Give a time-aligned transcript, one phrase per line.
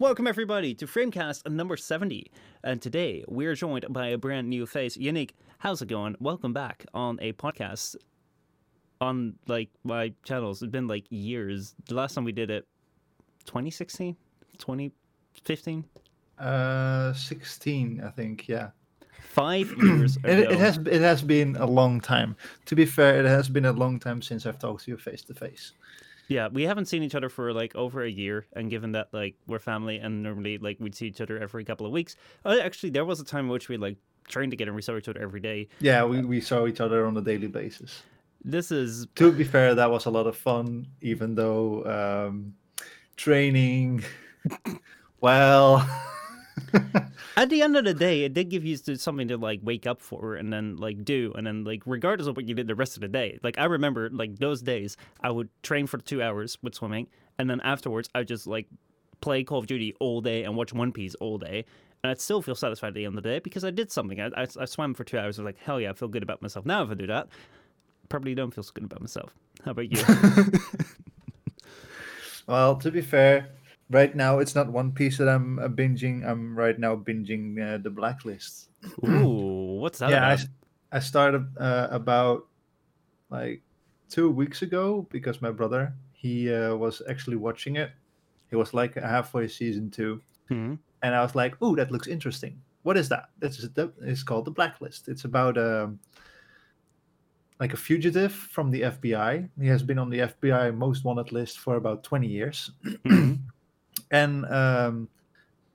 [0.00, 2.30] Welcome, everybody, to Framecast number 70.
[2.64, 4.96] And today we are joined by a brand new face.
[4.96, 6.16] Yannick, how's it going?
[6.18, 7.96] Welcome back on a podcast
[9.02, 10.62] on like my channels.
[10.62, 11.74] It's been like years.
[11.86, 12.66] The last time we did it,
[13.44, 14.16] 2016?
[14.56, 15.84] 2015?
[16.38, 18.70] Uh, 16, I think, yeah.
[19.20, 20.30] Five years ago.
[20.30, 22.36] It, it has it has been a long time.
[22.64, 25.20] To be fair, it has been a long time since I've talked to you face
[25.24, 25.72] to face.
[26.30, 29.34] Yeah, we haven't seen each other for like over a year, and given that like
[29.48, 32.14] we're family and normally like we'd see each other every couple of weeks.
[32.44, 33.96] Uh, actually, there was a time in which we like
[34.28, 35.66] trained together and we saw each other every day.
[35.80, 38.04] Yeah, we, we saw each other on a daily basis.
[38.44, 41.84] This is To be fair, that was a lot of fun, even though
[42.28, 42.54] um,
[43.16, 44.04] training,
[45.20, 45.84] well,
[47.36, 50.00] at the end of the day, it did give you something to like wake up
[50.00, 52.96] for and then like do, and then like regardless of what you did the rest
[52.96, 53.38] of the day.
[53.42, 57.48] Like I remember like those days, I would train for two hours with swimming, and
[57.48, 58.68] then afterwards I would just like
[59.20, 61.64] play Call of Duty all day and watch One Piece all day.
[62.02, 64.20] And I'd still feel satisfied at the end of the day because I did something.
[64.20, 65.38] I, I, I swam for two hours.
[65.38, 66.64] I was like, hell yeah, I feel good about myself.
[66.64, 67.28] Now if I do that,
[68.08, 69.34] probably don't feel so good about myself.
[69.64, 70.02] How about you?
[72.46, 73.50] well, to be fair,
[73.90, 76.24] right now it's not One Piece that I'm uh, binging.
[76.26, 78.70] I'm right now binging uh, the Blacklist.
[79.04, 80.38] Ooh, what's that yeah, I, about?
[80.40, 80.48] s-
[80.92, 82.46] I started uh, about
[83.30, 83.62] like
[84.08, 87.90] two weeks ago because my brother he uh, was actually watching it.
[88.50, 90.74] He was like halfway season two, Hmm.
[91.02, 92.60] and I was like, "Oh, that looks interesting.
[92.82, 93.28] What is that?
[93.38, 93.68] This is
[94.02, 95.08] it's called the Blacklist.
[95.08, 96.00] It's about um,
[97.60, 99.48] like a fugitive from the FBI.
[99.60, 102.72] He has been on the FBI most wanted list for about twenty years,
[103.04, 103.38] Mhm.
[104.10, 105.08] and um,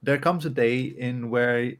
[0.04, 1.74] there comes a day in where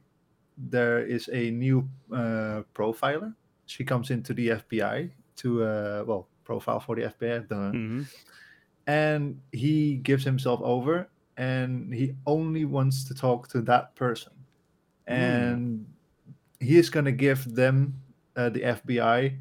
[0.56, 3.34] there is a new uh, profiler.
[3.66, 7.72] She comes into the FBI to uh, well profile for the FBI, duh.
[7.72, 8.06] Mhm.
[8.86, 14.32] and he gives himself over, and he only wants to talk to that person,
[15.06, 15.84] and
[16.60, 17.94] he is going to give them
[18.36, 19.36] uh, the FBI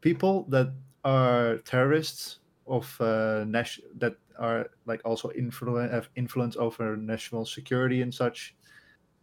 [0.00, 0.72] people that
[1.04, 8.02] are terrorists of uh, nation that are like also influ- have influence over national security
[8.02, 8.54] and such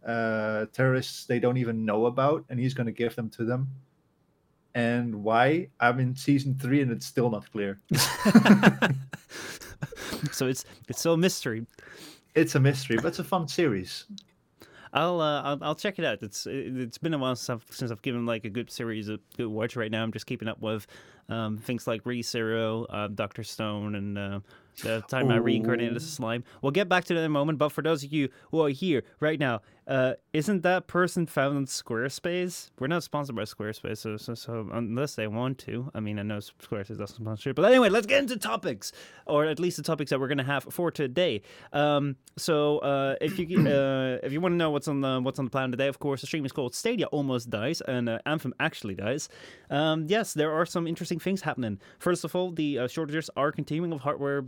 [0.06, 3.68] uh, terrorists they don't even know about, and he's going to give them to them.
[4.74, 5.68] And why?
[5.78, 7.78] I'm in season three, and it's still not clear.
[10.32, 11.66] so it's it's still a mystery.
[12.34, 14.04] It's a mystery, but it's a fun series.
[14.92, 16.22] I'll, uh, I'll I'll check it out.
[16.22, 19.08] It's it- it's been a while since I've, since I've given like a good series
[19.08, 19.76] a good watch.
[19.76, 20.86] Right now, I'm just keeping up with
[21.30, 24.40] um, things like Re Zero, uh, Doctor Stone, and uh,
[24.82, 26.44] the time I reincarnated as a slime.
[26.62, 27.58] We'll get back to that in a moment.
[27.58, 31.56] But for those of you who are here right now, uh, isn't that person found
[31.56, 32.70] on Squarespace?
[32.78, 35.90] We're not sponsored by Squarespace, so, so so unless they want to.
[35.94, 38.92] I mean, I know Squarespace doesn't sponsor, but anyway, let's get into topics,
[39.26, 41.42] or at least the topics that we're gonna have for today.
[41.72, 45.38] Um, so uh, if you uh, if you want to know what's on the what's
[45.38, 48.18] on the plan today, of course, the stream is called Stadia almost dies and uh,
[48.26, 49.28] Anthem actually dies.
[49.70, 51.78] Um, yes, there are some interesting things happening.
[51.98, 54.44] First of all, the uh, shortages are continuing of hardware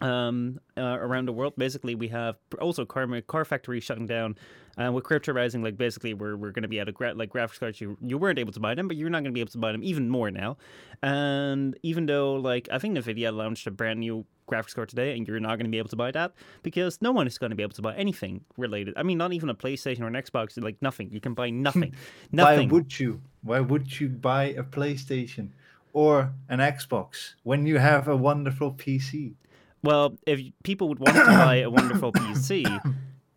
[0.00, 1.54] um, uh, around the world.
[1.56, 4.36] Basically, we have also car car factories shutting down.
[4.78, 7.30] And with crypto rising, like basically, we're, we're going to be out of gra- like
[7.30, 7.80] graphics cards.
[7.80, 9.58] You you weren't able to buy them, but you're not going to be able to
[9.58, 10.58] buy them even more now.
[11.02, 15.26] And even though like I think Nvidia launched a brand new graphics card today, and
[15.26, 17.56] you're not going to be able to buy that because no one is going to
[17.56, 18.92] be able to buy anything related.
[18.98, 20.62] I mean, not even a PlayStation or an Xbox.
[20.62, 21.10] Like nothing.
[21.10, 21.94] You can buy nothing.
[22.32, 22.68] nothing.
[22.68, 23.22] Why would you?
[23.42, 25.52] Why would you buy a PlayStation
[25.96, 29.32] or an Xbox when you have a wonderful PC?
[29.82, 32.66] Well, if people would want to buy a wonderful PC,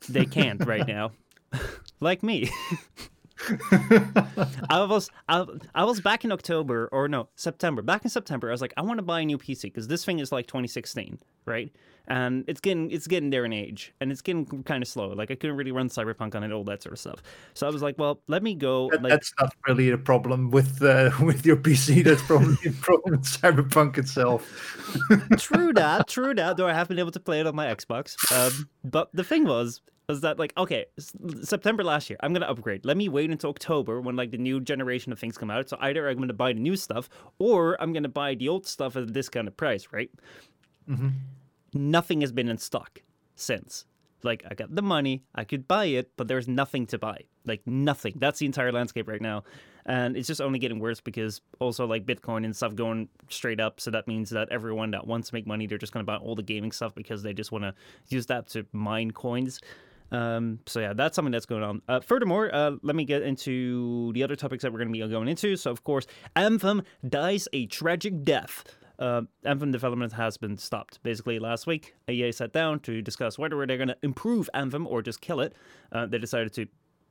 [0.09, 1.11] they can't right now.
[2.01, 2.49] like me.
[4.69, 5.45] I was I,
[5.75, 7.81] I was back in October or no September.
[7.81, 10.05] Back in September, I was like, I want to buy a new PC because this
[10.05, 11.71] thing is like 2016, right?
[12.07, 15.09] And it's getting it's getting there in age, and it's getting kind of slow.
[15.09, 17.21] Like I couldn't really run Cyberpunk on it, all that sort of stuff.
[17.53, 18.87] So I was like, well, let me go.
[18.87, 22.03] Like, that's not really a problem with uh, with your PC.
[22.03, 24.47] That's probably a problem with Cyberpunk itself.
[25.37, 26.57] true that, true that.
[26.57, 28.15] Though I have been able to play it on my Xbox.
[28.31, 31.13] Um, but the thing was, was that like okay, s-
[31.43, 32.83] September last year, I'm gonna upgrade.
[32.85, 35.69] Let me wait until October when like the new generation of things come out.
[35.69, 38.95] So either I'm gonna buy the new stuff, or I'm gonna buy the old stuff
[38.97, 40.11] at a discounted price, right?
[40.89, 41.13] Mhm.
[41.73, 43.01] Nothing has been in stock
[43.35, 43.85] since.
[44.23, 47.21] Like I got the money, I could buy it, but there's nothing to buy.
[47.45, 48.15] Like nothing.
[48.17, 49.43] That's the entire landscape right now,
[49.85, 53.79] and it's just only getting worse because also like Bitcoin and stuff going straight up.
[53.79, 56.17] So that means that everyone that wants to make money, they're just going to buy
[56.17, 57.73] all the gaming stuff because they just want to
[58.09, 59.59] use that to mine coins.
[60.11, 61.81] Um, so yeah, that's something that's going on.
[61.87, 65.07] Uh, furthermore, uh, let me get into the other topics that we're going to be
[65.07, 65.55] going into.
[65.55, 68.63] So of course, Anthem dies a tragic death.
[68.99, 71.01] uh, Anthem development has been stopped.
[71.03, 75.01] Basically, last week, EA sat down to discuss whether they're going to improve Anthem or
[75.01, 75.53] just kill it.
[75.91, 76.67] Uh, they decided to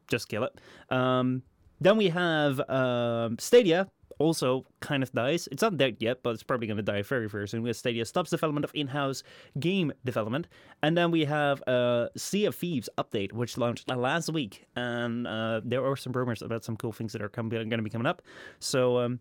[0.06, 0.60] just kill it.
[0.90, 1.42] Um,
[1.80, 5.48] then we have um, Stadia also kind of dies.
[5.50, 7.64] It's not dead yet, but it's probably going to die very, very soon.
[7.66, 9.22] Have Stadia stops development of in-house
[9.58, 10.48] game development,
[10.82, 15.60] and then we have uh, Sea of Thieves update, which launched last week, and uh,
[15.64, 18.22] there are some rumors about some cool things that are going to be coming up.
[18.58, 19.20] So um,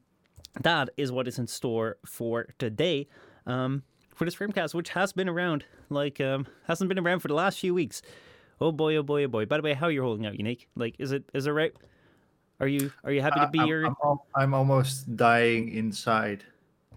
[0.61, 3.07] that is what is in store for today.
[3.45, 3.83] Um,
[4.15, 7.59] for this Framecast, which has been around, like um, hasn't been around for the last
[7.59, 8.01] few weeks.
[8.59, 9.45] Oh boy, oh boy, oh boy.
[9.45, 10.65] By the way, how are you holding out, Yannick?
[10.75, 11.73] Like, is it is it right?
[12.59, 13.85] Are you are you happy to be I, here?
[13.85, 16.43] I'm, I'm, I'm almost dying inside.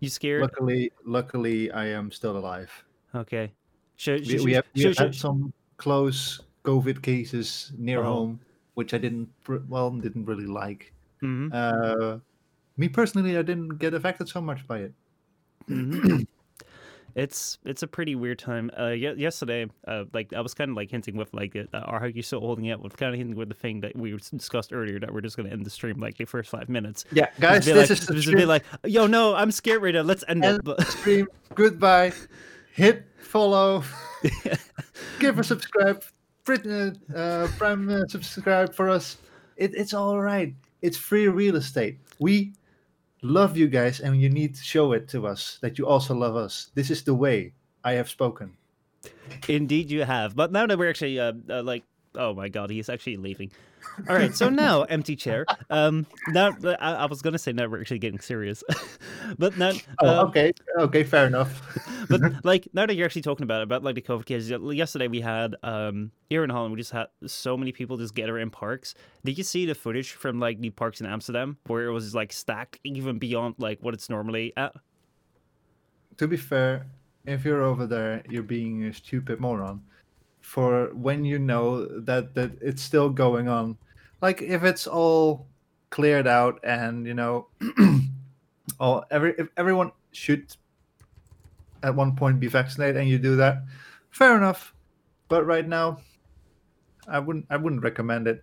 [0.00, 0.40] You scared?
[0.40, 2.72] Luckily, luckily, I am still alive.
[3.14, 3.52] Okay.
[3.96, 8.04] Should, We, should, we have, we should, have had some close COVID cases near Oh.
[8.04, 8.40] home,
[8.74, 9.28] which I didn't
[9.68, 10.92] well didn't really like.
[11.22, 12.18] Mhm, Uh,
[12.78, 14.94] me personally, I didn't get affected so much by it.
[15.68, 16.24] mhm.
[17.14, 18.70] it's it's a pretty weird time.
[18.78, 22.08] Uh, ye- yesterday, uh, like I was kind of like hinting with like, uh, are
[22.08, 22.82] you still holding out?
[22.82, 25.50] With kind of hinting with the thing that we discussed earlier that we're just gonna
[25.50, 27.04] end the stream like the first five minutes.
[27.12, 28.48] Yeah, guys, this like, is the stream.
[28.48, 30.02] like, yo, no, I'm scared right now.
[30.02, 30.48] Let's end it.
[30.48, 31.26] End But stream.
[31.54, 32.12] Goodbye.
[32.72, 33.82] Hit follow.
[35.18, 36.02] Give a subscribe.
[36.44, 39.18] Prit- uh, uh, Prime uh, subscribe for us.
[39.56, 40.54] It, it's all right.
[40.82, 41.98] It's free real estate.
[42.18, 42.52] We
[43.22, 46.36] love you guys, and you need to show it to us that you also love
[46.36, 46.70] us.
[46.74, 47.52] This is the way.
[47.84, 48.56] I have spoken.
[49.48, 50.36] Indeed, you have.
[50.36, 51.84] But now that we're actually uh, uh, like,
[52.14, 53.50] oh my god, he's actually leaving.
[54.08, 55.46] All right, so now empty chair.
[55.68, 58.62] Um, now I, I was gonna say now we're actually getting serious,
[59.38, 60.52] but now, Oh, um, okay.
[60.78, 61.60] Okay, fair enough.
[62.08, 64.50] but like now that you're actually talking about it, about like the COVID cases.
[64.50, 68.38] Yesterday we had um here in Holland, we just had so many people just gather
[68.38, 68.94] in parks.
[69.24, 72.32] Did you see the footage from like the parks in Amsterdam where it was like
[72.32, 74.74] stacked even beyond like what it's normally at?
[76.20, 76.86] to be fair,
[77.24, 79.80] if you're over there, you're being a stupid moron.
[80.40, 83.76] For when you know that that it's still going on,
[84.20, 85.46] like if it's all
[85.90, 87.48] cleared out and you know,
[88.80, 90.56] all every if everyone should
[91.82, 93.62] at one point be vaccinated and you do that,
[94.10, 94.74] fair enough.
[95.28, 95.98] But right now,
[97.06, 98.42] I wouldn't I wouldn't recommend it.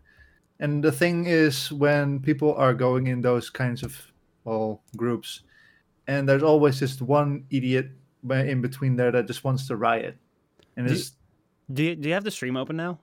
[0.60, 3.96] And the thing is, when people are going in those kinds of
[4.44, 5.42] well groups,
[6.08, 7.92] and there's always just one idiot
[8.30, 10.18] uh, in between there that just wants to riot.
[10.76, 11.14] And it's
[11.72, 13.00] Do you, do you have the stream open now?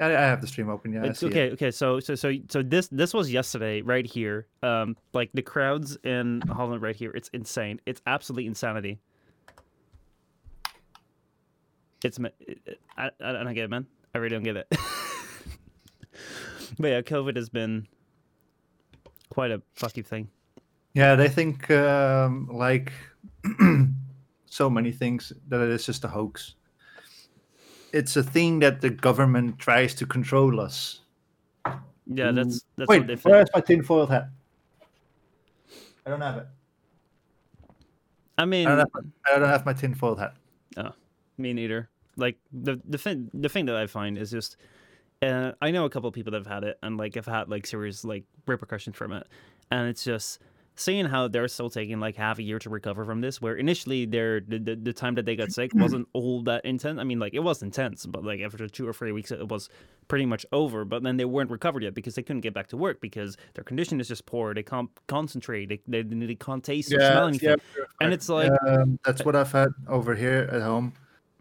[0.00, 0.92] I, I have the stream open.
[0.92, 1.30] Yeah, It's see it.
[1.30, 1.70] okay, okay.
[1.70, 4.46] So, so, so, so this this was yesterday, right here.
[4.62, 7.10] Um, like the crowds in Holland, right here.
[7.10, 7.80] It's insane.
[7.84, 9.00] It's absolute insanity.
[12.04, 12.18] It's
[12.96, 13.86] I, I don't get it, man.
[14.14, 14.66] I really don't get it.
[16.78, 17.88] but yeah, COVID has been
[19.30, 20.28] quite a fucky thing.
[20.94, 22.92] Yeah, they think um, like
[24.46, 26.54] so many things that it is just a hoax.
[27.92, 31.00] It's a thing that the government tries to control us.
[32.06, 33.32] Yeah, that's that's Wait, what they think.
[33.32, 34.28] where's my tinfoil hat?
[36.06, 36.46] I don't have it.
[38.38, 40.34] I mean, I don't have, I don't have my tinfoil hat.
[40.76, 40.92] Oh,
[41.36, 41.90] me neither.
[42.16, 44.56] Like the the thing the thing that I find is just
[45.22, 47.48] uh, I know a couple of people that have had it and like have had
[47.48, 49.26] like serious like repercussions from it,
[49.70, 50.40] and it's just
[50.78, 53.42] seeing how they're still taking like half a year to recover from this.
[53.42, 56.98] Where initially their the, the, the time that they got sick wasn't all that intense.
[56.98, 59.68] I mean, like it was intense, but like after two or three weeks it was
[60.06, 60.84] pretty much over.
[60.84, 63.64] But then they weren't recovered yet because they couldn't get back to work because their
[63.64, 64.54] condition is just poor.
[64.54, 65.68] They can't concentrate.
[65.68, 67.56] They they, they can't taste or smell anything.
[68.00, 70.94] and it's like um, that's what I've had over here at home.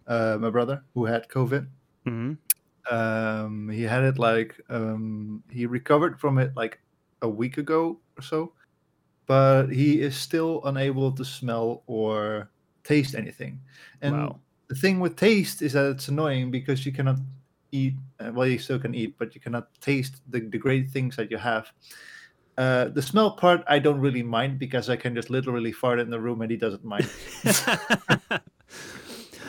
[0.08, 1.68] Uh, my brother, who had COVID,
[2.06, 2.38] mhm.
[2.90, 6.80] um, he had it like um, he recovered from it like
[7.22, 8.54] a week ago or so,
[9.28, 12.50] but he is still unable to smell or
[12.84, 13.60] taste anything.
[14.02, 14.40] And Wow.
[14.68, 17.20] the thing with taste is that it's annoying because you cannot
[17.72, 17.96] eat.
[18.20, 21.30] Uh, well, you still can eat, but you cannot taste the, the great things that
[21.30, 21.72] you have.
[22.58, 26.10] Uh, the smell part I don't really mind because I can just literally fart in
[26.10, 27.08] the room and he doesn't mind.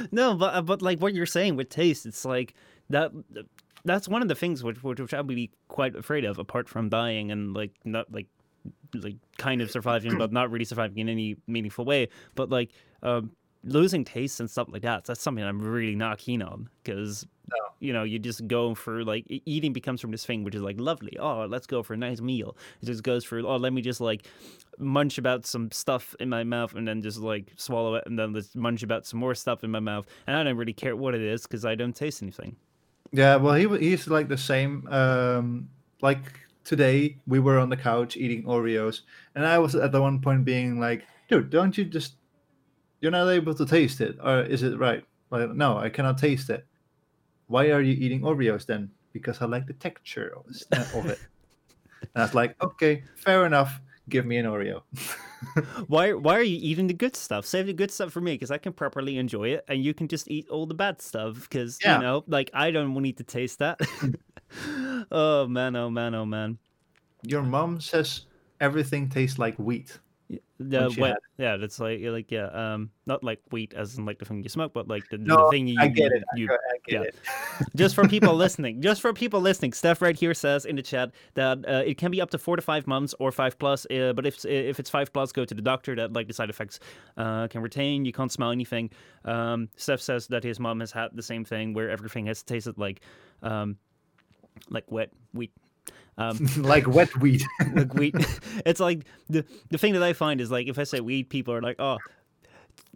[0.12, 2.54] no, but uh, but like what you're saying with taste, it's like
[2.90, 3.12] that.
[3.84, 6.90] That's one of the things which which, which I'd be quite afraid of, apart from
[6.90, 8.26] dying and like not like
[8.94, 12.08] like kind of surviving, but not really surviving in any meaningful way.
[12.34, 12.70] But like
[13.02, 13.30] um,
[13.64, 17.26] losing taste and stuff like that, that's something I'm really not keen on because
[17.80, 20.80] you know you just go for like eating becomes from this thing which is like
[20.80, 21.16] lovely.
[21.18, 22.56] Oh, let's go for a nice meal.
[22.82, 24.26] It just goes for oh, let me just like
[24.78, 28.34] munch about some stuff in my mouth and then just like swallow it and then
[28.34, 31.14] just munch about some more stuff in my mouth and I don't really care what
[31.14, 32.56] it is because I don't taste anything.
[33.12, 34.86] Yeah, well, he he's like the same.
[34.88, 35.68] Um,
[36.02, 39.00] like today, we were on the couch eating Oreos,
[39.34, 42.16] and I was at the one point being like, "Dude, don't you just
[43.00, 45.02] you're not able to taste it, or is it right?
[45.30, 46.66] Like, no, I cannot taste it.
[47.46, 48.90] Why are you eating Oreos then?
[49.12, 51.18] Because I like the texture of it.
[52.00, 53.80] And I was like, okay, fair enough.
[54.08, 54.82] Give me an Oreo.
[55.86, 57.44] why why are you eating the good stuff?
[57.44, 60.08] Save the good stuff for me because I can properly enjoy it, and you can
[60.08, 61.96] just eat all the bad stuff because Yeah.
[61.96, 63.80] you know, like I don't need to taste that.
[65.10, 66.58] oh man, oh man, oh man.
[67.22, 68.26] Your mom says
[68.60, 69.98] everything tastes like wheat.
[70.60, 74.24] Yeah, wet, yeah, that's like like yeah, um, not like wheat as in like the
[74.24, 75.76] thing you smoke, but like the, the thing you.
[75.78, 76.24] I get it.
[76.34, 77.00] You, I, I get yeah.
[77.02, 77.14] it.
[77.76, 81.12] just for people listening, just for people listening, Steph right here says in the chat
[81.34, 83.86] that uh, it can be up to four to five months or five plus.
[83.86, 85.94] Uh, but if if it's five plus, go to the doctor.
[85.94, 86.80] That like the side effects
[87.16, 88.04] uh, can retain.
[88.04, 88.90] You can't smell anything.
[89.24, 92.76] Um, Steph says that his mom has had the same thing where everything has tasted
[92.78, 93.00] like,
[93.42, 93.76] um,
[94.70, 95.52] like wet wheat.
[96.16, 97.44] Um, like wet wheat.
[97.74, 98.14] like wheat.
[98.66, 101.54] it's like the the thing that I find is like if I say weed, people
[101.54, 101.98] are like, oh,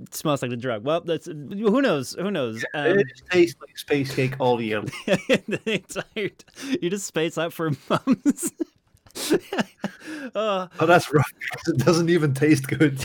[0.00, 0.84] it smells like the drug.
[0.84, 2.14] Well, that's who knows.
[2.14, 2.64] Who knows?
[2.74, 4.82] Um, it tastes like space cake all year.
[5.06, 6.30] the entire
[6.80, 8.50] you just space out for months.
[10.34, 11.30] uh, Oh, that's rough.
[11.68, 13.04] It doesn't even taste good.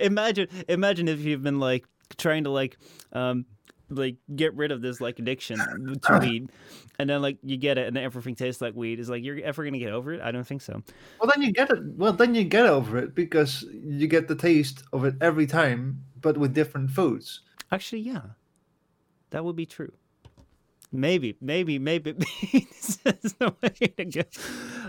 [0.00, 1.86] imagine, imagine if you've been like
[2.16, 2.76] trying to like,
[3.12, 3.46] um,
[3.90, 5.58] like get rid of this like addiction
[6.02, 6.50] to weed,
[6.98, 9.00] and then like you get it, and then everything tastes like weed.
[9.00, 10.20] Is like you're ever gonna get over it?
[10.20, 10.82] I don't think so.
[11.20, 11.78] Well, then you get it.
[11.96, 16.04] Well, then you get over it because you get the taste of it every time,
[16.20, 17.40] but with different foods.
[17.70, 18.22] Actually, yeah,
[19.30, 19.92] that would be true.
[20.90, 22.12] Maybe, maybe, maybe,
[22.52, 24.22] this is the way to go.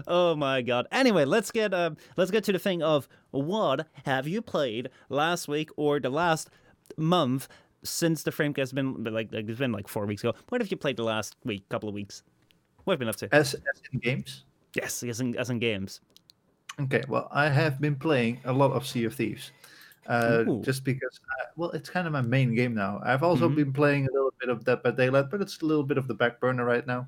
[0.07, 0.87] Oh my god.
[0.93, 5.49] Anyway, let's get um, let's get to the thing of what have you played last
[5.49, 6.49] week or the last
[6.97, 7.49] month
[7.83, 10.33] since the Framecast has been like, like it's been like four weeks ago.
[10.49, 12.23] What have you played the last week, couple of weeks?
[12.83, 13.35] What have you been up to?
[13.35, 14.45] As, as in games.
[14.73, 16.01] Yes, as in, as in games.
[16.79, 19.51] Okay, well, I have been playing a lot of Sea of Thieves.
[20.07, 22.99] Uh, just because, I, well, it's kind of my main game now.
[23.03, 23.55] I've also Mhm.
[23.55, 26.07] been playing a little bit of Dead by Daylight, but it's a little bit of
[26.07, 27.07] the back burner right now.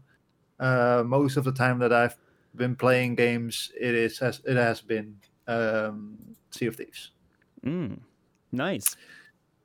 [0.59, 2.15] Uh, most of the time that I've
[2.55, 5.15] been playing games, it is has it has been
[5.47, 6.17] um,
[6.51, 7.11] Sea of Thieves.
[7.65, 7.99] Mm,
[8.51, 8.95] nice.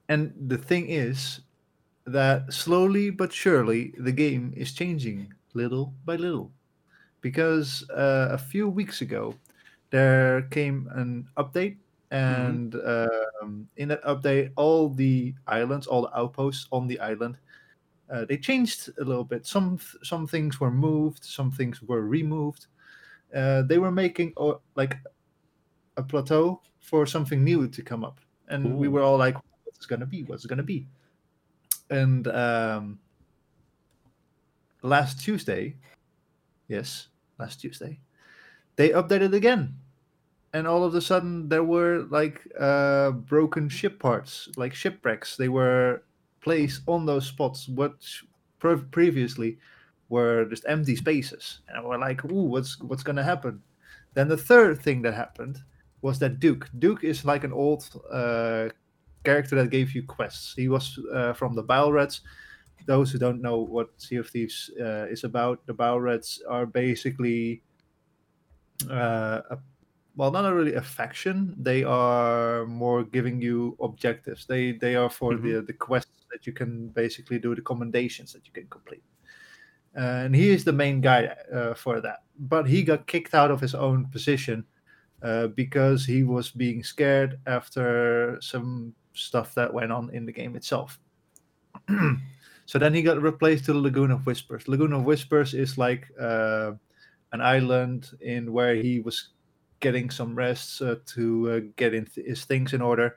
[0.08, 1.40] And the thing is
[2.06, 6.52] that slowly but surely the game is changing little by little.
[7.20, 9.34] Because uh, a few weeks ago,
[9.90, 11.76] there came an update,
[12.10, 12.74] and
[13.42, 17.36] um, in that update, all the islands, all the outposts on the island,
[18.10, 19.46] uh, they changed a little bit.
[19.46, 22.66] Some some things were moved, some things were removed.
[23.34, 24.96] Uh, they were making uh, like
[25.96, 29.36] a plateau for something new to come up, and we were all like,
[29.76, 30.24] "What's gonna be?
[30.24, 30.86] What's it gonna be?"
[31.90, 32.98] And um,
[34.82, 35.76] last Tuesday,
[36.68, 38.00] yes, last Tuesday,
[38.76, 39.74] they updated again,
[40.52, 45.36] and all of a sudden there were like uh, broken ship parts, like shipwrecks.
[45.36, 46.02] They were
[46.40, 48.24] placed on those spots, which
[48.58, 49.58] pre- previously
[50.08, 53.62] were just empty spaces, and we're like, "Ooh, what's what's gonna happen?"
[54.14, 55.62] Then the third thing that happened
[56.00, 56.70] was that Duke.
[56.78, 58.68] Duke is like an old uh,
[59.26, 60.54] character that gave you quests.
[60.56, 62.20] He was uh, from the Bilge Rats.
[62.86, 66.66] Those who don't know what Sea of Thieves uh, is about, the Bilge Rats are
[66.66, 67.62] basically,
[68.88, 69.58] uh, a,
[70.14, 71.54] well, not really a faction.
[71.58, 74.46] They are more giving you objectives.
[74.46, 78.46] They they are for the the quests that you can basically do, the commendations that
[78.46, 79.02] you can complete.
[79.96, 82.18] Uh, and he is the main guy uh, for that.
[82.38, 84.64] But he got kicked out of his own position
[85.22, 90.56] uh, because he was being scared after some stuff that went on in the game
[90.56, 90.98] itself.
[92.66, 94.68] so then he got replaced to the Lagoon of Whispers.
[94.68, 96.72] Lagoon of Whispers is like uh,
[97.32, 99.30] an island in where he was
[99.80, 103.16] getting some rest uh, to uh, get th- his things in order.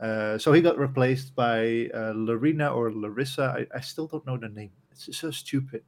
[0.00, 3.66] Uh, so he got replaced by uh, Larinna or Larissa.
[3.72, 4.72] I, I still don't know the name.
[4.90, 5.82] It's so stupid.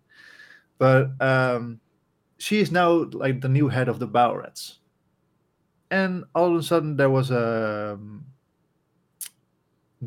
[0.78, 1.80] But um,
[2.38, 4.78] she is now like the new head of the Bilge Rats
[5.90, 8.24] and all of a sudden there was a um,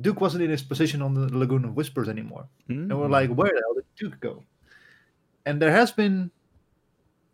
[0.02, 3.12] Duke wasn't in his position on the Lagoon of Whispers anymore, and we're Mm.
[3.12, 4.44] like, where the hell did Duke go?
[5.46, 6.32] And there has been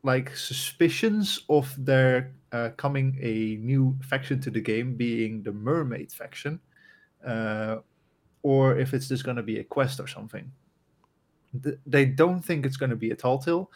[0.04, 6.12] like suspicions of there uh, coming a new faction to the game, being the Mermaid
[6.12, 6.60] faction,
[7.26, 7.78] uh,
[8.44, 10.52] or if it's just going to be a quest or something.
[11.64, 13.72] Th- they don't think it's going to be a tall tale.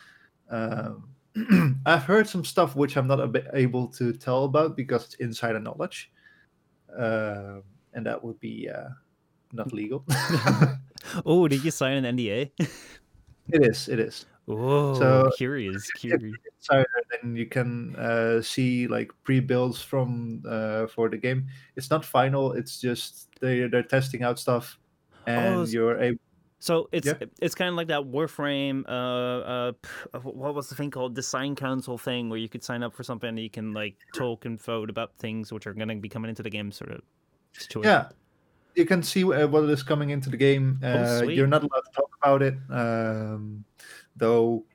[0.49, 1.09] Um,
[1.85, 6.11] I've heard some stuff which I'm not able to tell about because it's insider knowledge,
[6.97, 7.59] uh,
[7.93, 8.89] and that would be uh,
[9.53, 10.05] not legal.
[11.25, 12.51] oh, did you sign an NDA?
[12.59, 12.69] it
[13.65, 13.87] is.
[13.89, 14.25] It is.
[14.47, 16.35] Oh, So, curious, curious.
[16.69, 21.45] then you can uh, see like pre-builds from uh, for the game.
[21.75, 22.53] It's not final.
[22.53, 24.79] It's just they they're testing out stuff,
[25.27, 26.19] and s- you're able.
[26.61, 27.13] So it's Yeah.
[27.41, 28.85] it's kind of like that Warframe.
[28.89, 29.71] Uh, uh,
[30.13, 31.13] uh, what was the thing called?
[31.15, 34.45] Design Council thing, where you could sign up for something and you can like talk
[34.45, 37.01] and vote about things which are going to be coming into the game, sort of.
[37.53, 37.89] Situation.
[37.89, 38.09] Yeah,
[38.75, 40.79] you can see uh, what is coming into the game.
[40.83, 43.63] Uh, Oh, you're not allowed to talk about it, um,
[44.15, 44.65] though.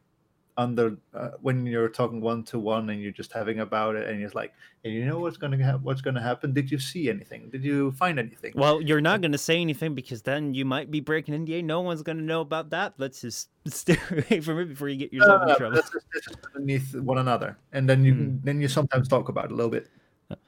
[0.57, 4.21] Under uh, when you're talking one to one and you're just having about it, and
[4.21, 4.53] you're like,
[4.85, 6.53] "Hey, you know what's gonna ha- what's gonna happen?
[6.53, 7.51] Did you see anything?
[7.51, 10.93] Did you find anything?" Well, you're not going to say anything because then you might
[10.93, 11.65] be breaking NDA.
[11.65, 12.95] No one's going to know about that.
[12.99, 15.75] Let's just stay away from it before you get yourself no, in no, trouble.
[15.75, 19.29] that's just, that's just underneath one another, and then you can then you sometimes talk
[19.29, 19.89] about it a little bit.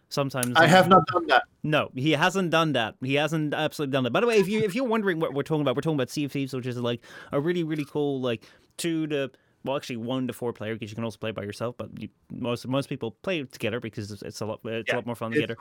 [0.09, 1.45] Sometimes I have not done that.
[1.63, 2.95] No, he hasn't done that.
[3.03, 4.13] He hasn't absolutely done that.
[4.13, 6.11] By the way, if you if you're wondering what we're talking about, we're talking about
[6.11, 7.01] Sea of Thieves, which is like
[7.33, 8.45] a really really cool like
[8.77, 9.31] two to
[9.65, 12.09] well actually one to four player because you can also play by yourself, but you,
[12.31, 15.33] most most people play together because it's, it's a lot it's a lot more fun
[15.33, 15.57] together.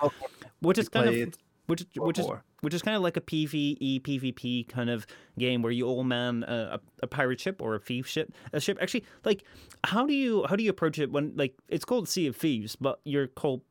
[0.60, 1.38] Which is kind of it
[1.68, 2.28] which which is
[2.62, 5.06] which is kind of like a PVE PvP kind of
[5.38, 8.78] game where you all man a, a, pirate ship or a thief ship a ship.
[8.82, 9.44] Actually, like
[9.84, 12.76] how do you how do you approach it when like it's called Sea of Thieves,
[12.76, 13.62] but you're called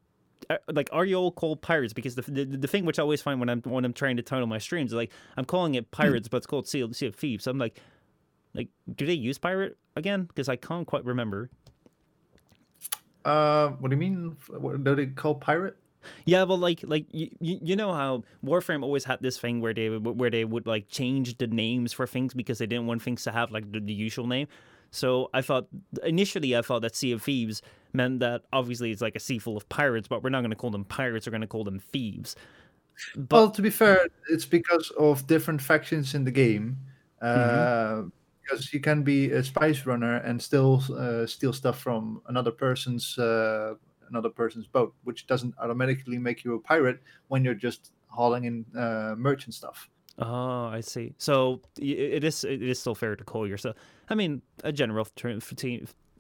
[0.72, 1.92] like are you all called pirates?
[1.92, 4.22] Because the, the the thing which I always find when I'm when I'm trying to
[4.22, 7.06] title my streams is like I'm calling it pirates, but it's called Sea of, sea
[7.06, 7.44] of Thieves.
[7.44, 7.80] So I'm like,
[8.54, 10.24] like do they use pirate again?
[10.24, 11.50] Because I can't quite remember.
[13.24, 14.36] Uh, what do you mean?
[14.48, 15.76] What do they call pirate?
[16.26, 19.88] Yeah, well, like, like you, you know how Warframe always had this thing where they
[19.88, 23.24] would- where they would like change the names for things because they didn't want things
[23.24, 24.46] to have like the, the usual name.
[24.94, 25.66] So I thought
[26.04, 29.56] initially I thought that Sea of Thieves meant that obviously it's like a sea full
[29.56, 31.26] of pirates, but we're not going to call them pirates.
[31.26, 32.36] We're going to call them thieves.
[33.16, 36.78] But well, to be fair, it's because of different factions in the game.
[37.20, 38.02] Uh,
[38.42, 43.18] Because you can be a spice runner and still uh, steal stuff from another person's
[43.18, 43.74] uh,
[44.10, 48.66] another person's boat, which doesn't automatically make you a pirate when you're just hauling in
[48.78, 49.88] uh, merchant stuff.
[50.18, 51.14] Oh, I see.
[51.18, 53.76] So it is it is still fair to call yourself.
[54.08, 55.40] I mean, a general term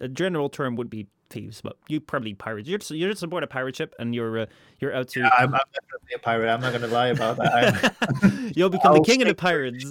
[0.00, 2.68] a general term would be thieves, but you probably pirates.
[2.68, 4.46] You're just, you're just aboard a pirate ship and you're uh,
[4.80, 6.48] you're out to I'm, I'm definitely a pirate.
[6.48, 8.52] I'm not going to lie about that.
[8.56, 9.84] You'll become the I'll king of the pirates.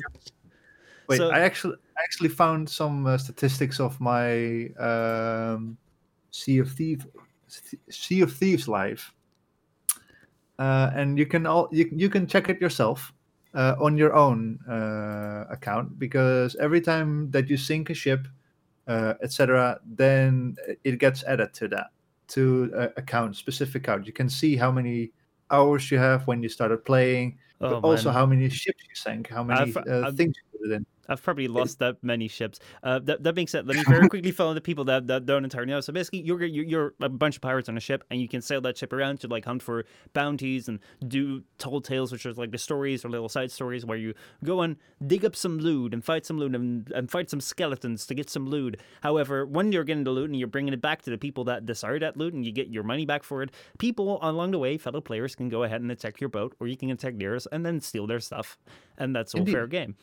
[1.08, 5.78] Wait, So- I actually I actually found some uh, statistics of my um,
[6.32, 7.06] Sea of Thieves
[7.90, 9.14] Sea of Thieves live,
[10.58, 13.14] uh, and you can all you, you can check it yourself
[13.54, 18.28] uh, on your own uh, account because every time that you sink a ship,
[18.88, 21.88] uh, etc., then it gets added to that
[22.30, 24.08] to account specific account.
[24.08, 25.12] You can see how many
[25.52, 28.14] hours you have when you started playing, Oh, but also man.
[28.16, 30.86] how many ships you sank, how many I've- uh, I've- things you put it in.
[31.10, 32.60] I've probably lost that many ships.
[32.82, 35.26] Uh, that, that being said, let me very quickly fill in the people that, that
[35.26, 35.82] don't entirely know.
[35.82, 38.42] So basically, you're, you're you're a bunch of pirates on a ship, and you can
[38.42, 42.34] sail that ship around to like hunt for bounties and do tall tales, which are
[42.34, 45.94] like the stories or little side stories where you go and dig up some loot
[45.94, 48.80] and fight some loot and, and fight some skeletons to get some loot.
[49.02, 51.66] However, when you're getting the loot and you're bringing it back to the people that
[51.66, 54.78] desire that loot and you get your money back for it, people along the way,
[54.78, 57.66] fellow players, can go ahead and attack your boat, or you can attack theirs and
[57.66, 58.58] then steal their stuff,
[58.98, 59.52] and that's all Indeed.
[59.52, 59.96] fair game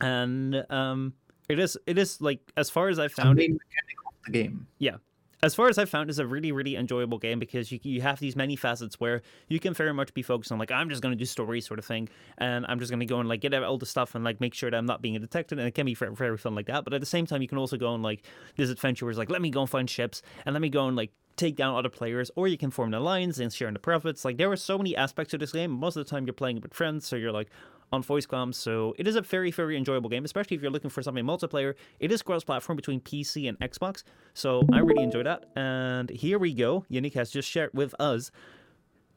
[0.00, 1.14] and um
[1.48, 3.96] it is it is like as far as i It's the found it main mechanic
[4.06, 4.66] of the game.
[4.78, 4.96] Yeah,
[5.42, 8.20] as far as I've found is a really really enjoyable game because you, you have
[8.20, 11.12] these many facets where you can very much be focused on like i'm just going
[11.12, 13.52] to do story sort of thing and i'm just going to go and like get
[13.52, 15.74] out all the stuff and like make sure that i'm not being detected and it
[15.74, 16.84] can be very, very fun like that.
[16.84, 18.24] But at the same time you can also go on like
[18.56, 20.86] this adventure where it's like let me go and find ships and let me go
[20.86, 23.74] and like take down other players or you can form an alliance and share in
[23.74, 24.24] the profits.
[24.24, 25.70] Like there are so many aspects to this game.
[25.70, 27.48] Most of the time you're playing it with friends so you're like
[27.92, 28.54] on voice comms.
[28.54, 31.74] So it is a very, very enjoyable game, especially if you're looking for something multiplayer.
[32.00, 34.02] It is cross platform between PC and Xbox.
[34.34, 35.44] So I really enjoy that.
[35.56, 36.84] And here we go.
[36.90, 38.30] Yannick has just shared with us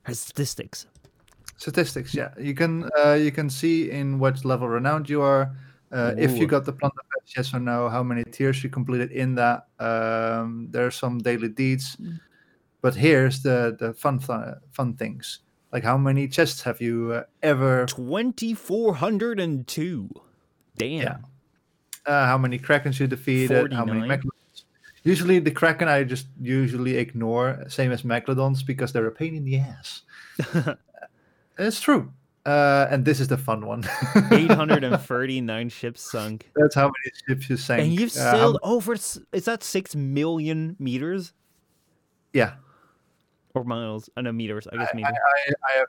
[0.03, 0.87] her statistics.
[1.57, 5.55] Statistics, yeah, you can uh, you can see in what level renowned you are.
[5.91, 9.11] Uh, if you got the plunder patch, yes or no, how many tiers you completed
[9.11, 9.67] in that.
[9.79, 11.95] Um, there are some daily deeds,
[12.81, 15.39] but here's the the fun th- fun things.
[15.75, 17.85] Like how many chests have you uh, ever?
[17.87, 20.09] 2,402.
[20.77, 21.01] Damn.
[21.01, 21.17] Yeah.
[22.05, 23.73] Uh, how many krakens you defeated?
[23.73, 24.63] How many megalodons?
[25.03, 29.43] Usually the kraken I just usually ignore, same as megalodons because they're a pain in
[29.43, 30.03] the ass.
[31.59, 32.09] it's true.
[32.45, 33.83] Uh, and this is the fun one.
[34.31, 36.49] 839 ships sunk.
[36.55, 37.81] That's how many ships you sank.
[37.81, 41.33] And you've Uh, sailed over, is that 6 million meters?
[42.31, 42.53] yeah,
[43.55, 44.09] Or miles?
[44.15, 44.67] I know meters.
[44.71, 45.13] I guess I, meters.
[45.13, 45.87] I, I have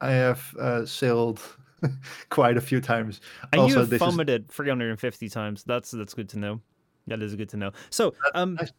[0.00, 1.40] I have uh, sailed
[2.30, 3.20] quite a few times.
[3.52, 5.64] And also, you've this is 350 times.
[5.64, 6.60] That's that's good to know.
[7.06, 7.70] That is good to know.
[7.90, 8.72] So, um, nice.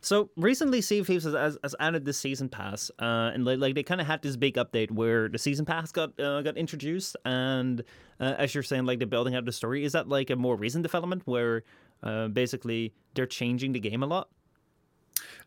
[0.00, 3.74] so recently, Sea of Thieves has, has, added the season pass, uh, and like, like
[3.74, 7.16] they kind of had this big update where the season pass got uh, got introduced,
[7.26, 7.82] and
[8.20, 9.84] uh, as you're saying, like they're building out the story.
[9.84, 11.62] Is that like a more recent development where
[12.02, 14.28] uh, basically they're changing the game a lot?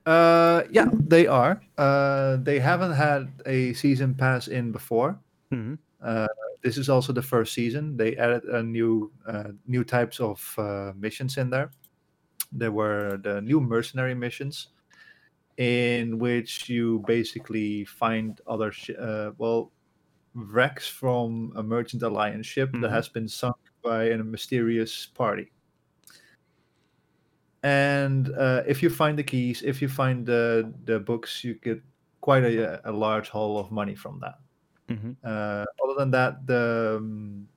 [0.05, 1.61] Uh, yeah, they are.
[1.77, 5.19] Uh, they haven't had a season pass in before.
[5.51, 6.27] hmm Uh,
[6.63, 7.97] this is also the first season.
[7.97, 11.71] They added a new uh, new types of uh, missions in there.
[12.51, 14.69] There were the new mercenary missions,
[15.57, 19.71] in which you basically find other sh- uh, well
[20.33, 22.81] wrecks from a merchant alliance ship Mhm.
[22.81, 25.51] that has been sunk by a mysterious party.
[27.63, 31.81] And uh, if you find the keys, if you find the the books, you get
[32.21, 34.39] quite a, a large haul of money from that.
[34.87, 37.47] hmm Uh, other than that, the um,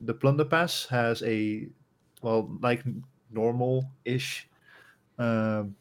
[0.00, 1.68] the plunder pass has a
[2.22, 2.82] well, like
[3.30, 4.48] normal-ish
[5.18, 5.76] um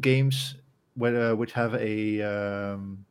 [0.00, 0.56] games,
[0.94, 3.04] where, uh, which have a um,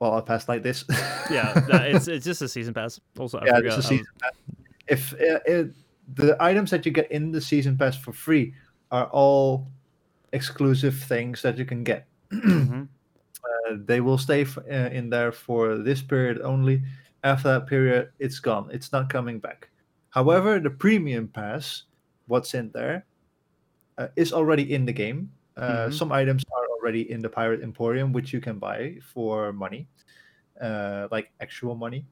[0.00, 0.84] well, a pass like this.
[1.30, 1.54] Yeah,
[1.86, 2.98] it's it's just a season pass.
[3.16, 3.78] Also, I yeah, forgot.
[3.78, 4.32] it's a season pass.
[4.88, 5.74] If uh, it,
[6.14, 8.54] the items that you get in the season pass for free
[8.90, 9.68] are all
[10.32, 12.06] exclusive things that you can get.
[12.30, 12.88] Mhm.
[13.42, 16.80] Uh, they will stay f- uh, in there for this period only.
[17.24, 18.70] After that period, it's gone.
[18.70, 19.68] It's not coming back.
[20.10, 21.84] However, the premium pass,
[22.28, 23.04] what's in there,
[23.98, 25.32] uh, is already in the game.
[25.56, 25.92] Uh, Mhm.
[25.92, 29.88] Some items are already in the Pirate Emporium, which you can buy for money,
[30.60, 32.06] uh, like actual money.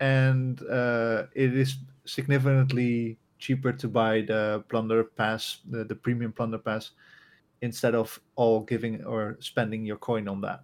[0.00, 6.58] And uh, it is significantly cheaper to buy the plunder pass, the, the premium plunder
[6.58, 6.92] pass,
[7.62, 10.62] instead of all giving or spending your coin on that.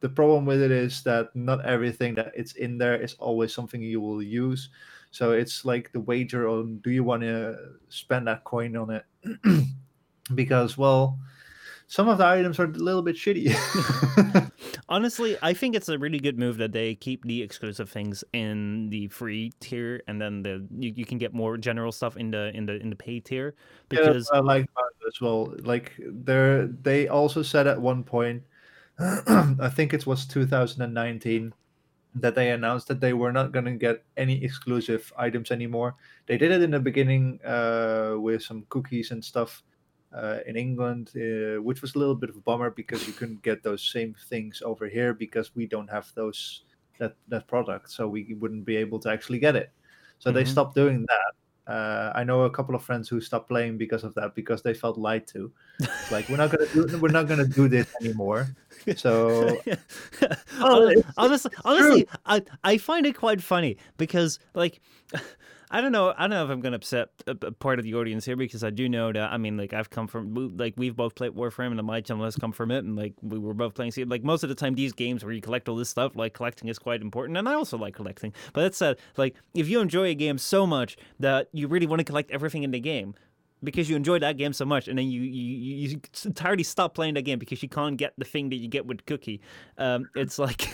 [0.00, 3.82] The problem with it is that not everything that it's in there is always something
[3.82, 4.70] you will use.
[5.10, 7.56] So it's like the wager on do you want to
[7.88, 9.04] spend that coin on it?
[10.34, 11.18] because well,
[11.88, 13.48] some of the items are a little bit shitty.
[14.90, 18.90] Honestly, I think it's a really good move that they keep the exclusive things in
[18.90, 22.54] the free tier, and then the you, you can get more general stuff in the
[22.54, 23.54] in the in the pay tier
[23.90, 25.54] Yeah, because I like that as well.
[25.60, 28.42] Like they they also said at one point,
[28.98, 31.54] I think it was 2019,
[32.16, 35.94] that they announced that they were not going to get any exclusive items anymore.
[36.26, 39.62] They did it in the beginning uh, with some cookies and stuff
[40.12, 43.42] uh, in England, uh, which was a little bit of a bummer because you couldn't
[43.42, 46.62] get those same things over here because we don't have those
[46.98, 49.70] that that product, so we wouldn't be able to actually get it.
[50.18, 50.48] So they Mhm.
[50.48, 51.32] stopped doing that.
[51.72, 54.72] Uh, I know a couple of friends who stopped playing because of that because they
[54.72, 55.52] felt lied to.
[55.78, 58.48] It's like we're not gonna do we're not gonna do this anymore.
[58.96, 59.60] So
[60.58, 64.80] Hon- it's- honestly, honestly, I I find it quite funny because like.
[65.70, 66.14] I don't know.
[66.16, 68.36] I don't know if I'm going to upset a, a part of the audience here
[68.36, 69.32] because I do know that.
[69.32, 72.36] I mean, like I've come from like we've both played Warframe and my channel has
[72.36, 73.92] come from it, and like we were both playing.
[74.06, 76.68] Like most of the time, these games where you collect all this stuff, like collecting
[76.68, 78.32] is quite important, and I also like collecting.
[78.52, 82.00] But that said, like if you enjoy a game so much that you really want
[82.00, 83.14] to collect everything in the game,
[83.62, 87.14] because you enjoyed that game so much, and then you you, you entirely stop playing
[87.14, 89.40] that game because you can't get the thing that you get with Cookie.
[89.78, 90.68] Um, it's like,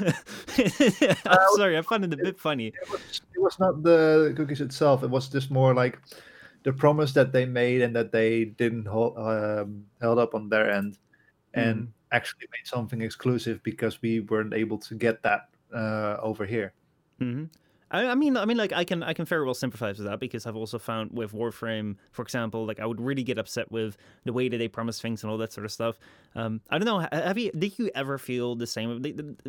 [0.00, 2.68] I'm sorry, I find it a bit funny.
[2.68, 5.02] it was, it was not the cookies itself.
[5.02, 5.98] It was just more like
[6.62, 10.70] the promise that they made and that they didn't hold um, held up on their
[10.70, 10.98] end,
[11.54, 16.72] and actually made something exclusive because we weren't able to get that uh, over here.
[17.18, 17.44] hmm
[17.90, 20.20] I, I mean, I mean, like I can, I can very well sympathize with that
[20.20, 23.96] because I've also found with Warframe, for example, like I would really get upset with
[24.24, 25.98] the way that they promise things and all that sort of stuff.
[26.36, 27.06] Um, I don't know.
[27.12, 27.50] Have you?
[27.52, 28.90] Did you ever feel the same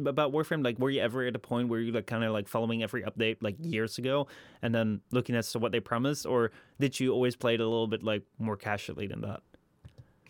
[0.05, 0.63] about Warframe?
[0.63, 3.03] Like, were you ever at a point where you like kind of like following every
[3.03, 4.27] update like years ago
[4.61, 7.63] and then looking as to what they promised, or did you always play it a
[7.63, 9.41] little bit like more casually than that?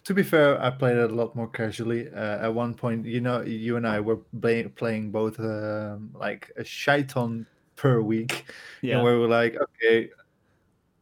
[0.05, 2.09] To be fair, I played it a lot more casually.
[2.09, 6.51] Uh, at one point, you know, you and I were play, playing both um, like
[6.57, 7.45] a shiton
[7.81, 8.45] per week,
[8.81, 8.95] Yeah.
[8.97, 10.11] and we were like, okay,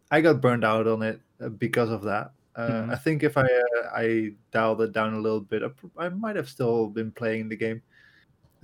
[0.09, 2.31] I got burned out on it uh, because of that.
[2.55, 2.91] Uh, Mhm.
[2.91, 5.71] I think if I uh, I dialed it down a little bit, I,
[6.05, 7.81] I might have still been playing the game.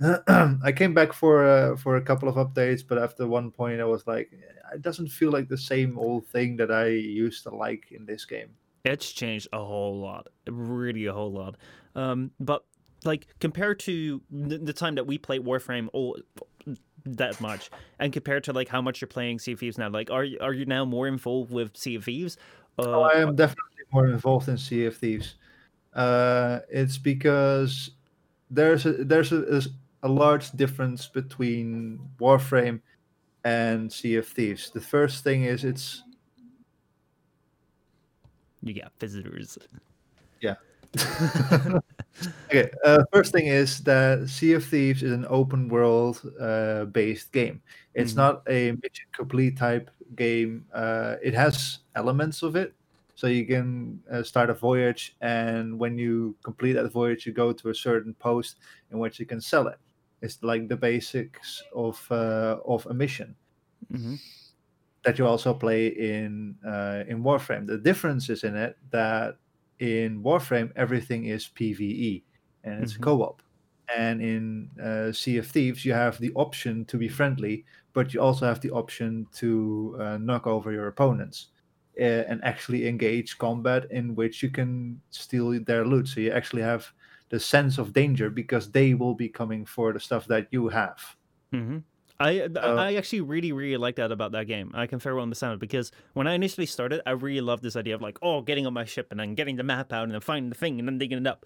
[0.68, 3.84] I came back for uh, for a couple of updates, but after one point, I
[3.84, 4.32] was like,
[4.74, 8.24] it doesn't feel like the same old thing that I used to like in this
[8.26, 8.48] game.
[8.84, 11.56] It's changed a whole lot, really a whole lot.
[11.94, 12.64] Um, but
[13.04, 16.18] like compared to the, the time that we played Warframe all
[17.06, 20.10] that much, and compared to like how much you're playing Sea of Thieves now, like
[20.10, 22.36] are you, are you now more involved with Sea of Thieves?
[22.78, 25.36] Uh, Oh, I am definitely more involved in Sea of Thieves.
[25.94, 27.90] Uh, it's because
[28.50, 29.62] there's a there's a,
[30.02, 32.80] a large difference between Warframe
[33.44, 34.70] and Sea of Thieves.
[34.70, 36.02] The first thing is it's
[38.62, 39.56] you got visitors.
[40.40, 40.56] Yeah.
[42.50, 42.70] okay.
[42.84, 47.62] Uh, first thing is that Sea of Thieves is an open world uh, based game.
[47.94, 48.16] It's Mhm.
[48.16, 50.66] not a mission complete type game.
[50.72, 52.74] Uh, it has elements of it.
[53.14, 57.52] So you can uh, start a voyage, and when you complete that voyage, you go
[57.52, 58.58] to a certain post
[58.90, 59.78] in which you can sell it.
[60.20, 63.36] It's like the basics of uh, of a mission
[63.90, 64.16] hmm
[65.04, 67.66] that you also play in uh, in Warframe.
[67.66, 69.38] The difference is in it that
[69.78, 72.24] in Warframe everything is PVE
[72.64, 72.96] and it's Mhm.
[72.96, 73.42] co-op,
[73.96, 78.20] and in uh, Sea of Thieves you have the option to be friendly, but you
[78.20, 81.48] also have the option to uh, knock over your opponents
[82.00, 86.08] uh, and actually engage combat in which you can steal their loot.
[86.08, 86.92] So you actually have
[87.30, 91.16] the sense of danger because they will be coming for the stuff that you have.
[91.52, 91.78] hmm
[92.18, 94.70] I Uh, I actually really really like that about that game.
[94.74, 97.94] I can well understand it because when I initially started, I really loved this idea
[97.94, 100.20] of like, oh, getting on my ship and then getting the map out and then
[100.20, 101.44] finding the thing and then digging it up.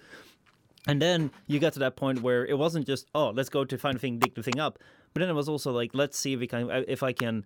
[0.86, 3.78] And then you got to that point where it wasn't just oh, let's go to
[3.78, 4.78] find the thing, dig the thing up,
[5.12, 7.44] but then it was also like, let's see if we can if I can.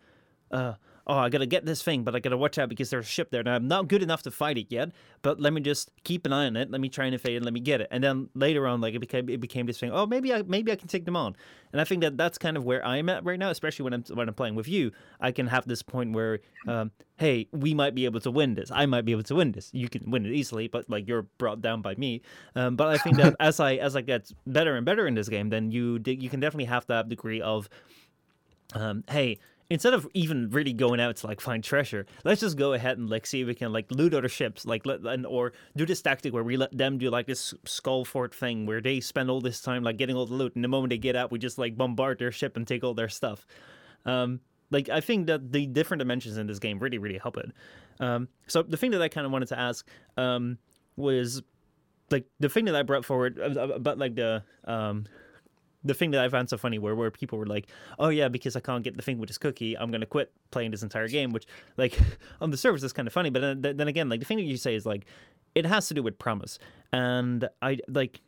[0.50, 0.74] Uh,
[1.06, 3.30] oh, I gotta get this thing, but I gotta watch out because there's a ship
[3.30, 4.90] there, and I'm not good enough to fight it yet.
[5.22, 6.70] But let me just keep an eye on it.
[6.70, 7.44] Let me try and evade it.
[7.44, 7.88] Let me get it.
[7.90, 9.90] And then later on, like it became it became this thing.
[9.92, 11.36] Oh, maybe I maybe I can take them on.
[11.72, 14.04] And I think that that's kind of where I'm at right now, especially when I'm
[14.14, 14.92] when I'm playing with you.
[15.20, 18.70] I can have this point where, um, hey, we might be able to win this.
[18.72, 19.70] I might be able to win this.
[19.72, 22.22] You can win it easily, but like you're brought down by me.
[22.54, 25.28] Um, but I think that as I as I get better and better in this
[25.28, 27.68] game, then you you can definitely have that degree of
[28.74, 29.38] um, hey,
[29.70, 33.08] instead of even really going out to like find treasure, let's just go ahead and
[33.08, 36.02] like see if we can like loot other ships, like let and or do this
[36.02, 39.40] tactic where we let them do like this skull fort thing where they spend all
[39.40, 41.58] this time like getting all the loot, and the moment they get out, we just
[41.58, 43.46] like bombard their ship and take all their stuff.
[44.04, 47.52] Um, like I think that the different dimensions in this game really really help it.
[48.00, 50.58] Um, so the thing that I kind of wanted to ask um,
[50.96, 51.42] was
[52.10, 55.06] like the thing that I brought forward uh, about like the um
[55.84, 57.66] the thing that I found so funny where where people were like,
[57.98, 60.70] "Oh yeah, because I can't get the thing with this cookie, I'm gonna quit playing
[60.70, 61.98] this entire game." Which, like,
[62.40, 64.44] on the surface is kind of funny, but then, then again, like the thing that
[64.44, 65.06] you say is like,
[65.54, 66.58] it has to do with promise,
[66.92, 68.20] and I like.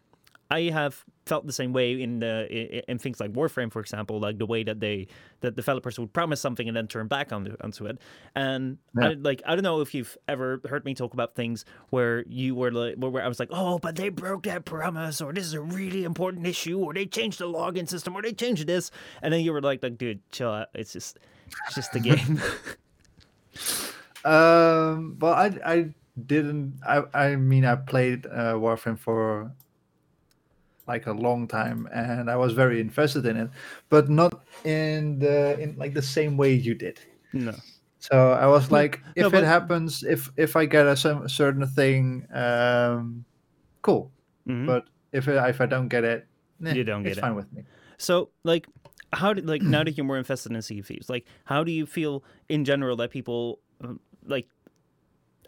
[0.51, 4.21] I have felt the same way in the in, in things like Warframe, for example,
[4.21, 5.09] like the way that they
[5.41, 7.99] that developers would promise something and then turn back onto onto it.
[8.35, 12.25] And I, like I don't know if you've ever heard me talk about things where
[12.29, 15.45] you were like where, I was like, oh, but they broke that promise, or this
[15.45, 18.91] is a really important issue, or they changed the login system, or they changed this,
[19.23, 20.69] and then you were like, like, dude, chill out.
[20.75, 21.19] It's just
[21.67, 22.41] it's just the game.
[24.27, 25.95] Um, well, I I
[26.27, 26.81] didn't.
[26.85, 29.53] I I mean, I played uh, Warframe for
[30.87, 33.51] like a long time, and I was very invested in it,
[33.89, 37.01] but not in the in like the same way you did.
[37.33, 37.55] no.
[37.99, 40.97] So I was No, like, if no, it but- happens, if if I get a
[40.97, 43.25] some certain thing, um,
[43.83, 44.13] cool.
[44.47, 44.67] Mhm.
[44.67, 46.27] But if it, if I don't get it,
[46.61, 47.21] nah, You don't it's get it.
[47.23, 47.65] fine with me.
[47.99, 48.69] So, like,
[49.13, 51.85] how did like now that you're more invested in Sea Thieves, like, how do you
[51.87, 54.47] feel in general that people um, like?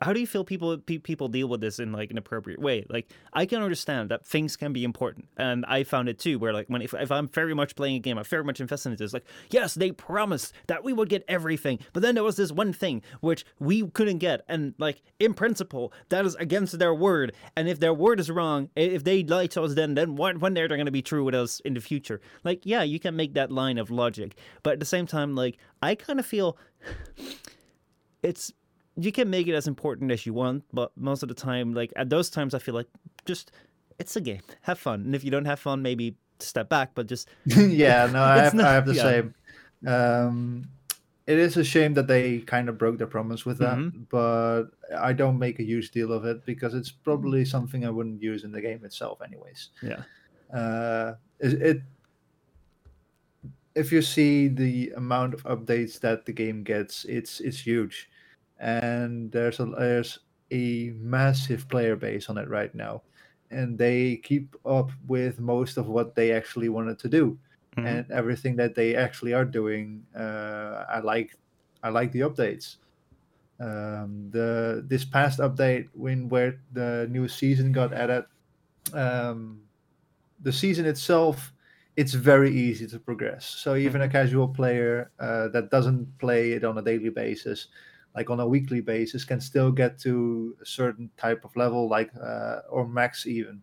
[0.01, 2.85] How do you feel people pe- people deal with this in like an appropriate way?
[2.89, 6.39] Like, I can understand that things can be important, and I found it too.
[6.39, 8.91] Where like when if, if I'm very much playing a game, I'm very much invested
[8.91, 9.13] in this.
[9.13, 12.73] Like, yes, they promised that we would get everything, but then there was this one
[12.73, 17.33] thing which we couldn't get, and like in principle, that is against their word.
[17.57, 20.67] And if their word is wrong, if they lie to us, then then one day
[20.67, 22.21] they're going to be true with us in the future.
[22.45, 25.59] Like, yeah, you can make that line of logic, but at the same time, like
[25.83, 26.57] I kind of feel
[28.23, 28.53] it's
[29.01, 31.93] you can make it as important as you want, but most of the time, like
[31.97, 32.89] at those times, I feel like
[33.27, 33.53] just
[33.99, 37.07] it's a game, have fun, and if you don't have fun, maybe step back, but
[37.07, 39.03] just yeah, no, I have, not- I have the yeah.
[39.03, 39.35] same.
[39.87, 40.69] Um,
[41.29, 44.09] it is a shame that they kind of broke their promise with that, Mhm.
[44.09, 44.65] but
[44.99, 48.45] I don't make a huge deal of it because it's probably something I wouldn't use
[48.45, 49.69] in the game itself, anyways.
[49.83, 50.03] yeah,
[50.53, 51.83] Uh, it, it
[53.75, 58.09] if you see the amount of updates that the game gets, it's it's huge,
[58.59, 60.19] and there's a there's
[60.51, 63.03] a massive player base on it right now,
[63.51, 67.39] and they keep up with most of what they actually wanted to do
[67.77, 67.87] Mhm.
[67.87, 70.05] and everything that they actually are doing.
[70.17, 71.37] Uh, I like
[71.83, 72.77] I like the updates.
[73.61, 78.25] Um, the this past update when where the new season got added,
[78.95, 79.63] um,
[80.41, 81.53] the season itself
[81.97, 83.45] it's very easy to progress.
[83.45, 87.67] So even a casual player uh, that doesn't play it on a daily basis,
[88.19, 92.11] like on a weekly basis, can still get to a certain type of level, like
[92.21, 93.63] uh, or max even.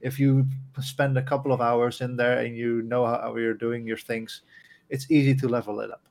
[0.00, 0.48] If you
[0.80, 4.40] spend a couple of hours in there and you know how you're doing your things,
[4.88, 6.08] it's easy to level it up.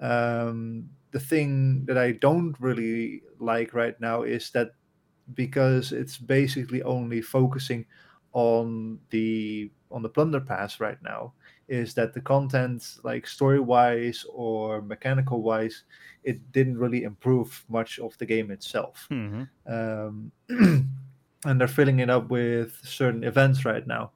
[0.00, 4.70] Um, the thing that I don't really like right now is that
[5.34, 7.84] because it's basically only focusing
[8.32, 11.32] on the on the plunder pass right now
[11.68, 15.84] is that the content like story wise or mechanical wise
[16.24, 19.06] it didn't really improve much of the game itself.
[19.08, 24.10] Hmm um, and they're filling it up with certain events right now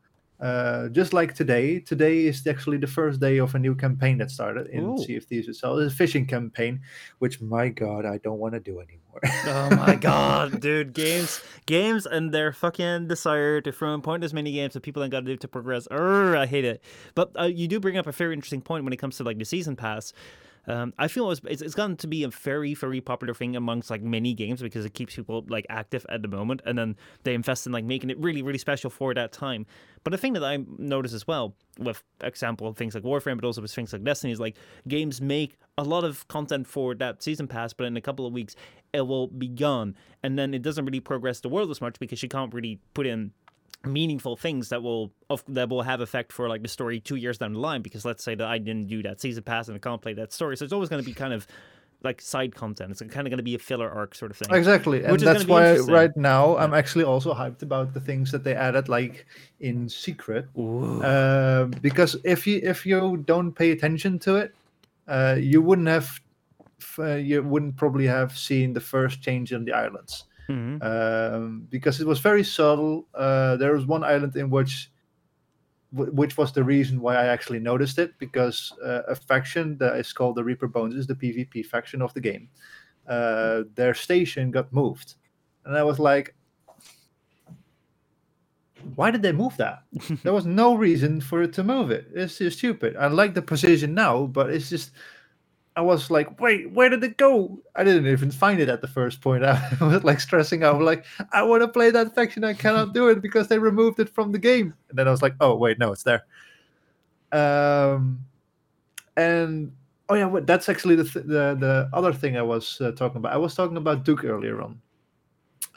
[0.45, 4.31] uh, just like today today is actually the first day of a new campaign that
[4.31, 4.99] started in Ooh.
[4.99, 6.81] sea of thieves itself it's a fishing campaign
[7.19, 9.01] which my god i don't want to do anymore
[9.47, 10.93] Oh my god, dude!
[10.93, 15.13] Games, games, and their fucking desire to throw in pointless mini games that people ain't
[15.13, 15.87] got to do to progress.
[15.89, 16.83] Urgh, I hate it.
[17.15, 19.39] But uh, you do bring up a very interesting point when it comes to like
[19.39, 20.13] the season pass.
[20.67, 23.91] Um, I feel it's, it's, it's gotten to be a very, very popular thing amongst
[23.91, 27.35] like many games because it keeps people like active at the moment, and then they
[27.35, 29.67] invest in like making it really, really special for that time.
[30.05, 33.45] But the thing that I notice as well, with example of things like Warframe, but
[33.45, 34.57] also with things like Destiny, is like
[34.89, 38.33] games make a lot of content for that season pass, but in a couple of
[38.33, 38.55] weeks
[38.93, 42.23] it will be gone, and then it doesn't really progress the world as much because
[42.23, 43.33] you can't really put in
[43.87, 47.39] meaningful things that will of, that will have effect for like the story two years
[47.39, 47.83] down the line.
[47.83, 50.33] Because let's say that I didn't do that season pass and I can't play that
[50.33, 51.47] story, so it's always going to be kind of
[52.03, 52.91] like side content.
[52.91, 54.55] It's kind of going to be a filler arc sort of thing.
[54.55, 58.55] Exactly, and that's why right now I'm actually also hyped about the things that they
[58.55, 59.27] added, like
[59.61, 60.47] in secret.
[60.57, 64.55] Uh, because if you if you don't pay attention to it,
[65.09, 66.21] uh, you wouldn't have
[66.99, 70.83] uh, you wouldn't probably have seen the first change in the islands Mhm.
[70.83, 73.07] um, because it was very subtle.
[73.15, 74.91] Uh, there was one island in which,
[75.91, 79.97] wh- which was the reason why I actually noticed it, because uh, a faction that
[79.97, 82.49] is called the Reaper Bones is the PvP faction of the game.
[83.07, 85.15] Uh, their station got moved,
[85.65, 86.35] and I was like,
[88.97, 89.83] "Why did they move that?
[90.23, 92.07] there was no reason for it to move it.
[92.15, 92.97] It's just stupid.
[92.97, 94.93] I like the position now, but it's just."
[95.77, 97.59] I was like, wait, where did it go?
[97.75, 99.45] I didn't even find it at the first point.
[99.45, 102.45] I was like stressing out, like, I want to play that faction.
[102.45, 104.75] I cannot do it because they removed it from the game.
[104.89, 106.25] And then I was like, oh, wait, no, it's there.
[107.33, 108.25] Um,
[109.17, 109.73] and
[110.09, 113.19] oh yeah, wait, that's actually the th- the the other thing I was uh, talking
[113.19, 113.33] about.
[113.33, 114.81] I was talking about Duke earlier on,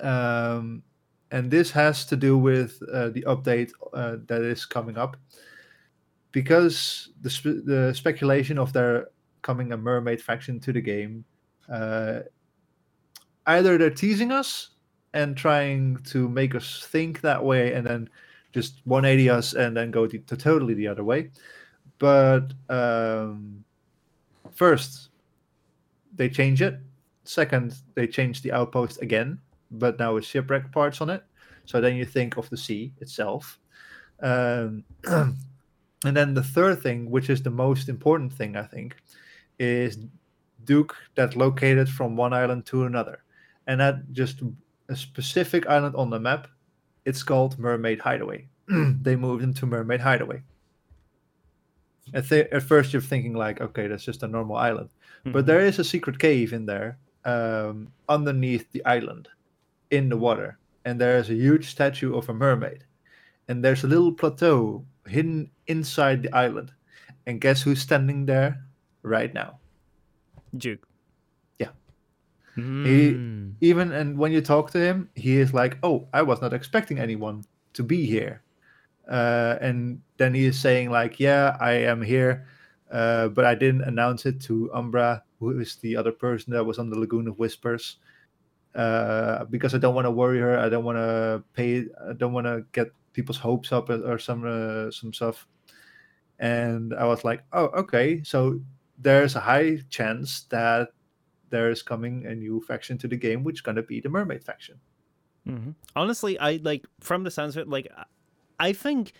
[0.01, 0.83] um,
[1.31, 5.17] and this has to do with uh, the update uh, that is coming up
[6.31, 9.07] because the the speculation of there
[9.47, 11.23] coming a mermaid faction to the game.
[11.71, 12.19] Uh,
[13.45, 14.71] either they're teasing us
[15.13, 18.09] and trying to make us think that way, and then
[18.51, 21.31] just 180 us and then go to, to totally the other way.
[21.97, 23.63] But um,
[24.51, 25.09] first,
[26.13, 26.75] they change it.
[27.23, 29.39] Second, they change the outpost again,
[29.71, 31.23] but now with shipwreck parts on it.
[31.63, 33.59] So then you think of the sea itself.
[34.21, 35.37] Um, and
[36.03, 38.97] then the third thing, which is the most important thing, I think,
[39.59, 39.97] is
[40.65, 43.23] Duke that located from one island to another.
[43.67, 44.41] And that just
[44.89, 46.47] a specific island on the map,
[47.05, 48.47] it's called Mermaid Hideaway.
[49.01, 50.41] they moved into Mermaid Hideaway.
[52.13, 54.89] At, th- at first, you're thinking like, okay, that's just a normal island,
[55.25, 55.45] but Mhm.
[55.45, 59.27] there is a secret cave in there um, underneath the island,
[59.91, 62.85] in the water, and there's a huge statue of a mermaid,
[63.49, 66.71] and there's a little plateau hidden inside the island,
[67.25, 68.63] and guess who's standing there
[69.03, 69.59] right now?
[70.55, 70.87] Duke.
[71.59, 71.69] Yeah.
[72.57, 73.53] Mm.
[73.61, 76.99] Even and when you talk to him, he is like, "Oh, I was not expecting
[76.99, 78.41] anyone to be here,"
[79.09, 82.47] uh, and then he is saying like, "Yeah, I am here."
[82.91, 86.79] Uh, but I didn't announce it to Umbra, who is the other person that was
[86.79, 87.97] on the Lagoon of Whispers,
[88.75, 90.57] uh, because I don't want to worry her.
[90.57, 91.85] I don't want to pay.
[92.09, 95.47] I don't want to get people's hopes up or, or some uh, some stuff.
[96.39, 98.21] And I was like, oh, okay.
[98.23, 98.61] So
[98.97, 100.89] there's a high chance that
[101.49, 104.43] there is coming a new faction to the game, which is gonna be the Mermaid
[104.43, 104.79] faction.
[105.45, 108.05] hmm Honestly, I like from the sounds of it, like I-
[108.59, 109.13] I think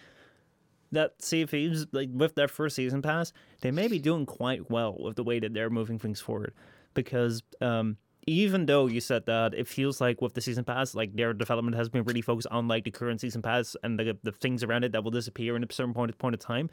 [0.91, 4.69] that Sea of Thieves, like with their first season pass, they may be doing quite
[4.71, 6.53] well with the way that they're moving things forward.
[6.93, 11.13] Because um, even though you said that it feels like with the season pass, like
[11.15, 14.31] their development has been really focused on like the current season pass and the the
[14.31, 16.69] things around it that will disappear in a certain point point of time.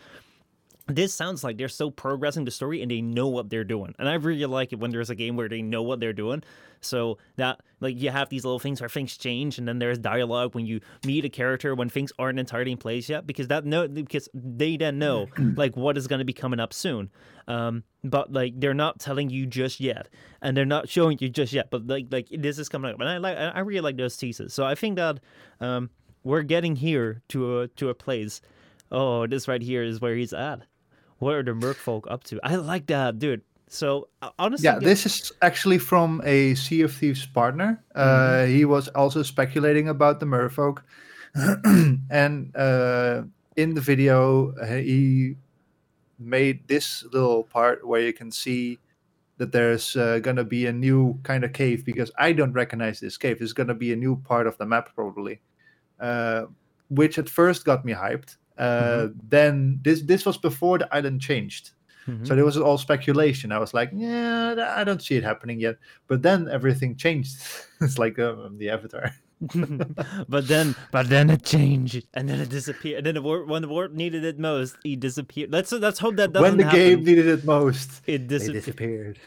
[0.87, 3.95] This sounds like they're so progressing the story and they know what they're doing.
[3.99, 6.43] And I really like it when there's a game where they know what they're doing.
[6.83, 10.55] So that like you have these little things where things change and then there's dialogue
[10.55, 13.89] when you meet a character when things aren't entirely in place yet because that no
[13.89, 15.27] because they then know
[15.57, 17.11] like what is going to be coming up soon.
[17.49, 20.11] Um but like they're not telling you just yet
[20.43, 23.09] and they're not showing you just yet but like like this is coming up and
[23.09, 24.53] I like I really like those teases.
[24.53, 25.21] So I think that
[25.61, 25.89] um
[26.23, 28.43] we're getting here to a to a place
[28.91, 30.61] Oh, this right here is where he's at.
[31.19, 32.41] What are the Merfolk up to?
[32.43, 33.43] I like that, dude.
[33.69, 37.83] So uh, honestly, Yeah, this is actually from a Sea of Thieves partner.
[37.95, 40.83] Uh, he was also speculating about the Merfolk,
[42.11, 43.23] and uh,
[43.57, 45.37] in the video, uh, he
[46.19, 48.79] made this little part where you can see
[49.39, 53.17] that there's uh, gonna be a new kind of cave because I don't recognize this
[53.17, 53.39] cave.
[53.41, 55.41] It's gonna be a new part of the map probably,
[55.99, 56.45] uh,
[56.89, 58.37] which at first got me hyped.
[58.59, 61.71] Uh, Then this this was before the island changed.
[62.07, 62.27] Mhm.
[62.27, 63.51] So there was all speculation.
[63.51, 65.77] I was like, yeah, I don't see it happening yet.
[66.07, 67.37] But then everything changed.
[67.81, 69.11] it's like um, the Avatar.
[70.29, 72.99] but then, but then it changed, and then it disappeared.
[72.99, 75.51] And then the when the war needed it most, he disappeared.
[75.53, 76.79] Let's let's hope that doesn't when the happen.
[76.79, 79.19] game needed it most, it disappeared.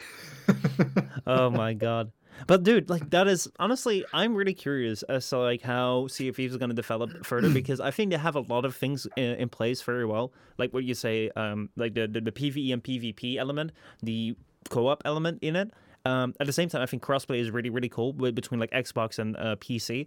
[1.26, 2.10] oh my god.
[2.46, 6.36] But dude, like that is honestly, I'm really curious as to like how Sea of
[6.36, 9.06] Thieves is going to develop further because I think they have a lot of things
[9.16, 10.32] in, in place very well.
[10.56, 13.72] Like what you say, um, like the, the the PVE and PvP element,
[14.02, 14.36] the
[14.70, 15.72] co-op element in it.
[16.04, 18.70] Um, at the same time, I think crossplay is really really cool with, between like
[18.70, 20.06] Xbox and uh, PC.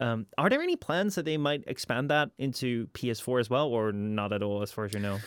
[0.00, 3.92] Um, are there any plans that they might expand that into PS4 as well, or
[3.92, 5.20] not at all, as far as you know?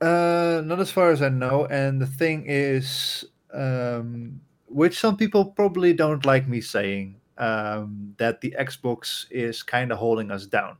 [0.00, 1.66] Uh, not as far as I know.
[1.66, 8.40] And the thing is, um, which some people probably don't like me saying, um, that
[8.40, 10.76] the Xbox is kind of holding us down.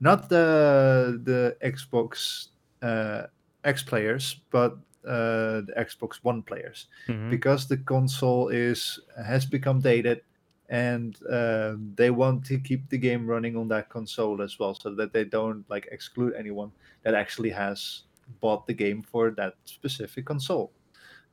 [0.00, 2.48] Not the the Xbox
[2.82, 3.26] uh,
[3.64, 4.72] X players, but
[5.04, 6.88] uh, the Xbox One players.
[7.08, 7.30] Mhm.
[7.30, 10.20] because the console is has become dated
[10.68, 14.94] and uh, they want to keep the game running on that console as well so
[14.94, 16.70] that they don't like exclude anyone
[17.02, 18.04] that actually has
[18.40, 20.70] bought the game for that specific console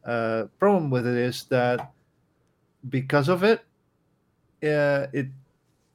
[0.05, 1.91] uh, problem with it is that
[2.89, 3.61] because of it
[4.63, 5.27] uh, it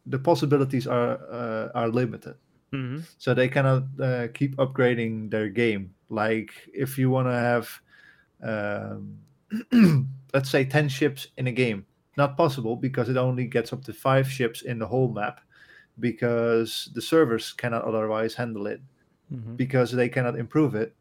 [0.07, 2.37] the possibilities are uh, are limited
[2.73, 3.05] Mhm.
[3.19, 7.69] so they cannot uh, keep upgrading their game like if you want to have
[8.43, 9.19] um,
[10.35, 11.85] let's say 10 ships in a game
[12.17, 15.41] not possible because it only gets up to five ships in the whole map
[16.01, 18.81] because the servers cannot otherwise handle it
[19.33, 19.57] Mhm.
[19.57, 20.95] because they cannot improve it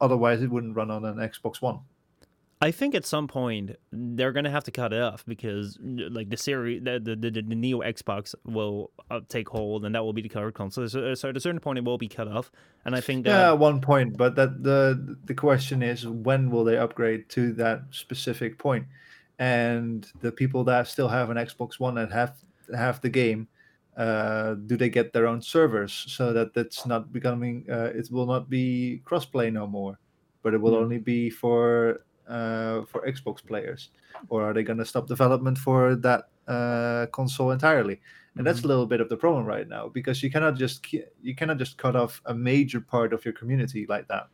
[0.00, 1.78] otherwise it wouldn't run on an xbox one
[2.64, 6.36] I think at some point they're gonna have to cut it off because like the
[6.36, 10.22] series, the the, the, the Neo Xbox will uh, take hold, and that will be
[10.22, 10.88] the current console.
[10.88, 12.50] So, so at a certain point, it will be cut off,
[12.84, 16.50] and I think that yeah at one point but that the the question is when
[16.50, 18.86] will they upgrade to that specific point?
[19.38, 22.36] and the people that still have an xbox one and have
[22.76, 23.48] have the game
[23.96, 28.26] uh, do they get their own servers so that that's not becoming uh, it will
[28.26, 29.98] not be crossplay no more
[30.42, 30.82] but it will Hmm.
[30.82, 33.90] only be for uh, for xbox players
[34.28, 38.00] or are they going to stop development for that uh, console entirely
[38.36, 41.34] and that's a little bit of the problem right now because you cannot just you
[41.34, 44.28] cannot just cut off a major part of your community like that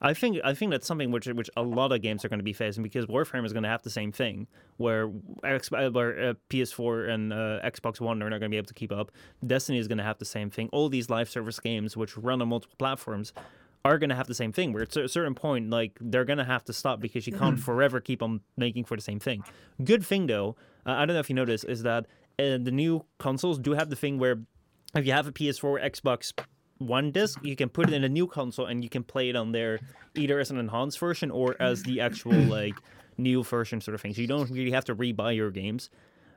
[0.00, 2.44] I think I think that's something which which a lot of games are going to
[2.44, 5.10] be facing because Warframe is going to have the same thing where
[5.42, 8.66] X, uh, where uh, PS4 and uh, Xbox One are not going to be able
[8.66, 9.10] to keep up.
[9.46, 10.68] Destiny is going to have the same thing.
[10.72, 13.32] All these live service games which run on multiple platforms
[13.86, 14.72] are going to have the same thing.
[14.72, 17.58] Where at a certain point, like they're going to have to stop because you can't
[17.68, 19.44] forever keep on making for the same thing.
[19.82, 22.06] Good thing though, uh, I don't know if you noticed, is that
[22.38, 24.36] uh, the new consoles do have the thing where
[24.94, 26.32] if you have a PS4 or Xbox
[26.78, 29.36] One disc, you can put it in a new console and you can play it
[29.36, 29.80] on there
[30.14, 32.74] either as an enhanced version or as the actual like
[33.16, 34.12] new version sort of thing.
[34.12, 35.88] So you don't really have to rebuy your games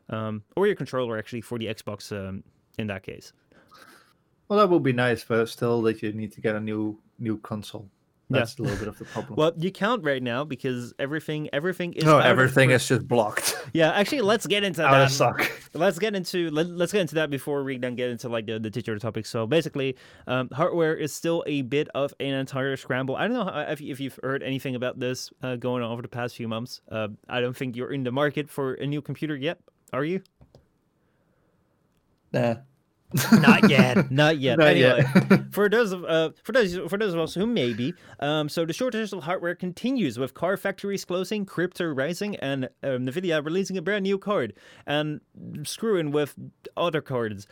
[0.09, 2.43] um, or your controller actually for the Xbox um,
[2.77, 3.33] in that case.
[4.47, 7.37] well that would be nice but still that you need to get a new new
[7.39, 7.89] console.
[8.31, 8.39] Yeah.
[8.41, 9.35] that's a little bit of the problem.
[9.37, 13.55] Well, you can't right now because everything everything is no everything is just blocked.
[13.71, 15.03] Yeah, actually, let's get into out that.
[15.03, 15.51] of stock.
[15.75, 18.57] Let's get into let, let's get into that before we then get into like the,
[18.59, 19.95] the titular topics so basically
[20.25, 23.15] um, hardware is still a bit of an entire scramble.
[23.15, 26.01] I don't know how, if, if you've heard anything about this uh, going on over
[26.01, 26.81] the past few months.
[26.91, 29.59] Uh, i don't think you're in the market for a new computer yet.
[29.93, 30.21] Are you?
[32.31, 32.55] Nah.
[33.33, 35.45] not yet not yet Not anyway yet.
[35.51, 38.65] for those of uh, for those for those of us who may be, um, so
[38.65, 43.77] the shortage of hardware continues with car factories closing, crypto rising, and um, Nvidia releasing
[43.77, 44.53] a brand new card
[44.85, 45.21] and
[45.63, 46.35] screwing with
[46.77, 47.47] other cards.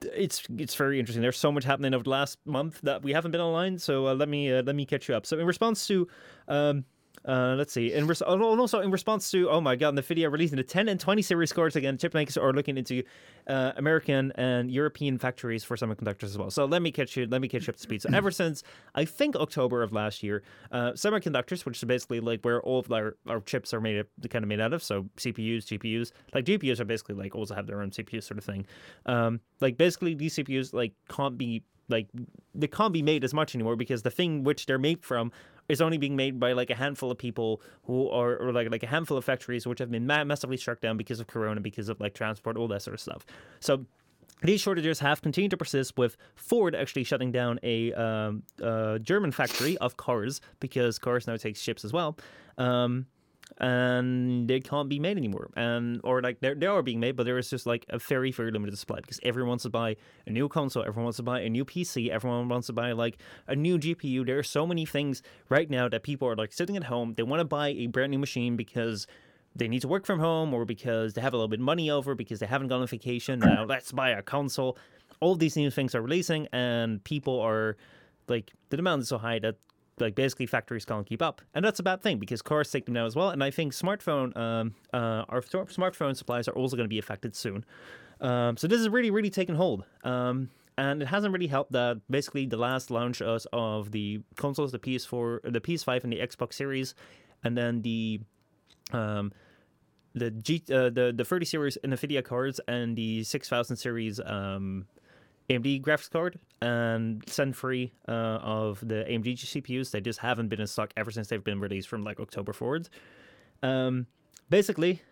[0.00, 1.20] It's it's very interesting.
[1.20, 3.78] There's so much happening over the last month that we haven't been online.
[3.78, 5.26] So uh, let me uh, let me catch you up.
[5.26, 6.08] So in response to
[6.48, 6.84] um,
[7.26, 7.92] uh, let's see.
[7.92, 11.00] In res- and also in response to, oh my god, Nvidia releasing the 10 and
[11.00, 11.98] 20 series cards again.
[11.98, 13.02] Chip makers are looking into
[13.48, 16.50] uh, American and European factories for semiconductors as well.
[16.50, 17.26] So let me catch you.
[17.26, 18.02] Let me catch you up to speed.
[18.02, 18.62] So ever since
[18.94, 22.92] I think October of last year, uh, semiconductors, which is basically like where all of
[22.92, 24.82] our, our chips are made, kind of made out of.
[24.82, 28.44] So CPUs, GPUs, like GPUs are basically like also have their own CPU sort of
[28.44, 28.66] thing.
[29.04, 32.08] Um, like basically these CPUs like can't be like
[32.54, 35.30] they can't be made as much anymore because the thing which they're made from
[35.68, 38.82] is only being made by like a handful of people who are or like like
[38.82, 42.00] a handful of factories which have been massively struck down because of corona because of
[42.00, 43.26] like transport all that sort of stuff
[43.60, 43.84] so
[44.42, 49.32] these shortages have continued to persist with Ford actually shutting down a um, uh, German
[49.32, 52.18] factory of cars because cars now takes ships as well.
[52.58, 53.06] Um,
[53.58, 55.50] and they can't be made anymore.
[55.56, 58.30] And or like they they are being made, but there is just like a very
[58.32, 61.40] very limited supply because everyone wants to buy a new console, everyone wants to buy
[61.40, 64.26] a new PC, everyone wants to buy like a new GPU.
[64.26, 67.14] There are so many things right now that people are like sitting at home.
[67.16, 69.06] They want to buy a brand new machine because
[69.54, 71.90] they need to work from home or because they have a little bit of money
[71.90, 73.38] over because they haven't gone on vacation.
[73.38, 74.76] Now let's buy a console.
[75.20, 77.76] All these new things are releasing, and people are
[78.28, 79.56] like the demand is so high that
[79.98, 82.94] like basically factories can't keep up, and that's a bad thing because cars take them
[82.94, 83.30] down as well.
[83.30, 87.34] And I think smartphone, um, uh, our smartphone supplies are also going to be affected
[87.34, 87.64] soon.
[88.20, 89.84] Um, so this is really, really taking hold.
[90.04, 94.78] Um, and it hasn't really helped that basically the last launch of the consoles, the
[94.78, 96.94] PS4, the PS5, and the Xbox Series,
[97.42, 98.20] and then the
[98.92, 99.32] um,
[100.14, 104.86] the G uh, the the 30 series Nvidia cards and the 6000 series um,
[105.50, 109.90] AMD graphics card and Zen free uh, of the AMD CPUs.
[109.90, 112.88] They just haven't been in stock ever since they've been released from like October forward.
[113.62, 114.06] Um,
[114.50, 115.02] basically,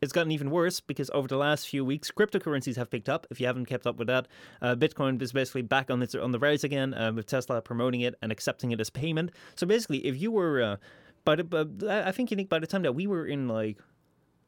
[0.00, 3.26] it's gotten even worse because over the last few weeks, cryptocurrencies have picked up.
[3.30, 4.28] If you haven't kept up with that,
[4.60, 8.02] uh, Bitcoin is basically back on its on the rise again, uh, with Tesla promoting
[8.02, 9.30] it and accepting it as payment.
[9.56, 10.76] So basically, if you were, uh,
[11.24, 11.54] but
[11.88, 13.78] I think you think by the time that we were in like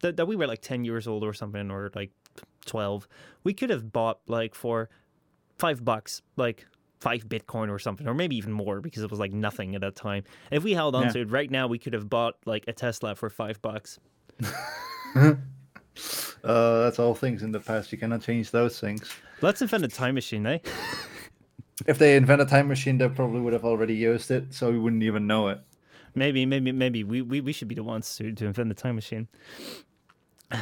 [0.01, 2.11] that, that we were like 10 years old or something or like
[2.67, 3.07] 12
[3.45, 4.89] we could have bought like for
[5.59, 6.67] five bucks like
[7.01, 9.95] five bitcoin or something or maybe even more because it was like nothing at that
[9.95, 11.11] time if we held on Yeah.
[11.13, 13.99] to it right now we could have bought like a tesla for five bucks
[16.43, 17.91] Uh, that's all things in the past.
[17.93, 19.09] You cannot change those things.
[19.41, 20.59] let's invent a time machine eh
[21.87, 24.79] If they invent a time machine, they probably would have already used it, so we
[24.79, 25.61] wouldn't even know it.
[26.15, 28.95] maybe maybe maybe we, we, we should be the ones to, to invent the time
[28.97, 29.29] machine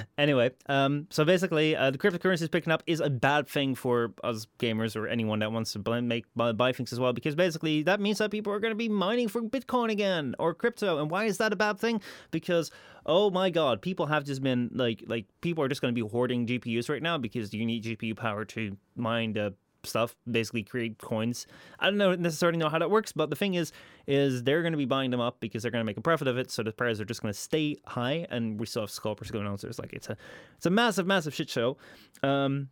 [0.18, 4.46] anyway um so basically uh, the cryptocurrencies picking up is a bad thing for us
[4.58, 8.00] gamers or anyone that wants to make buy, buy things as well because basically that
[8.00, 10.98] means that people are going to be mining for bitcoin again or crypto.
[10.98, 12.00] And why is that a bad thing?
[12.30, 12.70] Because
[13.04, 16.08] oh my god people have just been like like people are just going to be
[16.08, 19.52] hoarding gpus right now because you need gpu power to mine the
[19.86, 21.46] stuff basically create coins.
[21.78, 23.72] I don't know necessarily know how that works but the thing is
[24.06, 26.28] is they're going to be buying them up because they're going to make a profit
[26.28, 28.90] of it so the prices are just going to stay high and we still have
[28.90, 30.16] scalpers going on so it's like it's a
[30.56, 31.76] it's a massive massive shit show.
[32.22, 32.68] Um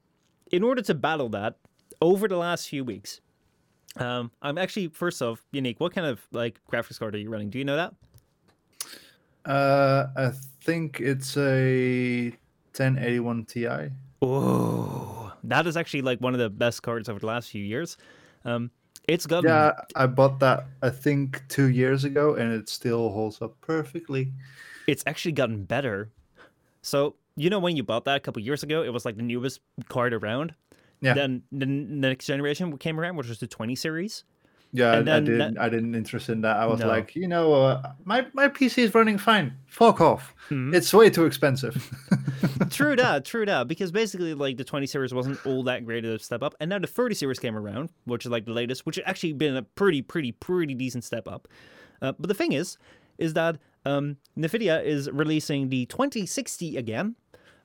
[0.50, 1.56] in order to battle that
[2.00, 3.20] over the last few weeks
[3.96, 7.50] um i'm actually first off Yannick what kind of like graphics card are you running?
[7.50, 7.94] Do you know that?
[9.44, 12.30] Uh, I think it's a
[12.76, 13.68] 1080 Ti.
[14.22, 17.96] oh that is actually like one of the best cards over the last few years
[18.44, 18.70] um
[19.08, 23.42] it's got Yeah, I bought that I think two years ago, and it still holds
[23.42, 24.32] up perfectly.
[24.86, 26.10] it's actually gotten better.
[26.82, 29.22] So you know when you bought that a couple years ago, it was like the
[29.22, 30.54] newest card around.
[31.00, 31.14] Yeah.
[31.14, 34.24] Then the next generation came around, which was the 20 series.
[34.72, 35.38] Yeah, I didn't.
[35.54, 36.56] that- I didn't interest in that.
[36.56, 36.86] I was No.
[36.86, 39.52] like, you know, uh, my my PC is running fine.
[39.66, 40.34] Fuck off.
[40.48, 40.74] Mhm.
[40.74, 41.74] It's way too expensive.
[42.70, 43.66] true that, true that.
[43.68, 46.68] Because basically, like the 20 series wasn't all that great of a step up, and
[46.70, 49.56] now the 30 series came around, which is like the latest, which has actually been
[49.56, 51.48] a pretty, pretty, pretty decent step up.
[52.02, 52.78] Uh, but the thing is,
[53.18, 57.16] is that um, Nvidia is releasing the 2060 again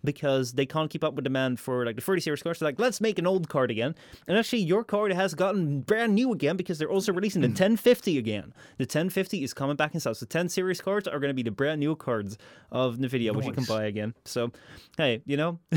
[0.06, 2.60] because they can't keep up with demand for like the 30 series cards.
[2.60, 3.95] So like, let's make an old card again.
[4.28, 8.18] And actually, your card has gotten brand new again because they're also releasing the 1050
[8.18, 8.53] again.
[8.78, 10.16] The 1050 is coming back in style.
[10.16, 12.38] So 10 series cards are going to be the brand new cards
[12.72, 14.14] of Nvidia, which you can buy again.
[14.26, 14.51] So,
[14.97, 15.60] hey, you know,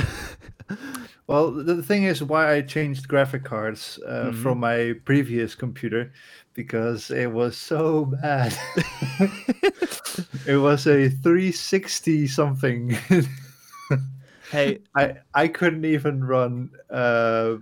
[1.26, 4.42] Well, the thing is why I changed graphic cards uh, Mhm.
[4.42, 6.12] from my previous computer
[6.54, 8.56] because it was so bad.
[10.46, 12.96] it was a 360 something.
[14.50, 16.72] hey, I I couldn't even run.
[16.90, 17.56] Uh,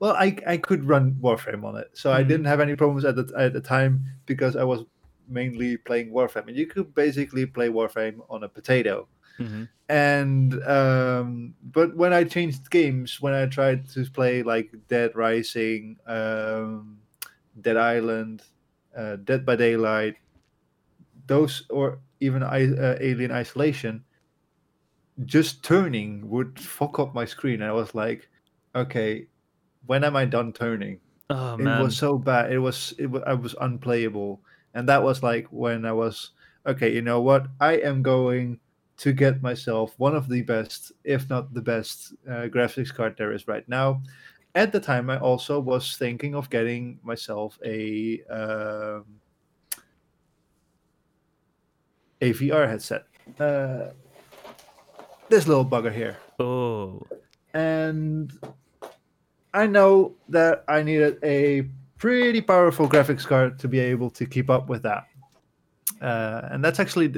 [0.00, 2.22] well, I I could run Warframe on it, so I Mhm.
[2.22, 4.84] didn't have any problems at the at the time because I was
[5.28, 11.54] mainly playing Warframe, and you could basically play Warframe on a potato mhm, and um
[11.62, 17.00] but when i changed games when i tried to play like dead rising um
[17.60, 18.42] dead island
[18.96, 20.16] uh, dead by daylight
[21.26, 24.04] those or even I, uh, alien isolation
[25.24, 28.28] just turning would fuck up my screen i was like
[28.74, 29.26] okay
[29.86, 31.00] when am i done turning?
[31.30, 32.52] Oh it man, was so bad.
[32.52, 34.40] It was it was, i was unplayable.
[34.74, 36.30] And that was like when i was
[36.66, 37.46] okay you know what?
[37.60, 38.58] I am going
[38.98, 43.32] to get myself one of the best if not the best uh, graphics card there
[43.32, 44.02] is right now.
[44.54, 49.04] At the time i also was thinking of getting myself a um,
[52.20, 53.04] a VR headset.
[53.40, 53.90] Uh,
[55.32, 56.18] this little bugger here.
[56.38, 57.06] Oh,
[57.54, 58.30] and
[59.54, 61.62] I know that I needed a
[61.98, 65.04] pretty powerful graphics card to be able to keep up with that.
[66.02, 67.08] Uh, and that's actually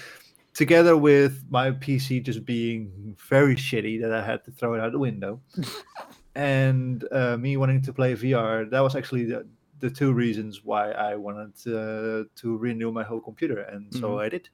[0.54, 4.92] together with my PC just being very shitty that I had to throw it out
[4.92, 5.40] the window,
[6.34, 8.68] and uh, me wanting to play VR.
[8.68, 9.46] That was actually the,
[9.80, 14.20] the two reasons why I wanted to, to renew my whole computer, and so Mhm.
[14.24, 14.48] I did.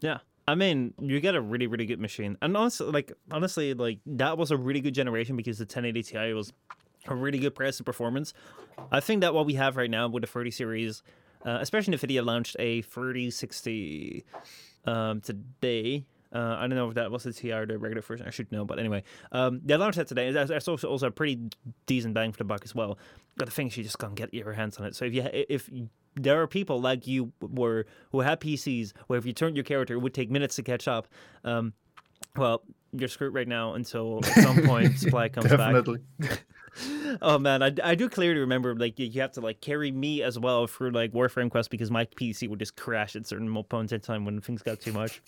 [0.00, 0.18] yeah.
[0.46, 4.36] I mean, you get a really, really good machine, and honestly, like honestly, like that
[4.36, 6.52] was a really good generation because the 1080 Ti was
[7.06, 8.34] a really good price and performance.
[8.90, 11.02] I think that what we have right now with the 30 series,
[11.44, 14.24] uh, especially Nvidia launched a 3060
[14.86, 16.06] um, today.
[16.34, 18.26] Uh, I don't know if that was the TI or the regular version.
[18.26, 20.32] I should know, but anyway, um, they launched that today.
[20.32, 21.50] That's, also also a pretty
[21.86, 22.98] decent bang for the buck as well.
[23.36, 24.96] But the thing is, you just can't get your hands on it.
[24.96, 25.68] So if you if
[26.14, 29.94] there are people like you were who had PCs where if you turned your character,
[29.94, 31.08] it would take minutes to catch up.
[31.44, 31.72] Um,
[32.36, 35.74] well, you're screwed right now until at some point supply comes back.
[37.20, 40.38] Oh man, I, I do clearly remember like you have to like carry me as
[40.38, 44.00] well through like Warframe Quest because my PC would just crash at certain points in
[44.00, 45.20] time when things got too much.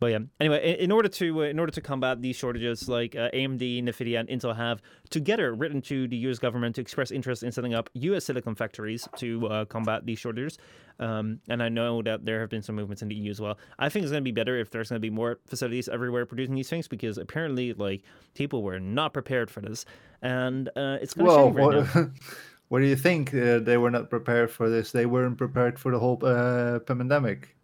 [0.00, 3.16] But yeah, anyway, in, in order to uh, in order to combat these shortages, like
[3.16, 4.80] uh, AMD, Nvidia, and Intel have
[5.10, 6.38] together written to the U.S.
[6.38, 8.26] government to express interest in setting up U.S.
[8.26, 10.58] silicon factories to uh, combat these shortages.
[11.00, 13.58] Um, and I know that there have been some movements in the EU as well.
[13.78, 16.26] I think it's going to be better if there's going to be more facilities everywhere
[16.26, 18.02] producing these things because apparently, like
[18.34, 19.84] people were not prepared for this,
[20.22, 22.10] and uh, it's going to Well, change right what, now.
[22.68, 23.34] what do you think?
[23.34, 24.92] Uh, they were not prepared for this.
[24.92, 27.56] They weren't prepared for the whole uh, pandemic.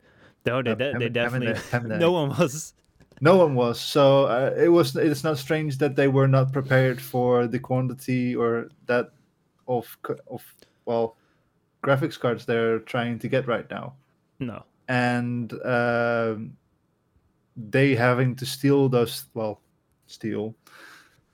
[0.46, 1.54] No, they, Uh, de- they definitely.
[1.98, 2.74] No one was.
[3.20, 3.80] No one was.
[3.80, 4.96] So uh, it was.
[4.96, 9.10] It's not strange that they were not prepared for the quantity or that
[9.66, 9.86] of
[10.30, 10.42] of
[10.84, 11.16] well
[11.82, 13.94] graphics cards they're trying to get right now,
[14.40, 14.64] No.
[14.88, 16.56] and um,
[17.56, 19.26] they having to steal those.
[19.34, 19.60] Well,
[20.06, 20.54] steal,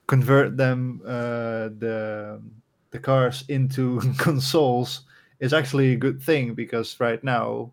[0.06, 2.40] convert them uh, the
[2.90, 5.02] the cars into consoles
[5.40, 7.72] is actually a good thing because right now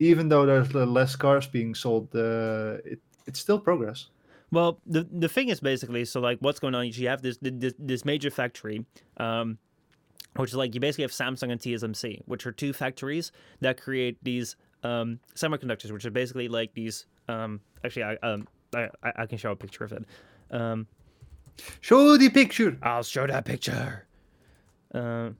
[0.00, 4.08] even though there's less cars being sold, uh, it, it's still progress.
[4.50, 7.38] Well, the the thing is basically so like what's going on is you have this
[7.40, 8.84] this, this major factory,
[9.18, 9.58] um,
[10.34, 13.30] which is like you basically have Samsung and TSMC, which are two factories
[13.60, 17.06] that create these um, semiconductors, which are basically like these.
[17.28, 20.04] Um, actually, I um I, I I can show a picture of it.
[20.50, 20.88] Um,
[21.80, 22.76] Show the picture.
[22.82, 24.06] I'll show that picture.
[24.94, 25.30] Uh,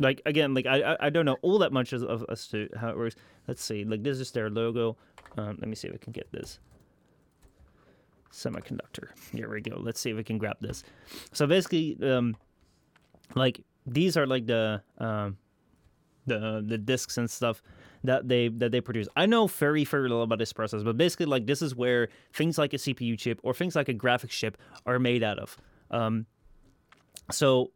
[0.00, 2.88] like again, like I I- don't know all that much as, of as to how
[2.90, 3.16] it works.
[3.48, 3.84] Let's see.
[3.84, 4.96] Like this is their logo.
[5.36, 6.58] Um, let me see if I can get this.
[8.32, 9.08] Semiconductor.
[9.32, 9.78] Here we go.
[9.78, 10.82] Let's see if we can grab this.
[11.32, 12.36] So basically, um,
[13.34, 15.36] like these are like the um,
[16.26, 17.62] the the discs and stuff
[18.02, 19.06] that they that they produce.
[19.14, 22.58] I know very very little about this process, but basically like this is where things
[22.58, 25.56] like a CPU chip or things like a graphics chip are made out of.
[25.90, 26.26] Um,
[27.30, 27.70] so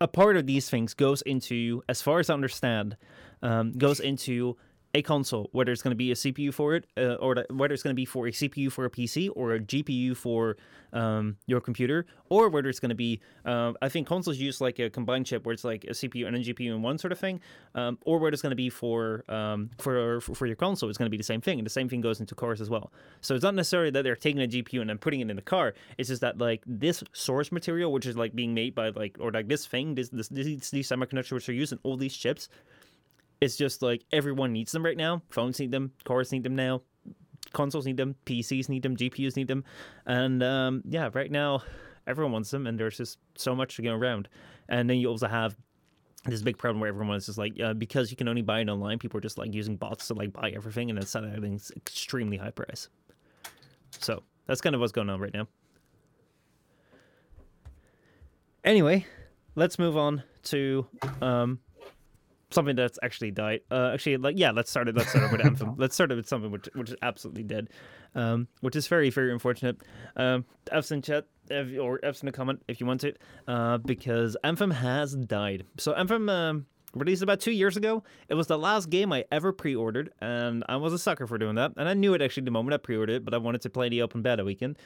[0.00, 2.96] a part of these things goes into, as far as I understand,
[3.42, 4.56] um, goes into
[4.92, 7.72] a console, whether it's going to be a CPU for it, uh, or the- whether
[7.72, 10.56] it's going to be for a CPU for a PC or a GPU for
[10.92, 14.80] um, your computer, or whether it's going to be, uh, I think consoles use like
[14.80, 17.18] a combined chip where it's like a CPU and a GPU in one sort of
[17.20, 17.40] thing,
[17.76, 21.06] um, or whether it's going to be for um, for for your console, it's going
[21.06, 22.92] to be the same thing, and the same thing goes into cars as well.
[23.20, 25.42] So it's not necessarily that they're taking a GPU and then putting it in the
[25.42, 25.74] car.
[25.98, 29.30] It's just that like this source material, which is like being made by like or
[29.30, 32.48] like this thing, this this these, these semiconductors which are used in all these chips,
[33.40, 35.22] it's just like everyone needs them right now.
[35.30, 36.82] Phones need them, cars need them now,
[37.52, 39.64] consoles need them, PCs need them, GPUs need them,
[40.06, 41.62] and um, yeah, right now
[42.06, 44.28] everyone wants them, and there's just so much to go around.
[44.68, 45.56] And then you also have
[46.26, 48.68] this big problem where everyone is just like uh, because you can only buy it
[48.68, 52.36] online, people are just like using bots to like buy everything, and it's selling extremely
[52.36, 52.88] high price.
[53.98, 55.48] So that's kind of what's going on right now.
[58.64, 59.06] Anyway,
[59.54, 60.86] let's move on to
[61.22, 61.58] um,
[62.50, 63.60] something that's actually died.
[63.70, 64.96] Uh, actually, like yeah, let's start it.
[64.96, 65.74] Let's start it with Anthem.
[65.76, 67.68] Let's start it with something which which is absolutely dead,
[68.14, 69.78] um, which is very very unfortunate.
[70.16, 73.78] Um, F's in chat if, or F's in the comment if you want it, uh,
[73.78, 75.64] because Anthem has died.
[75.78, 76.28] So Anthem.
[76.28, 78.02] Um, Released about two years ago.
[78.28, 81.54] It was the last game I ever pre-ordered, and I was a sucker for doing
[81.54, 81.70] that.
[81.76, 83.88] And I knew it actually the moment I pre-ordered it, but I wanted to play
[83.88, 84.76] the open beta weekend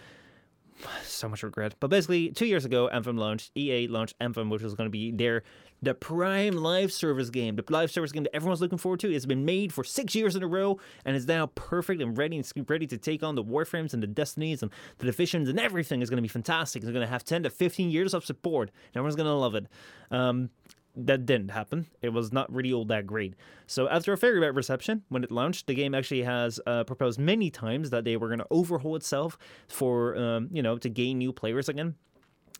[1.05, 1.75] so much regret.
[1.81, 3.51] But basically, two years ago, Anthem launched.
[3.57, 5.43] EA launched Anthem, which was going to be their
[5.83, 9.12] the prime live service game, the live service game that everyone's looking forward to.
[9.12, 12.39] It's been made for six years in a row, and is now perfect and ready
[12.39, 16.01] and ready to take on the Warframes and the Destinies and the Divisions and everything
[16.03, 16.83] is going to be fantastic.
[16.83, 19.55] It's going to have ten to fifteen years of support, and everyone's going to love
[19.55, 19.66] it.
[20.11, 20.51] Um,
[20.97, 21.86] that didn't happen.
[22.03, 23.34] It was not really all that great.
[23.66, 27.18] So after a very bad reception when it launched, the game actually has uh, proposed
[27.18, 29.36] many times that they were going to overhaul itself
[29.68, 31.97] for um, you know to gain new players again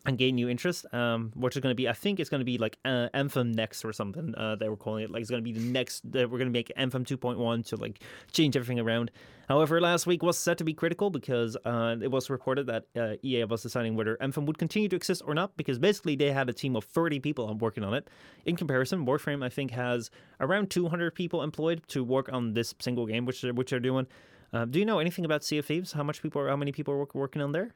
[0.05, 2.45] and gain new interest, um, which is going to be, I think it's going to
[2.45, 4.33] be like uh, Anthem next or something.
[4.35, 6.09] Uh, they were calling it like it's going to be the next.
[6.11, 8.01] That we're going to make Anthem 2.1 to like
[8.31, 9.11] change everything around.
[9.47, 13.15] However, last week was set to be critical because uh, it was reported that uh,
[13.23, 15.55] EA was deciding whether Anthem would continue to exist or not.
[15.57, 18.07] Because basically they had a team of 30 people working on it.
[18.45, 23.05] In comparison, Warframe I think has around 200 people employed to work on this single
[23.05, 24.07] game, which they're, which they're doing.
[24.53, 25.91] Uh, do you know anything about Sea of Thieves?
[25.91, 27.73] How much people, how many people are work, working on there?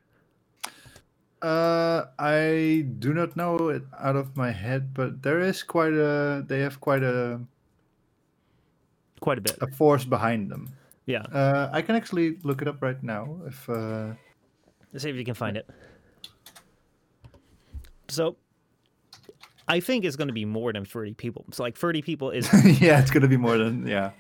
[1.42, 6.44] Uh, I do not know it out of my head, but there is quite a.
[6.48, 7.40] They have quite a
[9.22, 9.58] Quite a bit.
[9.62, 10.70] a force behind them.
[11.06, 11.22] Yeah.
[11.24, 13.38] Uh, I can actually look it up right now.
[13.48, 14.14] If uh,
[14.94, 15.68] Let's see if you can find it.
[18.08, 18.38] So,
[19.68, 21.46] I think it's going to be more than 30 people.
[21.52, 22.48] So, like, 30 people is
[22.82, 24.12] yeah, it's gonna be more than yeah.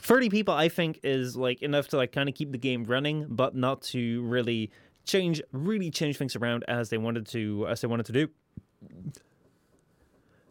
[0.00, 3.26] 30 people i think is like enough to like kind of keep the game running
[3.28, 4.70] but not to really
[5.06, 8.28] change really change things around as they wanted to as they wanted to do.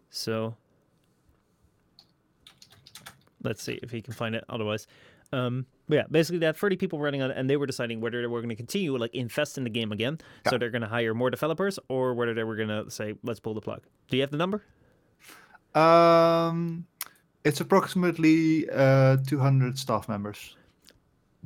[0.10, 0.56] So
[3.44, 4.88] let's see if he can find it otherwise.
[5.32, 8.00] Um but yeah basically they had 30 people running on it and they were deciding
[8.00, 10.20] whether they were going to continue like invest in the game again.
[10.50, 13.40] So they're going to hire more developers or whether they were going to say let's
[13.40, 13.82] pull the plug.
[14.10, 14.64] Do you have the number?
[15.76, 16.86] Um,
[17.44, 20.56] it's approximately uh 200 staff members.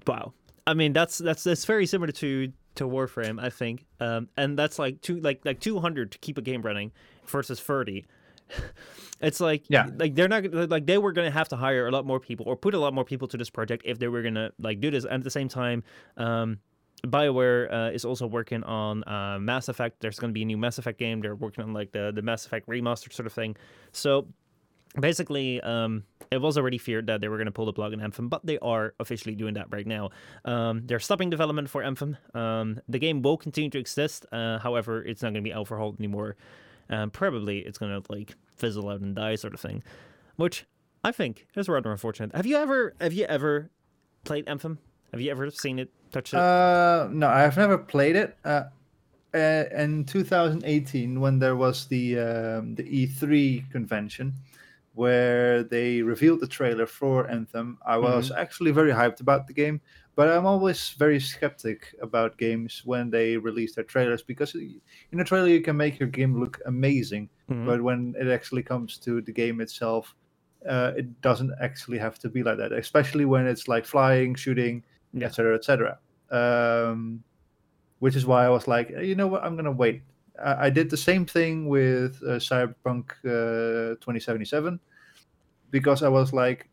[0.05, 0.33] Wow.
[0.67, 3.85] I mean, that's that's that's very similar to to Warframe, I think.
[4.01, 6.91] Um, and that's like two like like two hundred to keep a game running
[7.27, 8.05] versus thirty.
[9.21, 9.89] it's like Yeah.
[9.97, 12.55] like they're not like they were gonna have to hire a lot more people or
[12.55, 15.03] put a lot more people to this project if they were gonna like do this.
[15.03, 15.83] And at the same time,
[16.17, 16.57] um,
[17.05, 20.01] Bioware uh, is also working on uh, Mass Effect.
[20.01, 21.21] There's going to be a new Mass Effect game.
[21.21, 23.55] They're working on like the the Mass Effect remastered sort of thing.
[23.93, 24.27] So
[24.99, 28.01] basically, um, it was already feared that they were going to pull the plug on
[28.01, 30.09] Anthem, but they are officially doing that right now.
[30.45, 32.17] Um, they're stopping development for Anthem.
[32.33, 34.25] Um, the game will continue to exist.
[34.31, 36.35] Uh, however, it's not going to be overhauled anymore.
[36.89, 39.83] Um, probably it's going to like fizzle out and die, sort of thing,
[40.37, 40.65] which
[41.03, 42.35] I think is rather unfortunate.
[42.35, 43.69] Have you ever have you ever
[44.23, 44.79] played Anthem?
[45.11, 46.39] Have you ever seen it, touched it?
[46.39, 48.37] Uh, no, I've never played it.
[48.43, 48.63] Uh,
[49.33, 54.33] uh, in 2018, when there was the um, the E3 convention,
[55.03, 59.79] where they revealed the trailer for Anthem, I was actually very hyped about the game.
[60.17, 65.23] But I'm always very skeptic about games when they release their trailers because in a
[65.23, 67.65] trailer you can make your game look amazing, Mhm.
[67.65, 70.03] but when it actually comes to the game itself,
[70.67, 72.73] uh, it doesn't actually have to be like that.
[72.73, 74.83] Especially when it's like flying, shooting,
[75.13, 75.27] Yeah.
[75.27, 75.97] etc., etc.
[76.41, 77.23] Um,
[77.99, 80.01] which is why I was like, you know what, I'm gonna wait.
[80.49, 84.79] I, I did the same thing with uh, Cyberpunk uh, 2077
[85.71, 86.69] because I was like,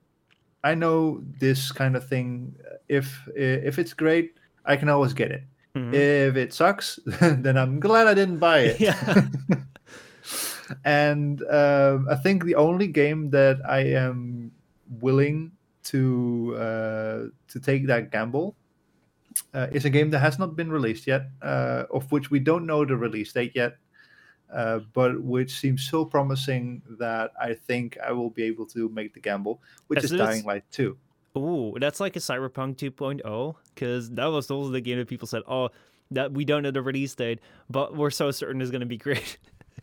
[0.65, 2.55] I know this kind of thing.
[2.89, 5.45] If if it's great, I can always get it.
[5.75, 5.93] Mhm.
[5.95, 8.81] If it sucks, then I'm glad I didn't buy it.
[8.81, 8.97] yeah.
[10.85, 14.51] and um, I think the only game that I am
[15.01, 15.53] willing
[15.85, 17.19] to uh,
[17.49, 18.57] to take that gamble
[19.55, 22.67] uh, is a game that has not been released yet, uh, of which we don't
[22.67, 23.77] know the release date yet,
[24.53, 29.15] uh, but which seems so promising that I think I will be able to make
[29.15, 30.11] the gamble, which is.
[30.11, 30.97] Dying Light 2.
[31.37, 35.43] Ooh, that's like a Cyberpunk 2.0 because that was also the game that people said,
[35.47, 35.69] "Oh,
[36.13, 38.97] that we don't know the release date, but we're so certain it's going to be
[38.97, 39.37] great."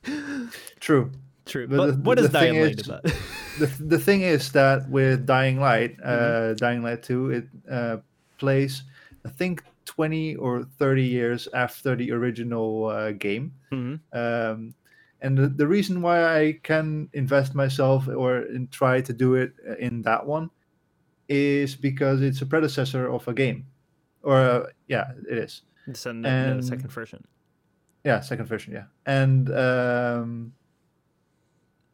[0.80, 1.11] True.
[1.45, 3.03] True, But but, the- what is Dying Light is- about?
[3.59, 6.55] the, the thing is that with Dying Light, uh, Mm-hmm.
[6.55, 7.97] Dying Light 2, it uh,
[8.38, 8.84] plays,
[9.26, 13.54] I think, 20 or 30 years after the original uh, game.
[13.72, 14.00] Mhm.
[14.14, 14.74] Um,
[15.22, 19.54] and the, the reason why I can invest myself or in, try to do it
[19.70, 20.50] uh, in that one
[21.30, 23.66] is because it's a predecessor of a game.
[24.24, 25.62] Or, uh, yeah, it is.
[25.88, 27.24] It's in the, the and- second version.
[28.04, 28.86] Yeah, second version, yeah.
[29.06, 30.54] And um,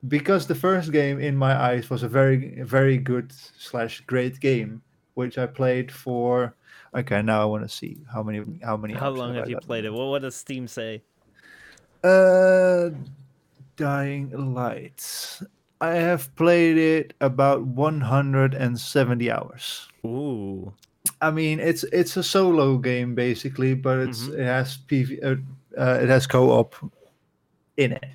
[0.07, 4.81] because the first game in my eyes was a very very good slash great game,
[5.13, 6.55] which I played for
[6.93, 9.57] okay, now I want to see how many how many How long have I you
[9.57, 9.91] played it?
[9.93, 11.03] Well, what does Steam say?
[12.03, 12.89] Uh
[13.75, 15.39] Dying Light.
[15.79, 19.87] I have played it about 170 hours.
[20.05, 20.73] Ooh,
[21.21, 24.39] I mean, it's it's a solo game basically, but it's Mhm.
[24.39, 25.35] it has PV, uh,
[25.79, 26.75] uh, it has co-op
[27.77, 28.05] in it.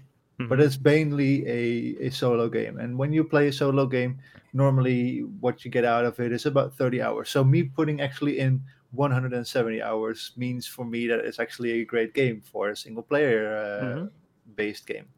[0.48, 0.64] But Mhm.
[0.64, 4.18] it's mainly a, a solo game, and when you play a solo game,
[4.54, 7.30] normally what you get out of it is about 30 hours.
[7.30, 12.14] So me putting actually in 170 hours means for me that it's actually a great
[12.14, 14.10] game for a single player uh, Mhm.
[14.56, 15.08] based game.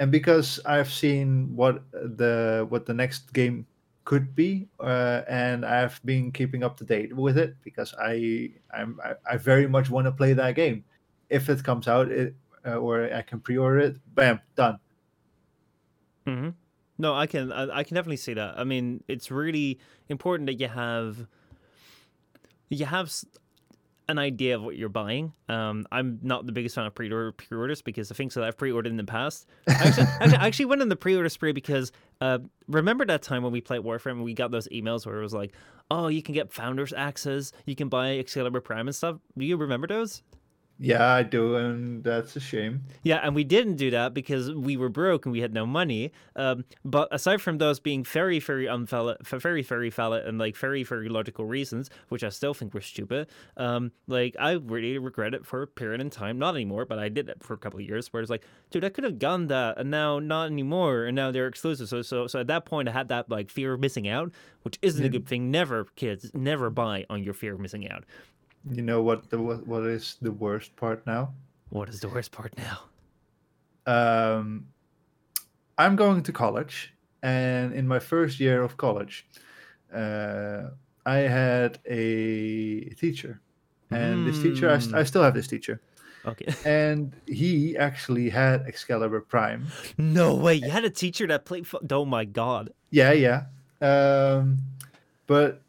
[0.00, 3.66] and because I've seen what the what the next game
[4.04, 8.98] could be, uh, and I've been keeping up to date with it because I I'm,
[9.04, 10.84] I, I very much want to play that game.
[11.28, 12.34] If it comes out, it
[12.66, 14.78] uh, or I can pre-order it, bam, done.
[16.26, 16.54] hmm
[17.00, 18.58] No, I can I, I can definitely see that.
[18.58, 19.78] I mean, it's really
[20.10, 21.26] important that you have
[22.68, 23.10] you have
[24.06, 25.32] an idea of what you're buying.
[25.48, 28.90] Um, I'm not the biggest fan of pre-order pre-orders because the things that I've pre-ordered
[28.90, 29.46] in the past.
[29.66, 31.90] I actually, I actually went on the pre-order spree because
[32.20, 35.22] uh, remember that time when we played Warframe and we got those emails where it
[35.22, 35.54] was like,
[35.90, 39.56] "Oh, you can get founders access, you can buy Excalibur Prime and stuff." Do you
[39.56, 40.20] remember those?
[40.82, 42.84] Yeah, I do, and that's a shame.
[43.02, 46.10] Yeah, and we didn't do that because we were broke and we had no money.
[46.36, 50.82] Um, but aside from those being very, very unvalid, very, very valid and like very,
[50.82, 53.28] very logical reasons, which I still think were stupid,
[53.58, 56.38] um, like I really regret it for a period in time.
[56.38, 58.10] Not anymore, but I did it for a couple of years.
[58.10, 61.30] Where it's like, dude, I could have done that, and now not anymore, and now
[61.30, 61.90] they're exclusive.
[61.90, 64.78] So, so, so at that point, I had that like fear of missing out, which
[64.80, 65.50] isn't a good thing.
[65.50, 68.04] Never, kids, never buy on your fear of missing out.
[68.68, 71.32] You know what the what, what is the worst part now?
[71.70, 72.80] What is the worst part now?
[73.86, 74.66] Um,
[75.78, 76.92] I'm going to college,
[77.22, 79.26] and in my first year of college,
[79.94, 80.70] uh,
[81.06, 83.40] I had a teacher,
[83.90, 85.80] and this teacher I, st- I still have this teacher,
[86.26, 86.52] Okay.
[86.66, 89.68] and he actually had Excalibur Prime.
[89.96, 90.54] no way.
[90.56, 91.66] You had a teacher that played.
[91.90, 92.70] Oh my god.
[92.90, 93.44] Yeah, yeah.
[93.80, 94.58] Um,
[95.26, 95.62] but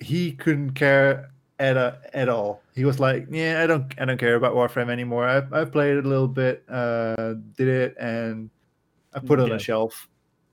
[0.00, 2.62] he couldn't care at a, at all.
[2.74, 5.28] He was like, "Yeah, I don't I don't care about Warframe anymore.
[5.28, 8.50] I I played it a little bit, uh, did it, and
[9.14, 9.56] I put it on Yeah.
[9.56, 10.08] a shelf."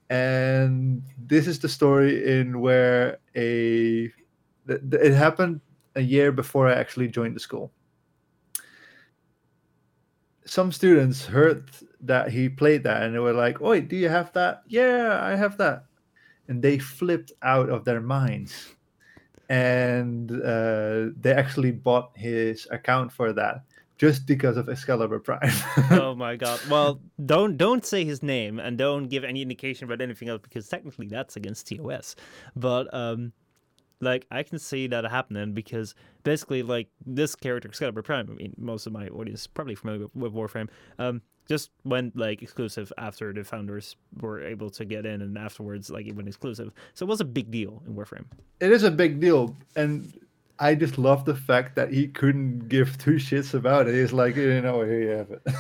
[0.10, 4.12] And this is the story in where a
[4.68, 5.62] it happened
[5.96, 7.72] a year before I actually joined the school.
[10.46, 11.70] Some students heard
[12.02, 15.36] that he played that and they were like, "Oi, do you have that?" "Yeah, I
[15.36, 15.86] have that."
[16.48, 18.76] And they flipped out of their minds.
[19.50, 23.64] And uh, they actually bought his account for that
[24.00, 25.52] just because of Excalibur Prime.
[25.92, 26.60] oh my god.
[26.70, 30.68] Well, don't don't say his name and don't give any indication about anything else because
[30.70, 32.16] technically that's against TOS.
[32.56, 33.34] But um
[34.00, 38.54] like I can see that happening because basically like this character Excalibur Prime, I mean
[38.58, 42.94] most of my audience is probably familiar with, with Warframe, um just went like exclusive
[42.98, 46.72] after the founders were able to get in and afterwards like it went exclusive.
[46.94, 48.26] So it was a big deal in Warframe.
[48.60, 49.56] it is a big deal.
[49.76, 50.14] And
[50.60, 53.96] I just love the fact that he couldn't give two shits about it.
[53.96, 55.42] He's like, you know, here you have it.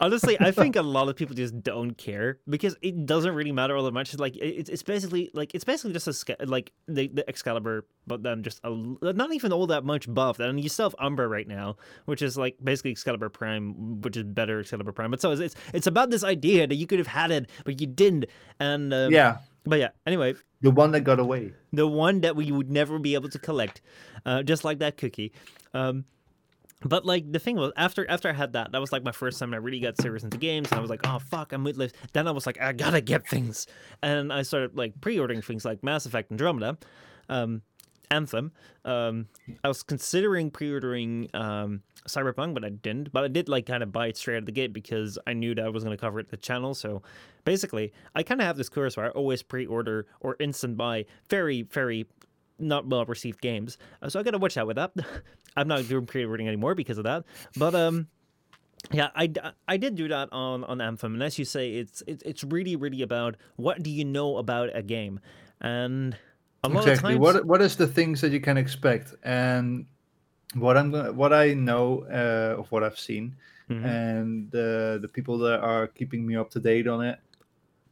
[0.00, 3.76] Honestly, I think a lot of people just don't care because it doesn't really matter
[3.76, 4.12] all that much.
[4.12, 8.22] It's like it's it's basically like it's basically just a like the, the Excalibur, but
[8.22, 10.38] then just a, not even all that much buff.
[10.38, 14.24] And you still have Umbra right now, which is like basically Excalibur Prime, which is
[14.24, 15.10] better Excalibur Prime.
[15.10, 17.80] But so it's it's, it's about this idea that you could have had it, but
[17.80, 18.26] you didn't.
[18.60, 19.90] And um, yeah, but yeah.
[20.06, 21.52] Anyway, the one that got away.
[21.72, 23.80] the one that we would never be able to collect,
[24.24, 25.32] uh, just like that cookie.
[25.74, 26.04] Um,
[26.82, 29.38] but like the thing was, after after I had that, that was like my first
[29.38, 31.92] time I really got serious into games, and I was like, oh fuck, I'm with
[32.12, 33.66] Then I was like, I gotta get things,
[34.02, 36.78] and I started like pre-ordering things like Mass Effect Andromeda,
[37.28, 37.62] um,
[38.10, 38.52] Anthem.
[38.84, 39.26] Um,
[39.64, 43.12] I was considering pre-ordering um, Cyberpunk, but I didn't.
[43.12, 45.32] But I did like kind of buy it straight out of the gate because I
[45.32, 46.74] knew that I was to cover it the channel.
[46.74, 47.02] So
[47.44, 51.62] basically, I kind of have this course where I always pre-order or instant buy very,
[51.62, 52.06] very
[52.58, 53.78] not well received games.
[54.08, 54.92] So I got to watch out with that.
[55.58, 57.24] I'm not doing pre-ordering anymore because of that.
[57.56, 58.06] But um.
[58.92, 59.28] Yeah, I,
[59.66, 62.76] I did do that on, on Anthem, and as you say, it's it's it's really
[62.76, 65.18] really about what do you know about a game,
[65.60, 66.16] and
[66.62, 67.14] a lot exactly.
[67.14, 69.14] of times What what is the things that you can expect?
[69.24, 69.84] And
[70.54, 73.34] what I'm gonna, what I know uh, of what I've seen,
[73.68, 73.84] Mhm.
[73.84, 77.18] and uh, the people that are keeping me up to date on it,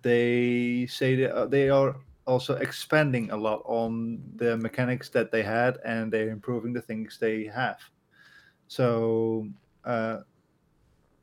[0.03, 1.97] they say that uh, they are
[2.27, 7.19] also expanding a lot on the mechanics that they had, and they're improving the things
[7.21, 7.79] they have.
[8.69, 9.49] So
[9.85, 10.19] uh,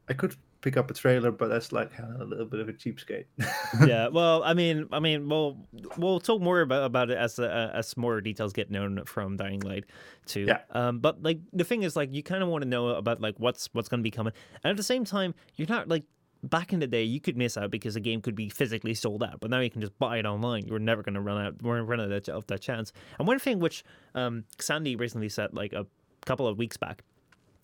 [0.09, 3.25] I could pick up a trailer, but that's like a little bit of a cheapskate.
[3.85, 5.57] yeah, well, I mean, I mean, we'll
[5.97, 9.59] we'll talk more about about it as uh, as more details get known from Dying
[9.59, 9.83] Light,
[10.25, 10.45] too.
[10.47, 10.59] Yeah.
[10.71, 13.35] Um, but like the thing is, like, you kind of want to know about like
[13.37, 14.33] what's what's going to be coming,
[14.63, 16.03] and at the same time, you're not like
[16.43, 19.23] back in the day you could miss out because a game could be physically sold
[19.23, 20.65] out, but now you can just buy it online.
[20.67, 22.93] You're never going to run out run out of that, chance.
[23.17, 23.83] And one thing which
[24.15, 25.85] um Sandy recently said like a
[26.25, 27.03] couple of weeks back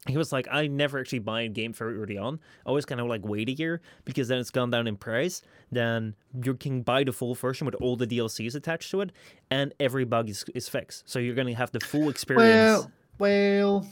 [0.08, 2.40] he was like, I never actually buy a game very early on.
[2.66, 5.42] I always kind of like wait a year because then it's gone down in price.
[5.72, 9.12] Then you can buy the full version with all the DLCs attached to it,
[9.52, 11.10] and every bug is, is fixed.
[11.10, 12.88] So you're gonna have the full experience.
[13.20, 13.88] well, well,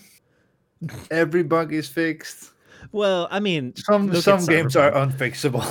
[1.11, 2.51] every bug is fixed.
[2.91, 5.65] Well, I mean, Some some games are unfixable.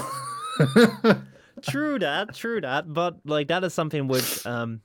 [1.63, 2.93] true that, true that.
[2.93, 4.81] But like that is something which um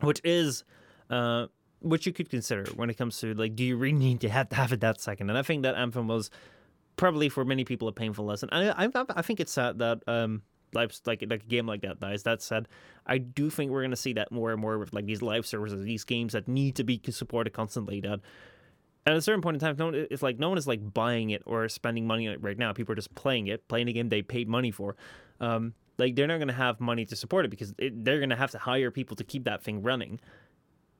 [0.00, 0.64] which is
[1.10, 1.46] uh
[1.80, 4.48] which you could consider when it comes to like do you really need to have
[4.50, 5.30] to have it that second?
[5.30, 6.30] And I think that Anthem was
[6.96, 8.48] probably for many people a painful lesson.
[8.52, 10.42] And I I, I think it's sad that um
[10.74, 12.22] like like a game like that dies.
[12.22, 12.68] That said,
[13.06, 15.82] I do think we're gonna see that more and more with like these live services,
[15.84, 18.00] these games that need to be supported constantly.
[18.00, 18.20] That
[19.10, 21.30] at a certain point in time, no one, it's like no one is like buying
[21.30, 22.72] it or spending money on it right now.
[22.72, 24.96] People are just playing it, playing a game they paid money for.
[25.40, 28.30] Um, like they're not going to have money to support it because it, they're going
[28.30, 30.20] to have to hire people to keep that thing running,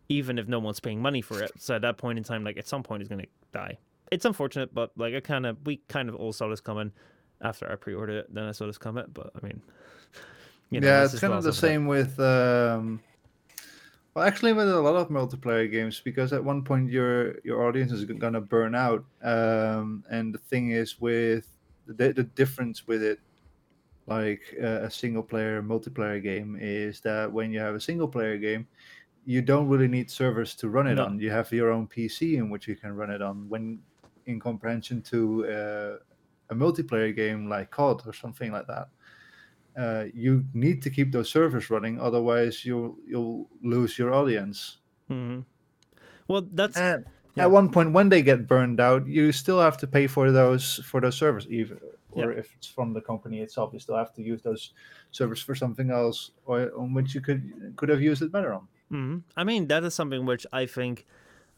[0.09, 1.51] even if no one's paying money for it.
[1.59, 3.79] So at that point in time, like at some point, it's going to die.
[4.11, 6.93] It's unfortunate, but like I kind of we kind of all saw this coming
[7.41, 8.35] after I pre-ordered it.
[8.35, 9.63] Then I saw this coming, but I mean,
[10.71, 11.91] you know, yeah, it's kind of the same that.
[11.91, 12.21] with.
[12.21, 13.01] Um...
[14.15, 17.93] Well, actually, with a lot of multiplayer games, because at one point your your audience
[17.93, 21.47] is gonna burn out, um, and the thing is with
[21.87, 23.21] the, the difference with it
[24.07, 28.37] like uh, a single player multiplayer game is that when you have a single player
[28.37, 28.67] game
[29.25, 31.05] you don't really need servers to run it no.
[31.05, 33.79] on you have your own pc in which you can run it on when
[34.27, 35.97] in comparison to uh,
[36.51, 38.89] a multiplayer game like cod or something like that
[39.77, 44.79] uh, you need to keep those servers running otherwise you'll you'll lose your audience
[45.11, 45.41] mm-hmm.
[46.29, 47.05] well that's and
[47.35, 47.45] yeah.
[47.45, 50.81] at one point when they get burned out you still have to pay for those
[50.85, 51.79] for those servers even
[52.13, 54.73] or if it's from the company itself, you still have to use those
[55.11, 58.69] servers for something else, or on which you could could have used it better on.
[58.93, 59.19] Mm-hmm.
[59.37, 61.07] I mean, that is something which I think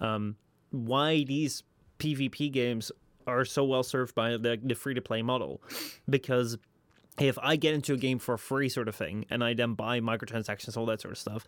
[0.01, 0.37] um,
[0.71, 1.63] why these
[1.99, 2.93] PvP games
[3.27, 5.63] are so well served by the, the free to play model,
[6.09, 6.59] because
[7.19, 10.01] if I get into a game for free, sort of thing, and I then buy
[10.01, 11.47] microtransactions, all that sort of stuff,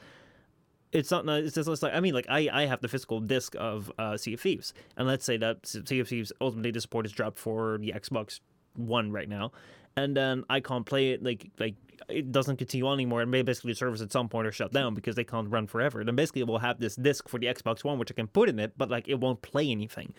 [0.95, 3.91] it's not it's just like I mean like I, I have the physical disc of
[3.99, 7.12] uh, Sea of Thieves and let's say that Sea of Thieves ultimately the support is
[7.12, 8.41] dropped for the Xbox
[8.77, 9.53] one right now,
[9.97, 11.75] and then I can't play it like like
[12.09, 14.73] it doesn't continue on anymore, and maybe basically the servers at some point are shut
[14.73, 16.05] down because they can't run forever.
[16.05, 18.59] Then basically we'll have this disc for the Xbox One which I can put in
[18.59, 20.15] it, but like it won't play anything.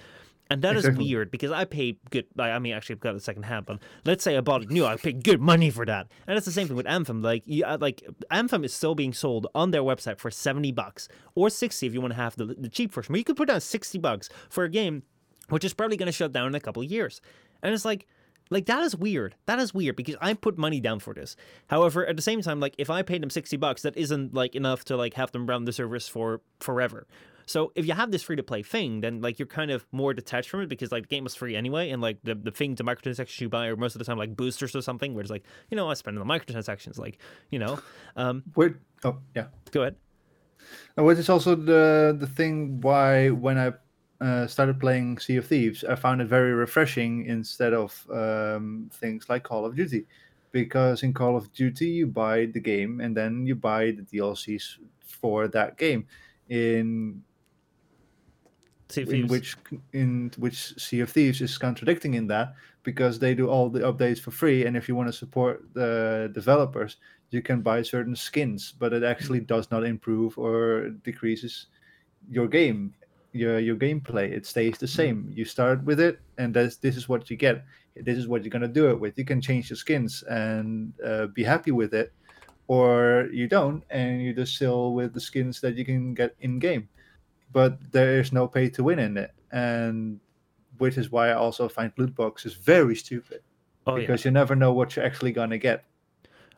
[0.50, 1.04] And that exactly.
[1.04, 2.26] is weird because I paid good.
[2.38, 4.86] I mean, actually, I've got a second hand, but let's say I bought it new.
[4.86, 7.24] I paid good money for that, and it's the same thing with Anthem.
[7.24, 11.10] Like, you, uh, like Anthem is still being sold on their website for seventy bucks
[11.34, 13.14] or sixty if you want to have the, the cheap version.
[13.14, 15.02] But you could put down sixty bucks for a game
[15.50, 17.22] which is probably going to shut down in a couple of years,
[17.62, 18.08] and it's like
[18.50, 19.36] like that is weird.
[19.46, 21.36] That is weird because I put money down for this.
[21.68, 24.56] However, at the same time, like if I paid them sixty bucks, that isn't like
[24.56, 27.08] enough to like have them run the service for forever.
[27.46, 30.14] So if you have this free to play thing, then like you're kind of more
[30.14, 32.76] detached from it because like the game is free anyway, and like the the thing,
[32.76, 35.32] the microtransactions you buy are most of the time like boosters or something, where it's
[35.32, 37.20] like you know I spend on the microtransactions, like
[37.50, 37.80] you know.
[38.16, 38.74] Um, Wait,
[39.04, 39.96] oh yeah, go ahead.
[40.98, 43.74] Which is also the the thing why when I
[44.22, 49.30] uh, started playing Sea of Thieves, I found it very refreshing instead of um, things
[49.30, 50.06] like Call of Duty.
[50.52, 54.78] Because in Call of Duty, you buy the game and then you buy the DLCs
[55.02, 56.08] for that game.
[56.48, 57.22] In
[58.95, 59.55] in which
[59.93, 64.19] in which Sea of Thieves is contradicting in that because they do all the updates
[64.19, 66.97] for free, and if you want to support the developers,
[67.31, 71.67] you can buy certain skins, but it actually does not improve or decreases
[72.29, 72.93] your game
[73.36, 74.31] your your gameplay.
[74.31, 75.29] It stays the same.
[75.36, 77.65] You start with it and this this is what you get.
[77.95, 79.17] This is what you're going to do it with.
[79.17, 82.13] You can change your skins and uh, be happy with it
[82.67, 86.57] or you don't and you just sell with the skins that you can get in
[86.57, 86.88] game
[87.56, 90.20] but there is no pay to win in it and
[90.78, 93.41] which is why i also find loot boxes very stupid
[93.88, 94.30] oh, because yeah.
[94.30, 95.86] you never know what you're actually going to get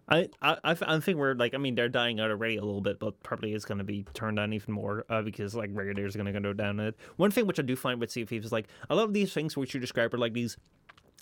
[0.10, 2.98] I, I I think we're like I mean they're dying out already a little bit,
[2.98, 6.20] but probably is going to be turned on even more uh, because like regulators are
[6.20, 6.96] going to go down it.
[7.18, 9.12] One thing which I do find with Sea of Thieves is like a lot of
[9.12, 10.56] these things which you describe are like these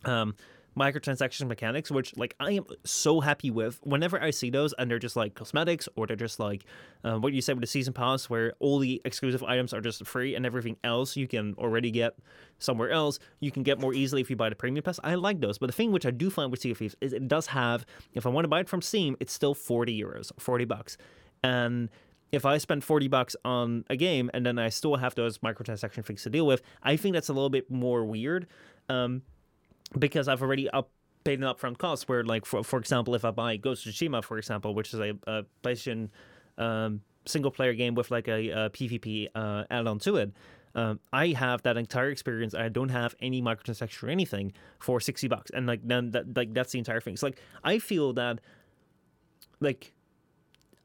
[0.04, 0.36] um
[0.78, 3.80] microtransaction mechanics, which like I am so happy with.
[3.84, 6.66] Whenever I see those and they're just like cosmetics or they're just like
[7.04, 10.06] uh, what you said with the season pass, where all the exclusive items are just
[10.06, 12.18] free and everything else you can already get
[12.60, 15.00] somewhere else, you can get more easily if you buy the premium pass.
[15.04, 17.14] I like those, but the thing which I do find with Sea of Thieves is
[17.14, 20.32] it does have, if I want to buy it from Steam, it's still forty euros,
[20.40, 20.98] forty bucks,
[21.44, 21.90] and
[22.32, 26.04] if I spend 40 bucks on a game and then I still have those microtransaction
[26.04, 28.48] things to deal with, I think that's a little bit more weird.
[28.90, 29.22] Um,
[29.98, 30.90] because I've already up
[31.24, 32.08] paid an upfront cost.
[32.08, 35.00] Where, like, for for example, if I buy Ghost of Tsushima, for example, which is
[35.00, 36.10] a, a PlayStation
[36.58, 40.32] um, single player game with like a, a PvP uh, add on to it.
[40.76, 42.54] Um, I have that entire experience.
[42.54, 46.54] I don't have any microtransaction or anything for sixty bucks, and like then that like
[46.54, 47.16] that's the entire thing.
[47.16, 48.42] So like I feel that
[49.62, 49.94] like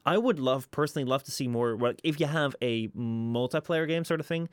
[0.05, 1.75] I would love personally love to see more.
[1.75, 4.47] Like if you have a multiplayer game sort of thing,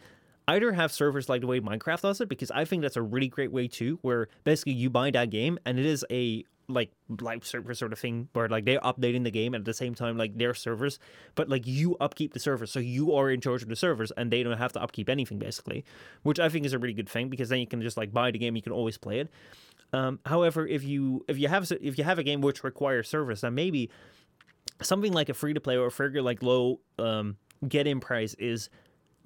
[0.49, 3.29] either have servers like the way Minecraft does it, because I think that's a really
[3.29, 6.91] great way too, where basically you buy that game and it is a like
[7.23, 9.95] live server sort of thing where like they're updating the game and at the same
[9.95, 10.99] time like their servers,
[11.35, 14.31] but like you upkeep the servers, so you are in charge of the servers and
[14.31, 15.85] they don't have to upkeep anything basically,
[16.25, 18.31] which I think is a really good thing because then you can just like buy
[18.31, 19.31] the game, you can always play it.
[19.93, 23.41] Um, however, if you if you have if you have a game which requires service,
[23.41, 23.91] then maybe
[24.83, 27.37] something like a free to play or a figure like low um,
[27.67, 28.69] get in price is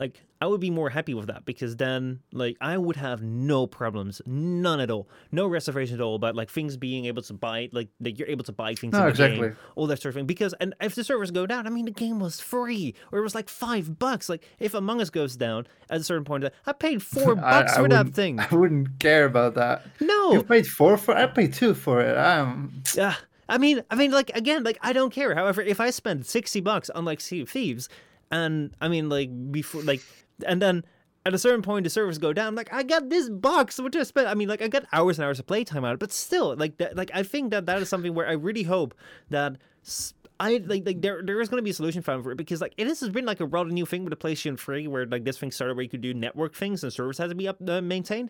[0.02, 3.66] like I would be more happy with that because then like I would have no
[3.68, 7.68] problems, none at all, no reservation at all about like things being able to buy
[7.72, 9.48] like that you're able to buy things No, in the exactly.
[9.50, 10.26] game, all that sort of thing.
[10.26, 13.22] Because and if the servers go down, I mean the game was free or it
[13.22, 14.28] was like five bucks.
[14.28, 17.76] Like if Among Us goes down at a certain point, I paid four bucks I
[17.82, 18.40] for that thing.
[18.40, 19.86] I wouldn't care about that.
[20.00, 21.16] No, You paid four for.
[21.16, 22.16] I paid two for it.
[22.18, 23.14] Um, Yeah,
[23.48, 25.34] I mean, I mean, like again, like I don't care.
[25.36, 27.88] However, if I spend sixty bucks on like Sea of Thieves,
[28.32, 30.02] and I mean, like before, like,
[30.46, 30.84] and then
[31.24, 34.02] at a certain point the servers go down, like I got this box which I
[34.02, 34.26] spent.
[34.26, 36.56] I mean, like I got hours and hours of playtime out, of it, but still,
[36.56, 38.94] like like I think that that is something where I really hope
[39.30, 39.58] that.
[39.86, 42.36] s- I like like there there is going to be a solution found for it
[42.36, 45.06] because like it has been like a rather new thing with the PlayStation 3 where
[45.06, 47.46] like this thing started where you could do network things and servers had to be
[47.46, 48.28] up uh, maintained.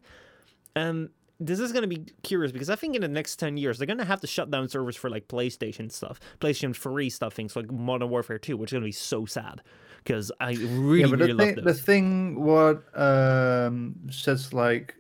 [0.77, 1.09] Um,
[1.41, 3.87] this is going to be curious because I think in the next 10 years, they're
[3.87, 7.57] going to have to shut down servers for like PlayStation stuff, PlayStation 3 stuff, things
[7.57, 9.63] like Modern Warfare 2, which is going to be so sad
[10.05, 14.95] because I really, yeah, but really the thing, the thing what um, says like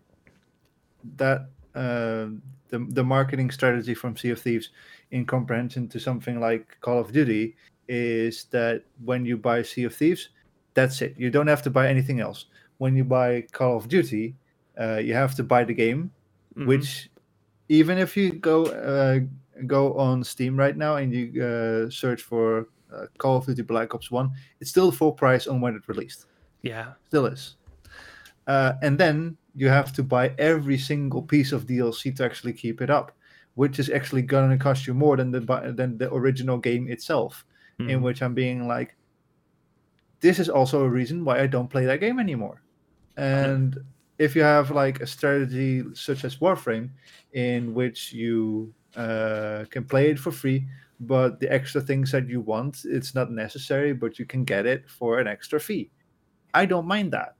[1.16, 2.28] that uh,
[2.68, 4.70] the the marketing strategy from Sea of Thieves
[5.10, 7.56] in comprehension to something like Call of Duty
[7.88, 10.30] is that when you buy Sea of Thieves,
[10.74, 11.14] that's it.
[11.18, 12.46] You don't have to buy anything else.
[12.78, 14.34] When you buy Call of Duty,
[14.80, 16.10] uh, you have to buy the game,
[16.56, 16.66] Mhm.
[16.66, 17.10] which
[17.68, 19.20] even if you go uh,
[19.66, 23.94] go on Steam right now and you uh, search for uh, Call of Duty Black
[23.94, 24.30] Ops One,
[24.60, 26.26] it's still full price on when it released.
[26.62, 26.92] yeah.
[27.08, 27.56] Still is.
[28.46, 32.80] Uh, and then you have to buy every single piece of DLC to actually keep
[32.80, 33.12] it up,
[33.54, 35.40] which is actually going to cost you more than the
[35.76, 37.44] than the original game itself.
[37.78, 38.02] In Mhm.
[38.02, 38.96] which I'm being like,
[40.20, 42.62] this is also a reason why I don't play that game anymore.
[43.16, 43.78] And
[44.18, 46.90] if you have like a strategy such as Warframe,
[47.32, 50.66] in which you uh, can play it for free,
[51.06, 54.88] but the extra things that you want, it's not necessary, but you can get it
[54.88, 55.90] for an extra fee.
[56.54, 57.34] I don't mind that.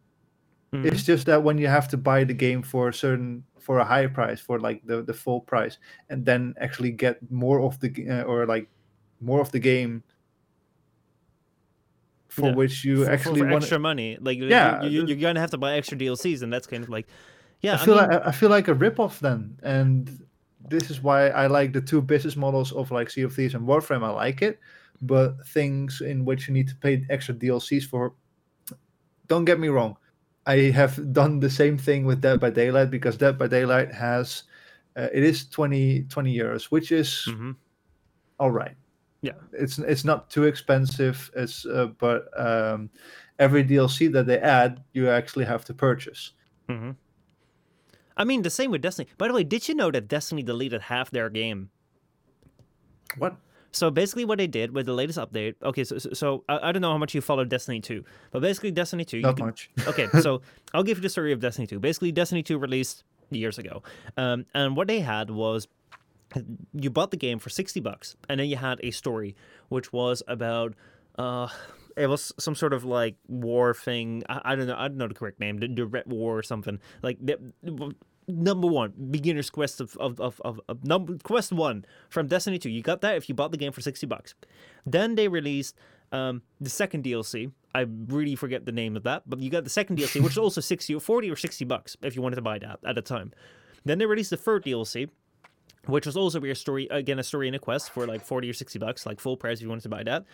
[0.73, 0.87] Mhm.
[0.87, 3.85] It's just that when you have to buy the game for a certain for a
[3.85, 5.79] high price, for like the the full price,
[6.11, 8.69] and then actually get more of the uh, or like
[9.21, 10.03] more of the game
[12.29, 12.55] for Yeah.
[12.55, 13.63] which you For- actually for want.
[13.63, 14.17] extra money.
[14.21, 16.83] Like, Yeah, you, you, are going to have to buy extra DLCs, and that's kind
[16.83, 17.07] of like,
[17.61, 20.11] yeah, I feel mean, like I feel like a ripoff then, and
[20.69, 23.67] this is why I like the two business models of like Sea of Thieves and
[23.67, 24.05] Warframe.
[24.05, 24.59] I like it,
[25.01, 28.15] but things in which you need to pay extra DLCs for.
[29.29, 29.97] Don't get me wrong,
[30.47, 34.45] I have done the same thing with Dead by Daylight because Dead by Daylight has
[34.97, 37.57] uh, it is 20, 20 euros, which is mhm.
[38.39, 38.77] all right.
[39.23, 39.39] Yeah.
[39.53, 41.31] it's it's not too expensive.
[41.37, 42.91] It's uh, but um,
[43.39, 46.33] every DLC that they add, you actually have to purchase.
[46.69, 46.91] hmm
[48.23, 49.09] I mean, the same with Destiny.
[49.19, 51.71] By the way, did you know that Destiny deleted half their game?
[53.19, 53.35] What?
[53.73, 55.57] So basically, what they did with the latest update.
[55.61, 58.41] Okay, so so, so I, I don't know how much you follow Destiny 2, but
[58.41, 59.23] basically, Destiny 2.
[59.23, 59.71] Not can- much.
[59.89, 60.41] okay, so
[60.73, 61.81] I'll give you the story of Destiny 2.
[61.81, 63.83] Basically, Destiny 2 released years ago,
[64.17, 65.67] um, and what they had was
[66.75, 69.35] you bought the game for 60 bucks, and then you had a story
[69.69, 70.75] which was about.
[71.19, 71.49] Uh,
[71.97, 74.23] it was some sort of like war thing.
[74.29, 74.77] I, I don't know.
[74.79, 75.59] I don't know the correct name.
[75.59, 76.79] The, the Red War or something.
[77.03, 77.39] Like the,
[78.29, 82.71] number one beginner's quest of of, of, of, of number quest one from Destiny 2.
[82.71, 84.35] You got that if you bought the game for 60 bucks.
[84.87, 85.77] Then they released
[86.13, 87.51] um, the second DLC.
[87.75, 90.39] I really forget the name of that, but you got the second DLC, which is
[90.39, 93.03] also 60 or 40 or 60 bucks if you wanted to buy that at the
[93.03, 93.33] time.
[93.85, 95.09] Then they released the third DLC,
[95.87, 98.53] which was also a story again a story in a quest for like 40 or
[98.53, 100.25] 60 bucks, like full price if you wanted to buy that.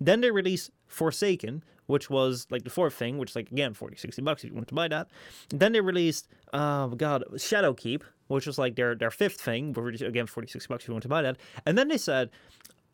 [0.00, 3.96] Then they released Forsaken, which was like the fourth thing, which is like again 40,
[3.96, 5.08] 60 bucks if you want to buy that.
[5.50, 10.26] Then they released oh god, Shadowkeep, which was like their their fifth thing, which again
[10.26, 11.36] 40, 60 bucks if you want to buy that.
[11.66, 12.30] And then they said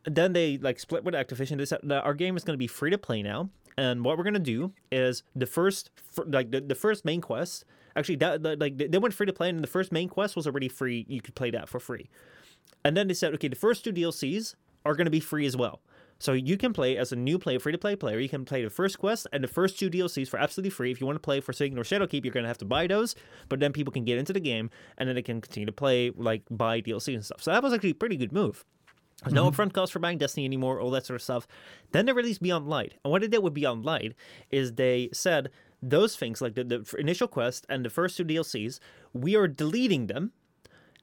[0.04, 1.58] then they like split with Activision.
[1.58, 4.16] They said that our game is going to be free to play now, and what
[4.16, 5.90] we're going to do is the first,
[6.26, 7.64] like the, the first main quest.
[7.94, 10.68] Actually, that like they went free to play, and the first main quest was already
[10.68, 11.04] free.
[11.08, 12.08] You could play that for free.
[12.84, 14.54] And then they said, okay, the first two DLCs
[14.84, 15.80] are going to be free as well.
[16.18, 18.18] So you can play as a new player, free to play player.
[18.18, 20.90] You can play the first quest and the first two DLCs for absolutely free.
[20.90, 23.14] If you want to play Forsaken or Shadowkeep, you're going to have to buy those.
[23.48, 26.10] But then people can get into the game and then they can continue to play,
[26.16, 27.42] like buy DLC and stuff.
[27.42, 28.64] So that was actually a pretty good move.
[29.22, 29.60] There's no mm-hmm.
[29.60, 31.46] upfront cost for buying Destiny anymore, all that sort of stuff.
[31.92, 32.94] Then they released Beyond Light.
[33.04, 34.14] And what they did with Beyond Light
[34.50, 35.50] is they said
[35.82, 38.78] those things, like the, the initial quest and the first two DLCs,
[39.14, 40.32] we are deleting them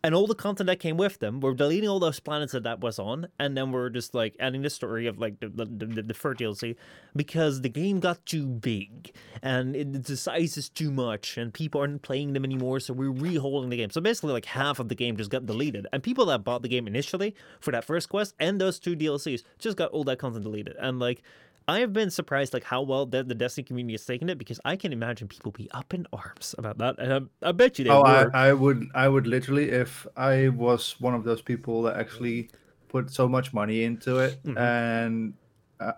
[0.03, 1.39] and all the content that came with them.
[1.39, 4.61] We're deleting all those planets that that was on, and then we're just like adding
[4.61, 6.75] the story of like the the, the, the first DLC
[7.15, 11.79] because the game got too big and it, the size is too much, and people
[11.79, 12.79] aren't playing them anymore.
[12.79, 13.89] So we're reholding the game.
[13.89, 16.69] So basically, like half of the game just got deleted, and people that bought the
[16.69, 20.43] game initially for that first quest and those two DLCs just got all that content
[20.43, 21.21] deleted, and like.
[21.67, 24.59] I have been surprised, like how well the, the Destiny community has taken it, because
[24.65, 27.85] I can imagine people be up in arms about that, and I, I bet you
[27.85, 28.31] they Oh, I, were.
[28.35, 32.49] I would, I would literally, if I was one of those people that actually
[32.89, 34.57] put so much money into it, Mhm.
[34.57, 35.33] and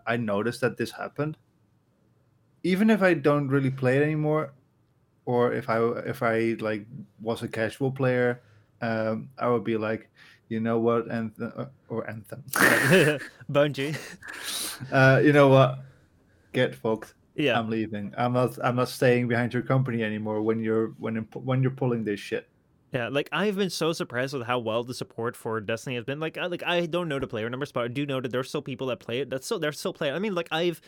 [0.08, 1.38] I noticed that this happened,
[2.64, 4.54] even if I don't really play it anymore,
[5.26, 6.86] or if I if I like
[7.22, 8.42] was a casual player,
[8.82, 10.10] um, I would be like,
[10.50, 12.44] you know what, anthem or anthem,
[13.52, 13.98] Bungie.
[14.92, 15.80] uh, you know what,
[16.54, 17.14] get fucked.
[17.36, 17.60] Yeah.
[17.60, 18.14] I'm leaving.
[18.18, 18.58] I'm not.
[18.64, 22.48] I'm not staying behind your company anymore when you're when when you're pulling this shit.
[22.96, 26.22] Yeah, like I've been so surprised with how well the support for Destiny has been.
[26.22, 28.48] Like, I, like I don't know the player numbers, but I do know that there's
[28.48, 29.30] still people that play it.
[29.30, 30.14] That's still they're still playing.
[30.14, 30.80] I mean, like I've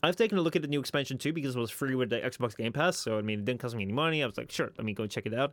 [0.00, 2.20] I've taken a look at the new expansion too because it was free with the
[2.20, 2.96] Xbox Game Pass.
[2.96, 4.22] So I mean, it didn't cost me any money.
[4.22, 5.52] I was like, sure, let me go check it out.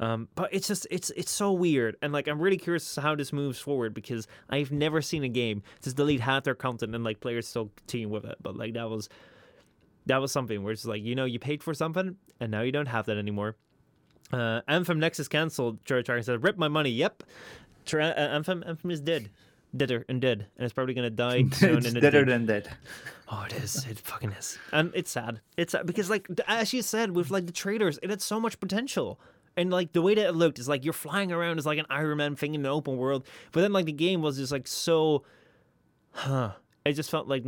[0.00, 3.32] Um, but it's just it's it's so weird, and like I'm really curious how this
[3.32, 7.20] moves forward because I've never seen a game just delete half their content and like
[7.20, 8.36] players still continue with it.
[8.42, 9.08] But like that was
[10.06, 12.72] that was something where it's like you know you paid for something and now you
[12.72, 13.56] don't have that anymore.
[14.32, 15.84] Uh, Anthem Nexus cancelled.
[15.84, 17.22] George Harkin said, "Rip my money." Yep.
[17.86, 19.30] Tra- uh, Anthem Anthem is dead,
[19.76, 21.78] deader and dead, and it's probably gonna die soon.
[21.78, 22.68] it's deader than dead.
[23.30, 23.86] Oh, it is.
[23.88, 24.58] It fucking is.
[24.72, 25.40] And it's sad.
[25.56, 28.58] It's sad because, like, as you said, with like the traders, it had so much
[28.58, 29.20] potential.
[29.56, 31.86] And like the way that it looked is like you're flying around as like an
[31.90, 33.26] Iron Man thing in an open world.
[33.52, 35.24] But then like the game was just like so,
[36.10, 36.52] huh?
[36.84, 37.44] It just felt like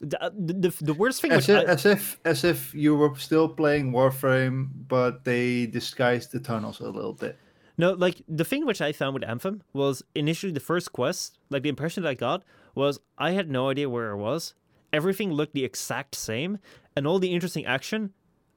[0.00, 1.30] the uh, the, the, the worst thing.
[1.30, 6.32] As if, I, as if as if you were still playing Warframe, but they disguised
[6.32, 7.38] the tunnels a little bit.
[7.76, 11.62] No, like the thing which I found with Anthem was initially the first quest, like
[11.62, 12.42] the impression that I got
[12.74, 14.54] was I had no idea where I was.
[14.92, 16.58] Everything looked the exact same,
[16.96, 18.12] and all the interesting action,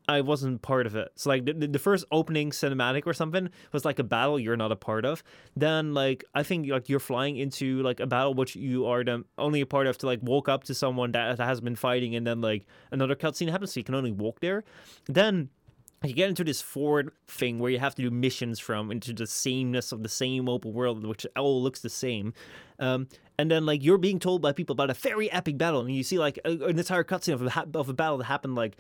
[0.08, 1.10] I wasn't part of it.
[1.16, 4.72] So like the, the first opening cinematic or something was like a battle you're not
[4.72, 5.22] a part of.
[5.56, 9.26] Then like I think like you're flying into like a battle which you are the
[9.38, 12.26] only a part of to like walk up to someone that has been fighting, and
[12.26, 14.64] then like another cutscene happens, so you can only walk there.
[15.08, 15.50] Then
[16.04, 19.26] you get into this forward thing where you have to do missions from into the
[19.26, 22.34] sameness of the same open world, which all looks the same.
[22.80, 23.08] Um,
[23.40, 26.04] and then like you're being told by people about a very epic battle, and you
[26.04, 28.78] see like a, an entire cutscene of a, of a battle that happened like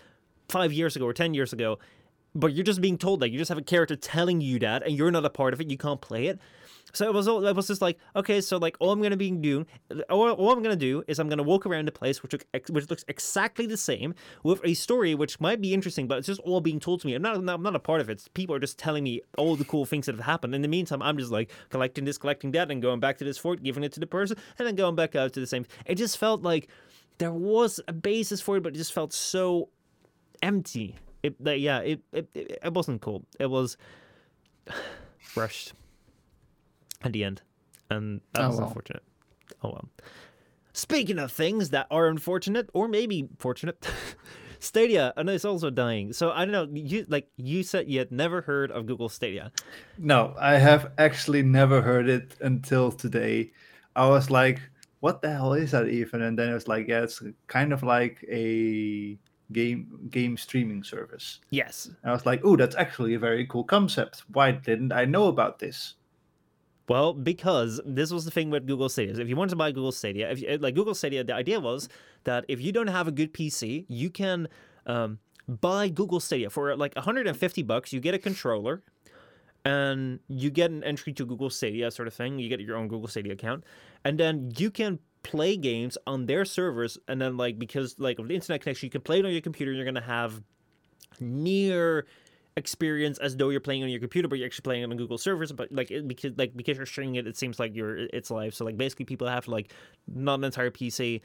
[0.49, 1.79] five years ago or ten years ago,
[2.35, 4.95] but you're just being told that you just have a character telling you that, and
[4.95, 5.69] you're not a part of it.
[5.69, 6.39] You can't play it.
[6.93, 9.29] So it was all, it was just like okay, so like all I'm gonna be
[9.29, 9.65] doing,
[10.09, 12.33] all, all I'm gonna do is I'm gonna walk around a place which
[12.69, 16.39] which looks exactly the same with a story which might be interesting, but it's just
[16.41, 17.13] all being told to me.
[17.13, 18.27] I'm not, I'm not a part of it.
[18.33, 20.55] People are just telling me all the cool things that have happened.
[20.55, 23.37] In the meantime, I'm just like collecting this, collecting that, and going back to this
[23.37, 25.65] fort, giving it to the person, and then going back out to the same.
[25.85, 26.69] It just felt like
[27.17, 29.69] there was a basis for it, but it just felt so
[30.41, 30.95] empty.
[31.23, 33.25] It, yeah, it, it it it wasn't cool.
[33.39, 33.77] It was
[35.35, 35.73] rushed
[37.03, 37.41] at the end,
[37.89, 38.67] and that Oh, was well.
[38.67, 39.03] unfortunate.
[39.63, 39.89] Oh well.
[40.73, 43.87] Speaking of things that are unfortunate, or maybe fortunate,
[44.59, 46.13] Stadia, and it's also dying.
[46.13, 46.67] So I don't know.
[46.71, 49.51] You like you said you had never heard of Google Stadia.
[49.97, 53.51] No, I have actually never heard it until today.
[53.95, 54.61] I was like,
[54.99, 57.81] "What the hell is that even?" And then it was like, "Yeah, it's kind of
[57.81, 59.17] like a
[59.51, 61.89] game game streaming service." Yes.
[62.01, 64.23] And I was like, "Oh, that's actually a very cool concept.
[64.31, 65.95] Why didn't I know about this?"
[66.87, 69.19] Well, because this was the thing with Google Stadia.
[69.19, 71.89] If you wanted to buy Google Stadia, if you, like Google Stadia, the idea was
[72.23, 74.47] that if you don't have a good PC, you can
[74.85, 75.19] um,
[75.49, 77.91] buy Google Stadia for like 150 bucks.
[77.91, 78.83] You get a controller,
[79.65, 82.39] and you get an entry to Google Stadia, sort of thing.
[82.39, 83.65] You get your own Google Stadia account,
[84.05, 86.97] and then you can play games on their servers.
[87.07, 89.41] And then, like because like of the internet connection, you can play it on your
[89.41, 89.71] computer.
[89.71, 90.41] You're gonna have
[91.19, 92.05] near
[92.55, 95.17] experience as though you're playing on your computer, but you're actually playing it on Google
[95.17, 95.51] servers.
[95.51, 98.55] But like it, because like because you're streaming it, it seems like you're it's live.
[98.55, 99.73] So like basically, people have to like
[100.07, 101.21] not an entire PC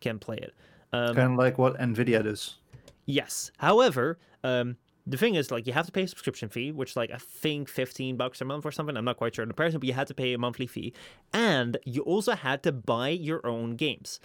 [0.00, 0.52] can play it.
[0.92, 2.56] Um, kind of like what Nvidia does.
[3.06, 3.50] Yes.
[3.58, 4.76] However, um,
[5.06, 7.18] the thing is, like, you have to pay a subscription fee, which, is like, I
[7.18, 8.96] think fifteen bucks a month or something.
[8.96, 10.92] I'm not quite sure on the price, but you had to pay a monthly fee,
[11.32, 14.20] and you also had to buy your own games.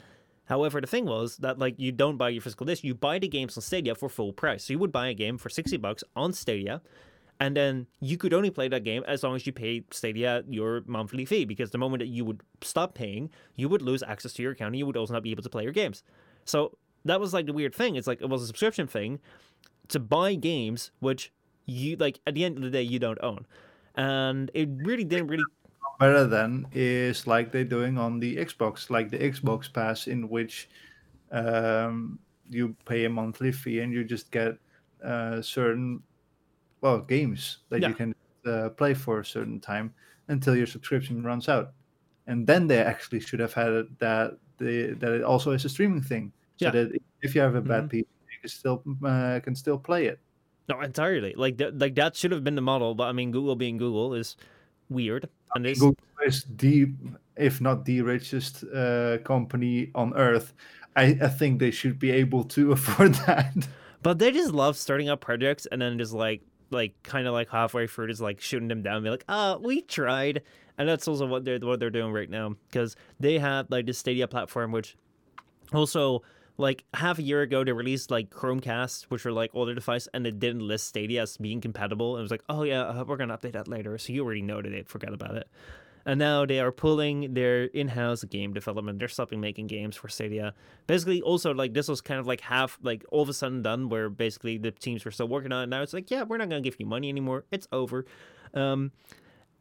[0.45, 3.27] However, the thing was that like you don't buy your physical disc, you buy the
[3.27, 4.63] games on Stadia for full price.
[4.63, 6.81] So you would buy a game for sixty bucks on Stadia,
[7.39, 10.81] and then you could only play that game as long as you paid Stadia your
[10.87, 11.45] monthly fee.
[11.45, 14.69] Because the moment that you would stop paying, you would lose access to your account,
[14.69, 16.03] and you would also not be able to play your games.
[16.45, 17.95] So that was like the weird thing.
[17.95, 19.19] It's like it was a subscription thing
[19.89, 21.31] to buy games which
[21.65, 23.45] you like at the end of the day you don't own.
[23.95, 25.43] and it really didn't really
[25.99, 30.69] better than is like they're doing on the Xbox, like the Xbox Pass, in which
[31.31, 34.57] um, you pay a monthly fee and you just get
[35.03, 36.01] uh, certain
[36.81, 37.89] well games that Yeah.
[37.89, 39.93] you can uh, play for a certain time
[40.29, 41.73] until your subscription runs out,
[42.27, 45.69] and then they actually should have had it that the that it also is a
[45.69, 46.71] streaming thing, so Yeah.
[46.71, 47.91] that if you have a bad Mhm.
[47.91, 48.07] PC,
[48.39, 50.19] can still uh, can still play it.
[50.67, 53.55] no entirely like that like that should have been the model but i mean google
[53.55, 54.37] being google is
[54.89, 56.91] weird and this Google is the,
[57.35, 60.53] if not the richest uh, company on earth.
[60.95, 63.67] I, I think they should be able to afford that.
[64.01, 66.41] But they just love starting up projects and then just like
[66.71, 69.57] like kind of like halfway through just like shooting them down and be like, ah,
[69.59, 70.43] we tried.
[70.77, 73.93] And that's also what they're what they're doing right now because they had like the
[73.93, 74.95] Stadia platform, which
[75.73, 76.21] also
[76.59, 80.27] like half a year ago they released like Chromecast, which were like older device, and
[80.27, 82.15] it didn't list Stadia as being compatible.
[82.15, 83.97] And it was like, oh yeah, we're gonna update that later.
[83.97, 85.47] So you already know that they forgot about it.
[86.05, 88.99] And now they are pulling their in-house game development.
[88.99, 90.53] They're stopping making games for Stadia.
[90.85, 93.87] Basically, also like this was kind of like half like all of a sudden done,
[93.87, 95.67] where basically the teams were still working on it.
[95.67, 97.45] Now it's like, yeah, we're not gonna give you money anymore.
[97.51, 98.05] It's over.
[98.53, 98.91] Um,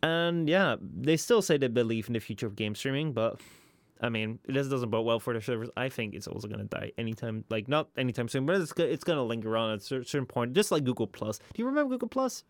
[0.03, 3.41] and yeah, they still say they believe in the future of game streaming, but
[4.01, 5.69] I mean, this doesn't bode well for the servers.
[5.77, 9.05] I think it's also gonna die anytime, like not anytime soon, but it's go- it's
[9.05, 11.39] gonna linger on at a certain point, just like Google Plus.
[11.39, 12.45] Do you remember Google Plus?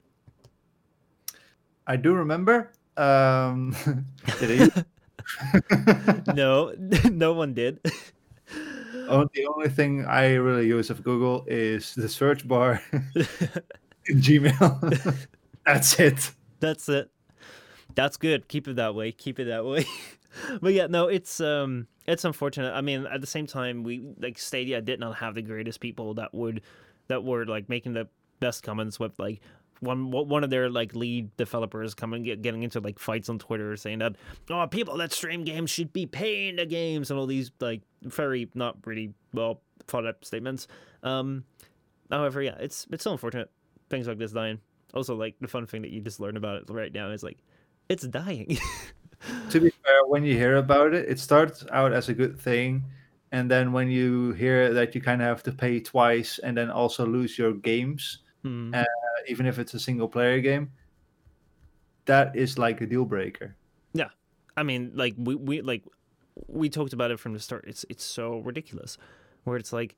[1.87, 2.73] I do remember.
[2.97, 3.75] Um,
[4.41, 4.85] did you?
[6.35, 6.75] no,
[7.11, 7.81] no one did.
[9.09, 15.27] oh, the only thing I really use of Google is the search bar in Gmail.
[15.65, 16.33] That's it.
[16.61, 17.11] That's it.
[17.95, 18.49] That's good.
[18.49, 19.13] Keep it that way.
[19.13, 19.87] Keep it that way.
[20.61, 22.73] but yeah, no, it's um it's unfortunate.
[22.73, 26.15] I mean, at the same time, we like Stadia did not have the greatest people
[26.15, 26.63] that would
[27.09, 28.09] that were like making the
[28.41, 29.41] best comments with like
[29.81, 33.77] one one of their like lead developers coming get, getting into like fights on Twitter
[33.77, 34.17] saying that
[34.51, 38.49] oh people that stream games should be paying the games and all these like very
[38.55, 40.67] not really well thought out statements.
[41.03, 41.45] Um,
[42.11, 43.51] however, yeah, it's it's so unfortunate
[43.89, 44.61] things like this dying.
[44.95, 47.39] Also, like the fun thing that you just learned about it right now is like
[47.89, 48.59] it's dying.
[49.51, 52.85] To be fair, when you hear about it, it starts out as a good thing.
[53.33, 56.71] And then when you hear that you kind of have to pay twice and then
[56.71, 58.73] also lose your games, Hmm.
[58.73, 58.85] uh,
[59.27, 60.71] even if it's a single player game,
[62.07, 63.57] that is like a deal breaker.
[63.93, 64.09] Yeah,
[64.57, 65.83] I mean, like we, we like
[66.47, 67.65] we talked about it from the start.
[67.67, 68.97] It's it's so ridiculous,
[69.45, 69.97] where it's like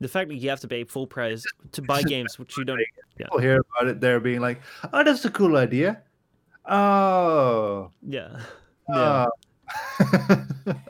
[0.00, 2.80] the fact that you have to pay full price to buy games which you don't.
[3.18, 4.62] People hear about it, they're being like,
[4.92, 6.00] "Oh, that's a cool idea."
[6.70, 8.40] Oh, Yeah,
[8.88, 9.26] yeah.
[9.26, 10.74] oh.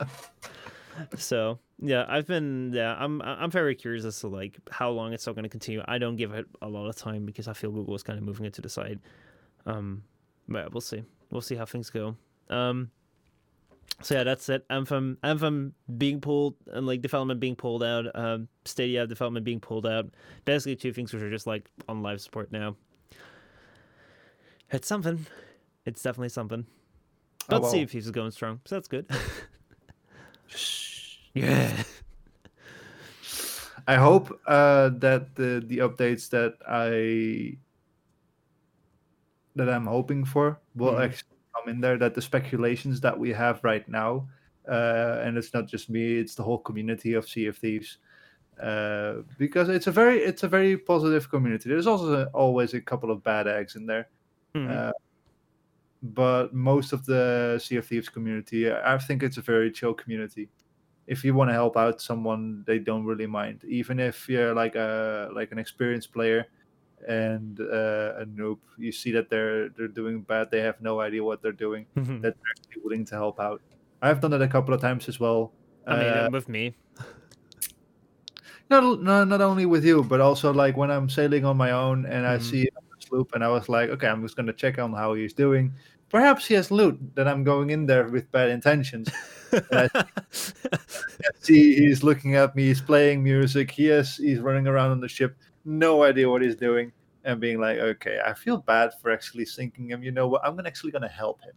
[1.17, 5.23] So yeah, I've been yeah, I'm I'm very curious as to like how long it's
[5.23, 5.81] still going to continue.
[5.87, 8.23] I don't give it a lot of time because I feel Google is kind of
[8.25, 8.99] moving it to the side.
[9.65, 10.03] Um,
[10.47, 11.03] but we'll see.
[11.31, 12.15] We'll see how things go.
[12.49, 12.91] Um,
[14.01, 14.63] so yeah, that's it.
[14.69, 18.05] Anthem, Anthem being pulled and like development being pulled out.
[18.15, 20.05] Um, Stadia development being pulled out.
[20.45, 22.75] Basically, two things which are just like on live support now.
[24.69, 25.25] It's something.
[25.85, 26.65] It's definitely something.
[27.49, 27.83] Oh, But Sea well.
[27.83, 29.09] of Thieves is going strong, so that's good.
[31.33, 31.83] yeah.
[33.87, 37.57] I hope uh, that the the updates that I
[39.55, 41.05] that I'm hoping for will Mhm.
[41.05, 41.97] actually come in there.
[41.97, 44.29] That the speculations that we have right now,
[44.67, 47.97] uh, and it's not just me; it's the whole community of Sea of Thieves,
[48.61, 51.69] uh, because it's a very it's a very positive community.
[51.69, 54.09] There's also always a couple of bad eggs in there,
[54.55, 54.93] Mhm.
[56.03, 60.49] But most of the Sea of Thieves community, I think it's a very chill community.
[61.07, 63.63] If you want to help out someone, they don't really mind.
[63.65, 66.45] Even if you're like a like an experienced player
[67.07, 70.51] and uh, a noob, you see that they're they're doing bad.
[70.51, 71.87] They have no idea what they're doing.
[71.97, 72.21] Mhm.
[72.21, 73.61] That they're actually willing to help out.
[74.01, 75.53] I've done it a couple of times as well.
[75.87, 76.75] I mean, Uh, with me.
[78.69, 82.05] not, not not only with you, but also like when I'm sailing on my own
[82.05, 82.41] and I Mhm.
[82.41, 82.69] see
[83.11, 85.73] a sloop, and I was like, okay, I'm just gonna check on how he's doing.
[86.09, 86.99] Perhaps he has loot.
[87.15, 89.09] Then I'm going in there with bad intentions.
[89.71, 89.89] I
[91.39, 92.67] see he's looking at me.
[92.67, 93.71] He's playing music.
[93.71, 95.37] He has he's running around on the ship.
[95.63, 96.91] No idea what he's doing,
[97.23, 100.03] and being like, okay, I feel bad for actually sinking him.
[100.03, 100.41] You know what?
[100.43, 101.53] I'm actually gonna help him.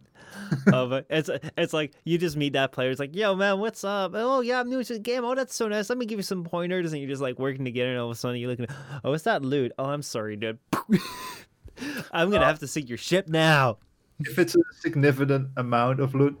[0.93, 1.05] it.
[1.09, 2.91] It's it's like you just meet that player.
[2.91, 4.11] It's like, yo, man, what's up?
[4.13, 5.23] Oh yeah, I'm new to the game.
[5.23, 5.89] Oh, that's so nice.
[5.89, 8.11] Let me give you some pointers, and you're just like working together, and all of
[8.11, 8.67] a sudden you're looking.
[9.03, 9.71] Oh, it's that loot.
[9.77, 10.59] Oh, I'm sorry, dude.
[12.11, 13.77] I'm gonna have to sink your ship now.
[14.19, 16.39] if it's a significant amount of loot,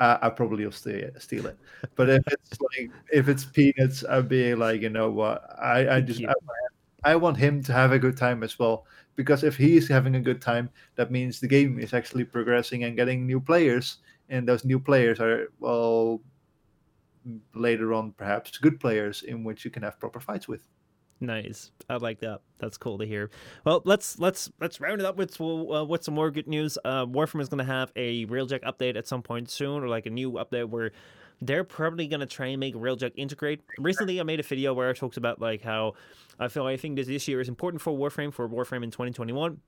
[0.00, 1.58] uh, I probably will steal steal it.
[1.94, 5.44] But if it's like if it's peanuts, I'd be like, you know what?
[5.58, 6.32] I I just I.
[7.06, 8.84] I want him to have a good time as well.
[9.14, 12.96] Because if he's having a good time, that means the game is actually progressing and
[12.96, 16.20] getting new players, and those new players are well
[17.54, 20.66] later on perhaps good players in which you can have proper fights with.
[21.20, 21.70] Nice.
[21.88, 22.40] I like that.
[22.58, 23.30] That's cool to hear.
[23.64, 26.76] Well, let's let's let's round it up with uh, with some more good news.
[26.84, 30.06] Uh, Warframe is going to have a Railjack update at some point soon, or like
[30.06, 30.90] a new update where
[31.40, 33.60] they're probably going to try and make Railjack integrate.
[33.78, 35.94] Recently, I made a video where I talked about like how
[36.38, 39.60] I feel I think this issue is important for Warframe for Warframe in 2021.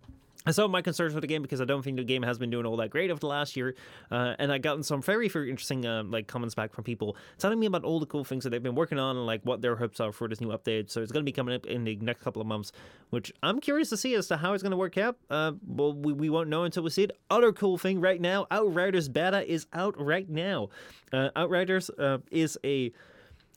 [0.51, 2.51] Some of my concerns with the game because I don't think the game has been
[2.51, 3.75] doing all that great over the last year,
[4.11, 7.59] uh, and I've gotten some very very interesting uh, like comments back from people telling
[7.59, 9.77] me about all the cool things that they've been working on and like what their
[9.77, 10.91] hopes are for this new update.
[10.91, 12.73] So it's going to be coming up in the next couple of months,
[13.11, 15.17] which I'm curious to see as to how it's going to work out.
[15.31, 17.19] Uh, well, we, we won't know until we see it.
[17.31, 20.69] Other cool thing right now, Outriders beta is out right now.
[21.13, 22.93] Uh, Outriders uh, is a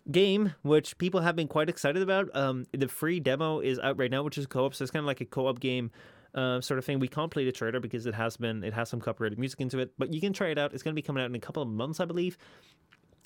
[0.09, 2.35] game which people have been quite excited about.
[2.35, 5.07] Um, the free demo is out right now, which is co-op, so it's kind of
[5.07, 5.91] like a co-op game
[6.35, 6.99] uh, sort of thing.
[6.99, 9.79] We can't play the trailer because it has been it has some copyrighted music into
[9.79, 10.73] it, but you can try it out.
[10.73, 12.37] It's going to be coming out in a couple of months, I believe.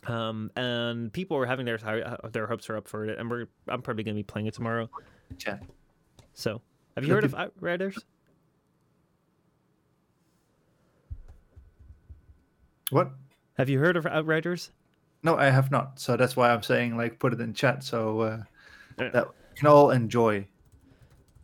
[0.08, 1.78] Um, and people are having their
[2.32, 4.54] their hopes are up for it, and we're I'm probably going to be playing it
[4.54, 4.90] tomorrow.
[5.46, 5.58] Yeah.
[6.34, 6.62] So,
[6.96, 7.98] have you heard of Outriders?
[12.92, 13.12] What?
[13.58, 14.72] Have you heard of Outriders?
[15.24, 16.00] No, I have not.
[16.00, 18.44] So that's why I'm saying like put it in chat so uh,
[19.00, 19.10] yeah.
[19.10, 20.46] that we can all enjoy.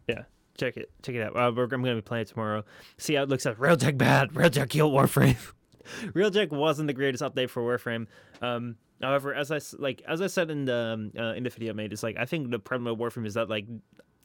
[0.07, 0.23] Yeah
[0.61, 1.35] check it, check it out.
[1.35, 2.63] Uh, I'm gonna be playing it tomorrow.
[2.97, 4.29] See how it looks at Railjack bad.
[4.31, 5.37] Railjack killed Warframe.
[6.13, 8.07] Railjack wasn't the greatest update for Warframe.
[8.41, 11.71] Um, however, as I like as I said in the um, uh, in the video
[11.71, 13.65] I made, it's like I think the problem with Warframe is that like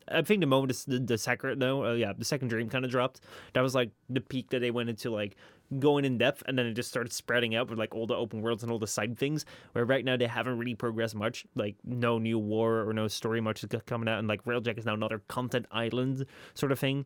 [0.08, 2.90] I think the moment the, the second no uh, yeah the second dream kind of
[2.90, 3.20] dropped.
[3.54, 5.36] That was like the peak that they went into like
[5.78, 8.40] going in depth, and then it just started spreading out with like all the open
[8.40, 9.44] worlds and all the side things.
[9.72, 11.46] Where right now they haven't really progressed much.
[11.54, 14.86] Like no new war or no story much is coming out, and like Railjack is
[14.86, 17.04] now another content island sort of thing.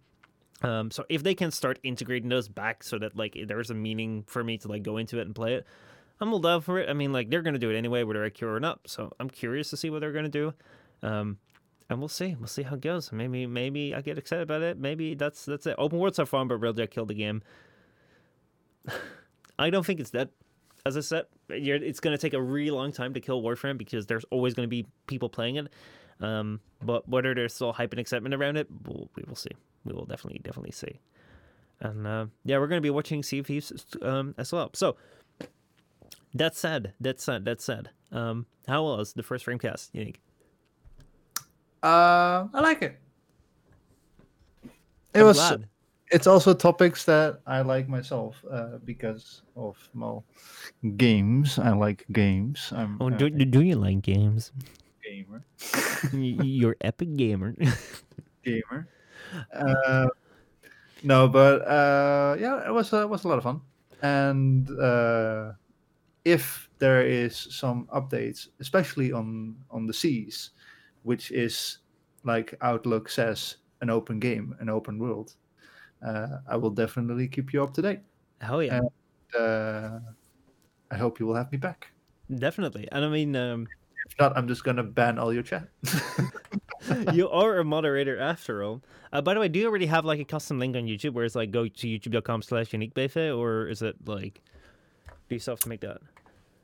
[0.62, 4.24] Um, so if they can start integrating those back so that like there's a meaning
[4.26, 5.66] for me to like go into it and play it,
[6.20, 6.88] I'm all down for it.
[6.88, 8.80] I mean, like they're gonna do it anyway, whether I cure or not.
[8.86, 10.52] So I'm curious to see what they're gonna do.
[11.02, 11.38] Um,
[11.90, 12.36] and we'll see.
[12.38, 13.10] We'll see how it goes.
[13.10, 14.78] Maybe, maybe I get excited about it.
[14.78, 15.74] Maybe that's that's it.
[15.76, 17.42] Open worlds are fun, but Railjack killed the game.
[19.58, 20.30] I don't think it's that.
[20.86, 24.06] As I said, it's going to take a really long time to kill Warframe because
[24.06, 25.68] there's always going to be people playing it.
[26.20, 29.50] Um, but whether there's still hype and excitement around it, we'll, we will see.
[29.84, 31.00] We will definitely, definitely see.
[31.80, 34.70] And uh, yeah, we're going to be watching Sea of Thieves um, as well.
[34.72, 34.96] So
[36.32, 40.16] that said, that said, that said, um, how was the first Framecast, Yannick?
[41.82, 42.98] Uh, I like it.
[45.14, 45.38] It I'm was.
[45.38, 45.70] Glad
[46.10, 50.24] it's also topics that I like myself uh, because of well,
[50.96, 51.58] games.
[51.58, 52.72] I like games.
[52.74, 54.52] I'm, oh, do, uh, do you like games?
[55.02, 55.44] Gamer.
[56.12, 57.54] You're epic gamer.
[58.44, 58.88] gamer.
[59.54, 60.08] Uh,
[61.02, 63.60] no, but uh, yeah, it was uh, was a lot of fun.
[64.02, 65.52] And uh,
[66.24, 70.50] if there is some updates, especially on on the seas,
[71.02, 71.78] which is
[72.24, 75.34] like Outlook says, an open game, an open world
[76.06, 78.00] uh, I will definitely keep you up to date.
[78.40, 78.80] Hell yeah!
[78.80, 78.90] And,
[79.38, 79.98] uh,
[80.90, 81.92] I hope you will have me back.
[82.34, 83.66] Definitely, and I mean, um...
[84.06, 85.68] if not, I'm just gonna ban all your chat.
[87.12, 88.82] you are a moderator after all.
[89.12, 91.24] Uh, by the way, do you already have like a custom link on YouTube where
[91.24, 94.40] it's like go to youtube.com slash uniquebefe or is it like
[95.28, 96.00] do you still have to make that?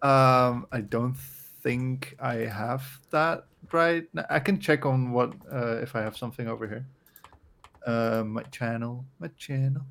[0.02, 1.16] Um, I don't
[1.66, 4.04] think I have that right.
[4.14, 4.24] Now.
[4.30, 6.86] I can check on what uh, if I have something over here.
[7.84, 9.82] Uh, my channel, my channel.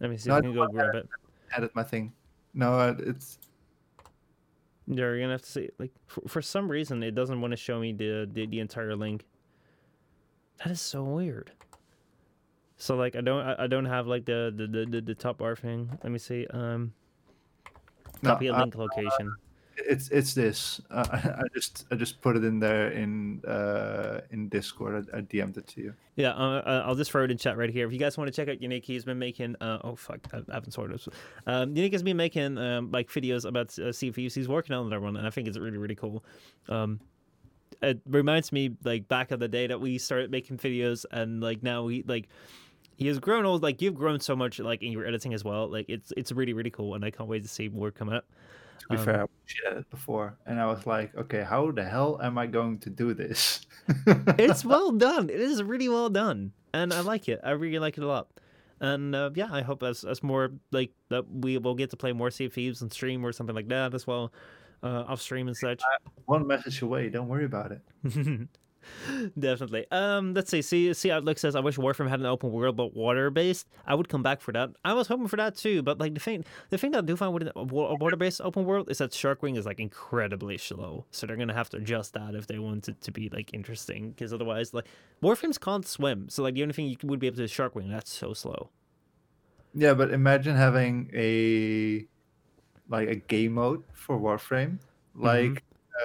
[0.00, 1.08] Let me see no, I can go grab it.
[1.56, 2.12] Edit my thing.
[2.52, 3.38] No, it's.
[4.86, 5.70] You're gonna have to see.
[5.78, 8.94] Like for, for some reason, it doesn't want to show me the, the the entire
[8.94, 9.24] link.
[10.58, 11.52] That is so weird.
[12.76, 15.88] So like I don't I, don't have like the the, the the top bar thing.
[16.02, 16.46] Let me see.
[16.48, 16.92] Um.
[18.24, 19.36] Copy no, a link uh, location
[19.76, 20.80] it's it's this.
[20.90, 25.08] Uh, I just I just put it in there in uh, in Discord.
[25.12, 25.94] I, I DM'd it to you.
[26.16, 27.86] Yeah, uh, uh, I'll just throw it in chat right here.
[27.86, 29.56] If you guys want to check out Yannick, he's been making.
[29.60, 31.08] Uh, oh fuck, I, I haven't sorted this.
[31.46, 34.34] Um, Yannick has been making um, like videos about uh, CFUs.
[34.34, 36.24] He's working on another one, and I think it's really really cool.
[36.68, 37.00] Um,
[37.82, 41.62] it reminds me like back of the day that we started making videos, and like
[41.62, 42.28] now we like
[42.96, 43.62] he has grown old.
[43.62, 45.68] Like you've grown so much, like in your editing as well.
[45.68, 48.26] Like it's it's really really cool, and I can't wait to see more come up.
[48.80, 51.84] To be um, fair, I watched it before, and I was like, okay, how the
[51.84, 53.66] hell am I going to do this?
[54.38, 55.30] it's well done.
[55.30, 57.40] It is really well done, and I like it.
[57.44, 58.28] I really like it a lot.
[58.80, 62.12] And uh, yeah, I hope as as more like that we will get to play
[62.12, 64.32] more Sea of Thieves and stream or something like that as well.
[64.84, 65.82] uh, off stream and such.
[66.26, 67.08] One message away.
[67.08, 67.82] Don't worry about it.
[69.38, 69.86] Definitely.
[69.90, 70.62] Um, let's see.
[70.62, 71.10] See, see.
[71.10, 73.68] Outlook says, "I wish Warframe had an open world, but water based.
[73.86, 74.70] I would come back for that.
[74.84, 75.82] I was hoping for that too.
[75.82, 78.64] But like the thing, the thing that I do find with a water based open
[78.64, 81.04] world is that Sharkwing is like incredibly slow.
[81.10, 84.10] So they're gonna have to adjust that if they want it to be like interesting.
[84.10, 84.86] Because otherwise, like
[85.22, 86.28] Warframes can't swim.
[86.28, 87.90] So like the only thing you would be able to is Sharkwing.
[87.90, 88.70] That's so slow.
[89.74, 92.06] Yeah, but imagine having a
[92.88, 94.78] like a game mode for Warframe,
[95.14, 95.62] like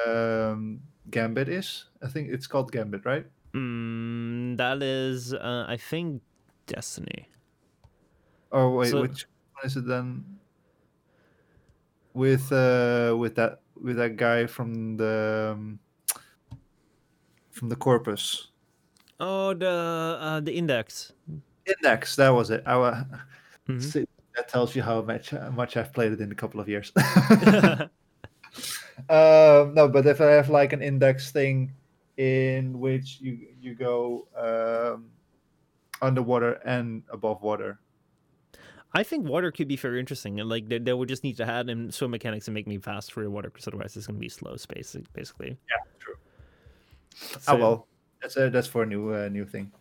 [0.08, 0.82] um,
[1.12, 1.86] Gambit is.
[2.02, 3.26] I think it's called Gambit, right?
[3.54, 6.22] Mm, that is, uh, I think,
[6.68, 7.28] Destiny.
[8.52, 9.26] Oh wait, So- which
[9.56, 10.24] one is it then?
[12.14, 15.80] With uh, with that with that guy from the um,
[17.52, 18.48] from the corpus
[19.20, 21.14] Oh, the uh, the index.
[21.66, 22.16] index.
[22.16, 22.64] That was it.
[22.66, 23.04] I,
[23.68, 23.82] Mhm.
[23.94, 24.06] see,
[24.36, 26.92] that tells you how much how much I've played it in a couple of years.
[29.10, 31.72] um, no, but if I have like an index thing
[32.18, 35.06] in which you you go um,
[36.02, 37.80] underwater and above water,
[38.94, 41.46] I think water could be very interesting, and like they, they would just need to
[41.46, 44.18] add in swim mechanics and make me fast through the water, because otherwise it's going
[44.18, 45.58] to be slow space, basically.
[45.70, 46.16] Yeah, true.
[47.14, 47.88] So oh well,
[48.22, 49.72] that's a, that's for a new uh, new thing.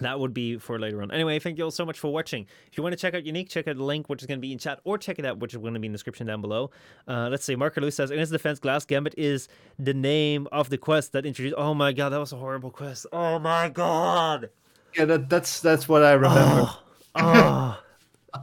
[0.00, 1.10] That would be for later on.
[1.10, 2.46] Anyway, thank you all so much for watching.
[2.70, 4.42] If you want to check out Yannick, check out the link, which is going to
[4.42, 6.26] be in chat, or check it out, which is going to be in the description
[6.26, 6.70] down below.
[7.06, 7.54] Uh, let's see.
[7.54, 9.48] Marker Lou says, in his defense, Glast Gambit is
[9.78, 11.54] the name of the quest that introduced.
[11.58, 13.06] Oh my god, that was a horrible quest.
[13.12, 14.50] Oh my god.
[14.96, 16.70] Yeah, that, that's that's what I remember.
[16.70, 16.82] Oh.
[17.14, 17.80] Oh.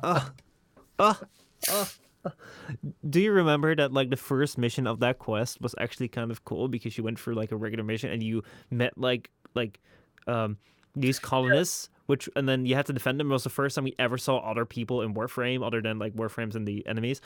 [0.04, 0.30] Oh.
[1.00, 1.20] Oh.
[1.70, 1.90] Oh.
[3.10, 6.44] Do you remember that like the first mission of that quest was actually kind of
[6.44, 9.80] cool because you went through like a regular mission and you met like like
[10.28, 10.58] um
[11.00, 13.30] these colonists which and then you had to defend them.
[13.30, 16.16] It was the first time we ever saw other people in Warframe other than like
[16.16, 17.22] Warframes and the enemies.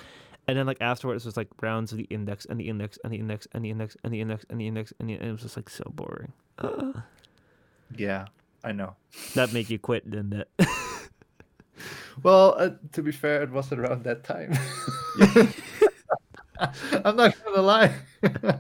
[0.47, 3.13] And then like afterwards it was like rounds of the index and the index and
[3.13, 5.31] the index and the index and the index and the index and, the, and it
[5.31, 6.33] was just like so boring.
[6.57, 7.01] Ugh.
[7.95, 8.25] Yeah,
[8.63, 8.95] I know.
[9.35, 10.49] that made you quit, didn't it?
[12.23, 14.53] Well, uh, to be fair, it was around that time.
[17.03, 17.95] I'm not gonna lie.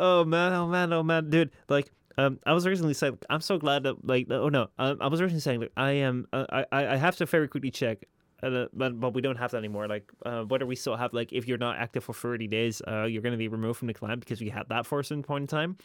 [0.00, 1.50] Oh man, oh man, oh man, dude!
[1.68, 5.06] Like, um, I was originally saying, I'm so glad that, like, oh no, um, I
[5.06, 8.04] was originally saying, like, I am, uh, I, I I have to very quickly check,
[8.42, 9.86] uh, but but we don't have that anymore.
[9.86, 13.04] Like, uh, whether we still have, like, if you're not active for 30 days, uh,
[13.04, 15.46] you're gonna be removed from the clan because we had that for certain point in
[15.46, 15.76] time.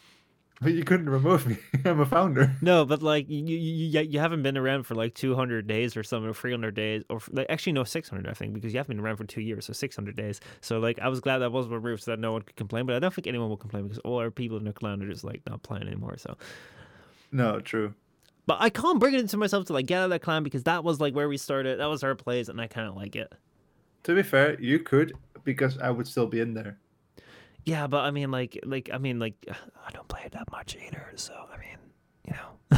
[0.64, 1.58] But you couldn't remove me.
[1.86, 2.52] I'm a founder.
[2.62, 6.04] No, but like, you you you, you haven't been around for like 200 days or
[6.04, 9.06] something, or 300 days, or like actually no 600, I think, because you haven't been
[9.06, 10.40] around for two years, so 600 days.
[10.62, 12.96] So like, I was glad that was removed so that no one could complain, but
[12.96, 15.24] I don't think anyone will complain because all our people in the clan are just
[15.24, 16.18] like not playing anymore.
[16.18, 16.38] So.
[17.32, 17.94] No, true.
[18.46, 20.64] But I can't bring it into myself to like get out of that clan because
[20.64, 21.80] that was like where we started.
[21.80, 23.32] That was our plays, and I kind of like it.
[24.04, 25.14] To be fair, you could
[25.44, 26.78] because I would still be in there.
[27.66, 30.76] Yeah, but I mean, like, like I mean, like, I don't play it that much
[30.76, 31.12] either.
[31.16, 31.78] So I mean,
[32.28, 32.78] you know,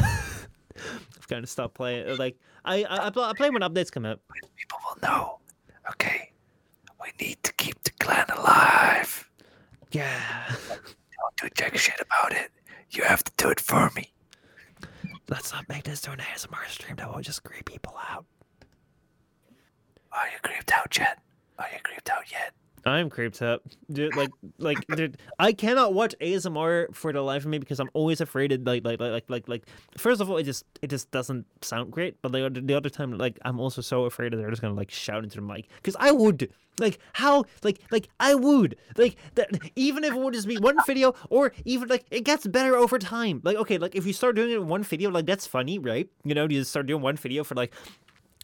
[1.16, 2.08] I've kind of stopped playing.
[2.08, 4.20] Uh, like, I I, I play, I play when updates come out.
[4.56, 5.38] People will know.
[5.90, 6.30] Okay,
[7.00, 9.28] we need to keep the clan alive.
[9.92, 10.22] Yeah,
[10.68, 12.50] Don't do jack shit about it.
[12.90, 14.12] You have to do it for me.
[15.28, 18.24] let's not make this to an ASMR stream that will just creep people out.
[20.12, 21.18] Are you creeped out yet?
[21.58, 22.52] Are you creeped out yet?
[22.86, 24.14] I'm creeped up, dude.
[24.14, 28.20] Like, like, dude, I cannot watch ASMR for the life of me because I'm always
[28.20, 28.52] afraid.
[28.64, 29.66] Like, like, like, like, like, like.
[29.98, 32.22] First of all, it just, it just doesn't sound great.
[32.22, 34.74] But the other, the other time, like, I'm also so afraid that they're just gonna
[34.74, 36.48] like shout into the mic because I would,
[36.78, 39.50] like, how, like, like, I would, like, that.
[39.74, 43.00] Even if it would just be one video, or even like, it gets better over
[43.00, 43.40] time.
[43.42, 46.08] Like, okay, like if you start doing it in one video, like that's funny, right?
[46.22, 47.74] You know, you just start doing one video for like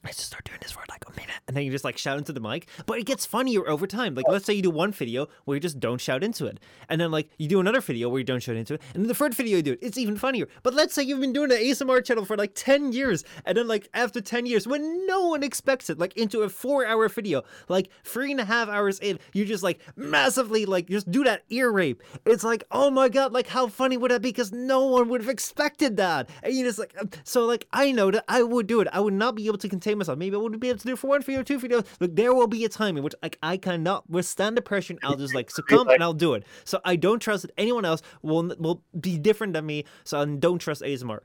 [0.04, 2.18] let's just start doing this for like a minute and then you just like shout
[2.18, 4.14] into the mic but it gets funnier over time.
[4.14, 6.58] Like let's say you do one video where you just don't shout into it
[6.88, 9.08] and then like you do another video where you don't shout into it and then
[9.08, 10.48] the third video you do it it's even funnier.
[10.62, 13.68] But let's say you've been doing an asmr channel for like 10 years and then
[13.68, 17.42] like after 10 years when no one expects it like into a four hour video
[17.68, 21.44] like three and a half hours in you just like massively like just do that
[21.50, 22.02] ear rape.
[22.26, 24.30] It's like oh my god like how funny would that be?
[24.30, 26.28] Because no one would have expected that.
[26.42, 28.88] And you just like so like i know that i would do it.
[28.92, 30.92] I would not be able to contain myself maybe i wouldn't be able to do
[30.92, 33.38] it for one video two videos look there will be a time in which like
[33.42, 36.80] i cannot withstand the pressure and i'll just like succumb and i'll do it so
[36.84, 40.58] i don't trust that anyone else will will be different than me so i don't
[40.58, 41.20] trust asmr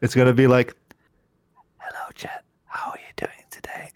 [0.00, 0.76] It's gonna be like,
[1.78, 2.44] "Hello, Chet.
[2.66, 3.90] How are you doing today?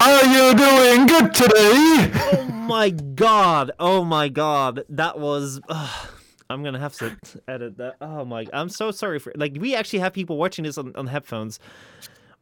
[0.00, 6.08] Are you doing good today?" oh my god oh my god that was ugh.
[6.50, 7.16] i'm gonna have to
[7.46, 10.78] edit that oh my i'm so sorry for like we actually have people watching this
[10.78, 11.60] on, on headphones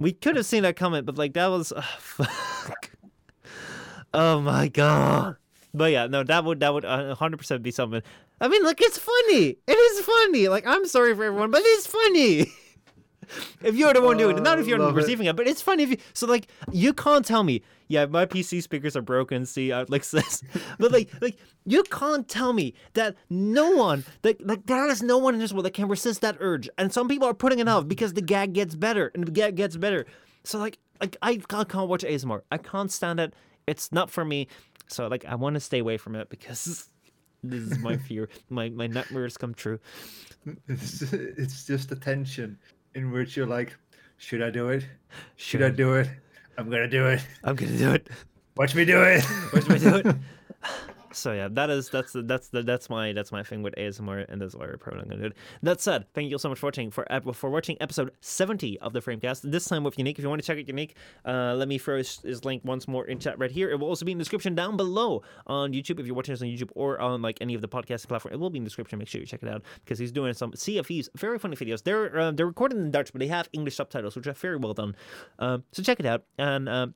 [0.02, 2.90] we could have seen that comment but like that was ugh, fuck.
[4.12, 5.36] oh my god
[5.74, 8.02] but yeah, no, that would that would uh, hundred percent be something.
[8.40, 9.56] I mean, like it's funny.
[9.66, 10.48] It is funny.
[10.48, 12.52] Like I'm sorry for everyone, but it's funny.
[13.62, 15.00] if you're the one doing it, not if you're love it.
[15.00, 15.36] receiving it.
[15.36, 15.96] but it's funny if you.
[16.12, 19.46] So like, you can't tell me, yeah, my PC speakers are broken.
[19.46, 20.42] See, out like this,
[20.78, 25.18] but like, like you can't tell me that no one, like, like there is no
[25.18, 27.68] one in this world that can resist that urge, and some people are putting it
[27.68, 30.06] off because the gag gets better and the gag gets better.
[30.44, 32.42] So like, like I can't, can't watch ASMR.
[32.50, 33.34] I can't stand it.
[33.66, 34.48] It's not for me.
[34.88, 36.88] So like, I want to stay away from it because.
[37.44, 38.28] This is my fear.
[38.50, 39.80] My my nightmares come true.
[40.68, 42.56] It's, it's just a tension
[42.94, 43.76] in which you're like,
[44.18, 44.84] should I do it?
[45.36, 46.08] Should I do it?
[46.58, 47.20] I'm gonna do it.
[47.44, 48.08] I'm gonna do it.
[48.56, 49.24] Watch me do it.
[49.52, 50.16] Watch me do it.
[51.12, 54.54] So yeah, that is that's that's that's my that's my thing with ASMR, and that's
[54.54, 55.36] why I'm probably not gonna do it.
[55.62, 59.00] That said, thank you so much for watching for for watching episode 70 of the
[59.00, 59.50] Framecast.
[59.50, 60.12] This time with Yannick.
[60.12, 60.92] If you want to check out Yannick,
[61.24, 63.70] uh, let me throw his, his link once more in chat right here.
[63.70, 66.42] It will also be in the description down below on YouTube if you're watching this
[66.42, 68.34] on YouTube or on like any of the podcasting platform.
[68.34, 68.98] It will be in the description.
[68.98, 71.82] Make sure you check it out because he's doing some CFEs, very funny videos.
[71.82, 74.74] They're uh, they're recorded in Dutch, but they have English subtitles, which are very well
[74.74, 74.96] done.
[75.38, 76.68] Um, so check it out and.
[76.68, 76.94] Um,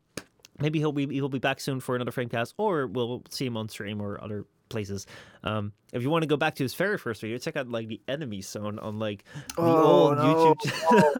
[0.60, 3.68] maybe he'll be he'll be back soon for another framecast, or we'll see him on
[3.68, 5.06] stream or other places.
[5.44, 7.86] Um, if you want to go back to his very first video, check out like
[7.88, 9.24] the enemy zone on like
[9.54, 10.54] the Oh, old no.
[10.54, 11.16] YouTube.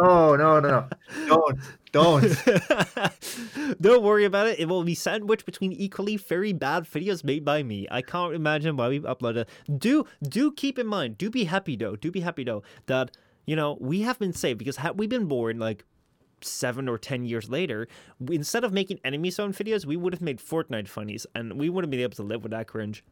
[0.00, 0.88] no, no, no, no.
[1.26, 1.58] Don't,
[1.92, 3.80] don't.
[3.80, 4.58] Don't worry about it.
[4.60, 7.86] It will be sandwiched between equally very bad videos made by me.
[7.90, 9.46] I can't imagine why we've uploaded.
[9.78, 11.18] Do do keep in mind.
[11.18, 11.96] Do be happy though.
[11.96, 13.16] Do be happy though that
[13.46, 15.84] you know we have been saved because had we been born like
[16.40, 17.88] seven or ten years later,
[18.30, 21.90] instead of making enemy zone videos, we would have made Fortnite funnies, and we wouldn't
[21.90, 23.04] been able to live with that cringe.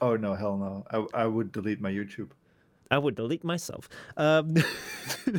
[0.00, 0.84] Oh no, hell no.
[0.90, 2.30] I, I would delete my YouTube.
[2.90, 3.88] I would delete myself.
[4.16, 4.54] Um,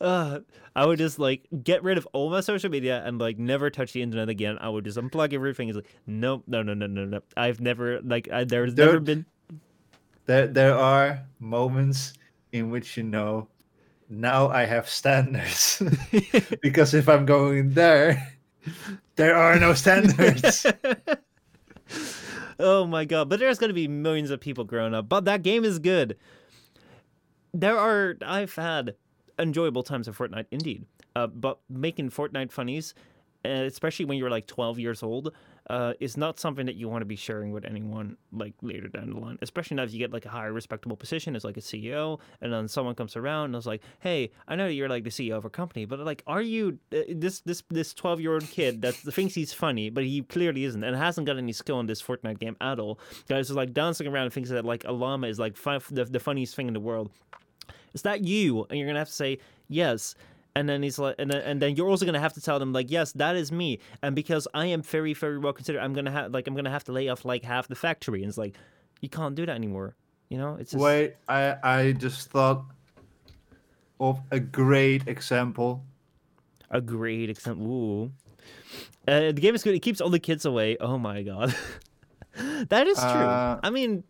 [0.00, 0.40] uh,
[0.74, 3.92] I would just like get rid of all my social media and like never touch
[3.92, 4.58] the internet again.
[4.60, 5.68] I would just unplug everything.
[5.68, 7.20] It's like, nope, no, no, no, no, no.
[7.36, 9.26] I've never like I, there's never been.
[10.26, 12.14] There, there are moments
[12.52, 13.48] in which you know,
[14.10, 15.82] now I have standards.
[16.62, 18.34] because if I'm going there,
[19.16, 20.66] there are no standards.
[22.58, 23.28] oh my god!
[23.28, 25.08] But there's gonna be millions of people growing up.
[25.08, 26.16] But that game is good.
[27.54, 28.96] There are I've had
[29.38, 30.84] enjoyable times of Fortnite, indeed.
[31.16, 32.94] Uh, but making Fortnite funnies,
[33.44, 35.32] especially when you're like 12 years old,
[35.70, 39.10] uh, is not something that you want to be sharing with anyone like later down
[39.10, 39.38] the line.
[39.40, 42.52] Especially now if you get like a higher respectable position as like a CEO, and
[42.52, 45.44] then someone comes around and is like, "Hey, I know you're like the CEO of
[45.44, 48.94] a company, but like, are you uh, this this this 12 year old kid that
[49.16, 52.40] thinks he's funny, but he clearly isn't, and hasn't got any skill in this Fortnite
[52.40, 52.98] game at all?
[53.28, 56.04] Guys is like dancing around and thinks that like a llama is like fi- the,
[56.04, 57.10] the funniest thing in the world."
[57.94, 58.66] is that you?
[58.68, 59.38] And you're gonna have to say
[59.68, 60.14] yes.
[60.60, 62.74] And then he's like, and then, and then you're also gonna have to tell them
[62.74, 63.78] like, yes, that is me.
[64.02, 66.84] And because I am very, very well considered, I'm gonna have like, I'm gonna have
[66.84, 68.20] to lay off like half the factory.
[68.22, 68.56] And it's like,
[69.00, 69.96] you can't do that anymore.
[70.28, 72.66] You know, it's just, Wait, I, I just thought
[74.00, 75.82] of a great example.
[76.70, 77.66] a great example.
[77.66, 78.12] Ooh.
[79.08, 79.74] Uh, the game is good.
[79.74, 80.76] It keeps all the kids away.
[80.78, 81.54] Oh my god,
[82.68, 83.08] that is true.
[83.08, 84.04] Uh, I mean,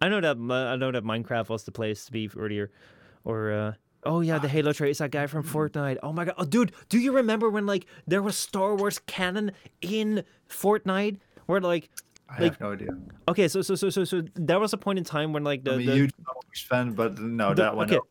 [0.00, 2.70] I know that I know that Minecraft was the place to be earlier,
[3.24, 3.72] or uh,
[4.04, 5.98] oh yeah, the Halo trait is that guy from Fortnite.
[6.02, 9.52] Oh my god, oh, dude, do you remember when like there was Star Wars canon
[9.80, 11.90] in Fortnite where like
[12.28, 12.88] I Like- have no idea.
[13.28, 15.74] okay, so so so so so there was a point in time when like the,
[15.74, 17.86] I'm a the huge Star Wars fan, but no, The- that one.
[17.86, 17.96] okay.
[17.96, 18.02] no.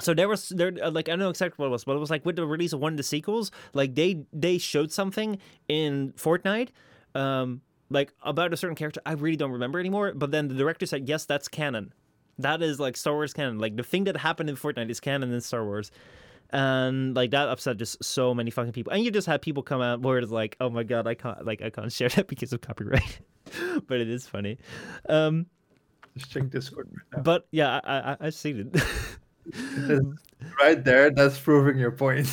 [0.00, 2.00] so there was there uh, like I don't know exactly what it was, but it
[2.00, 5.38] was like with the release of one of the sequels, like they they showed something
[5.68, 6.70] in Fortnite,
[7.14, 7.60] um,
[7.90, 9.00] like about a certain character.
[9.06, 10.12] I really don't remember anymore.
[10.14, 11.92] But then the director said, "Yes, that's canon.
[12.38, 13.58] That is like Star Wars canon.
[13.58, 15.90] Like the thing that happened in Fortnite is canon in Star Wars."
[16.50, 18.92] And like that upset just so many fucking people.
[18.92, 21.44] And you just had people come out where it's like, "Oh my god, I can't
[21.46, 23.20] like I can't share that because of copyright."
[23.86, 24.58] but it is funny.
[25.08, 25.46] Um,
[26.16, 27.22] Just check Discord right now.
[27.22, 28.82] but yeah, I I, I seen it.
[30.60, 32.28] right there, that's proving your point.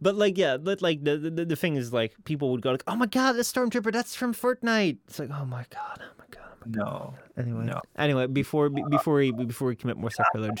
[0.00, 2.84] But like, yeah, but like the, the the thing is like people would go like,
[2.86, 6.02] "Oh my god, that's Stormtrooper, that's from Fortnite." It's like, "Oh my god,
[6.66, 7.14] no.
[7.36, 7.80] Anyway, No.
[7.98, 10.60] anyway, before before we before we commit more sacrilege,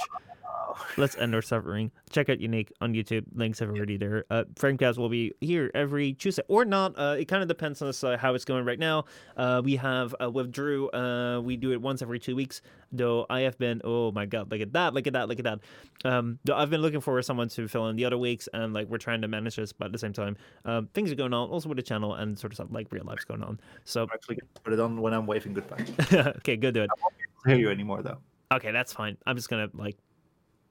[0.96, 1.90] let's end our suffering.
[2.10, 3.24] Check out Yannick on YouTube.
[3.34, 4.24] Links are already there.
[4.30, 6.94] Uh, Framecast will be here every Tuesday or not.
[6.98, 9.04] Uh, it kind of depends on us, uh, how it's going right now.
[9.36, 10.90] Uh, we have uh, with Drew.
[10.90, 12.62] Uh, we do it once every two weeks.
[12.92, 13.80] Though I have been.
[13.82, 14.52] Oh my god!
[14.52, 14.94] Look at that!
[14.94, 15.28] Look at that!
[15.28, 15.58] Look at that!
[16.04, 18.88] Um, though I've been looking for someone to fill in the other weeks, and like
[18.88, 21.48] we're trying to manage this, but at the same time, um, things are going on
[21.48, 23.58] also with the channel and sort of stuff like real life's going on.
[23.84, 25.84] So I'm actually put it on when I'm waving goodbye.
[26.38, 26.90] okay, good, do it.
[27.46, 28.18] I hear you anymore though.
[28.52, 29.16] Okay, that's fine.
[29.26, 29.96] I'm just gonna like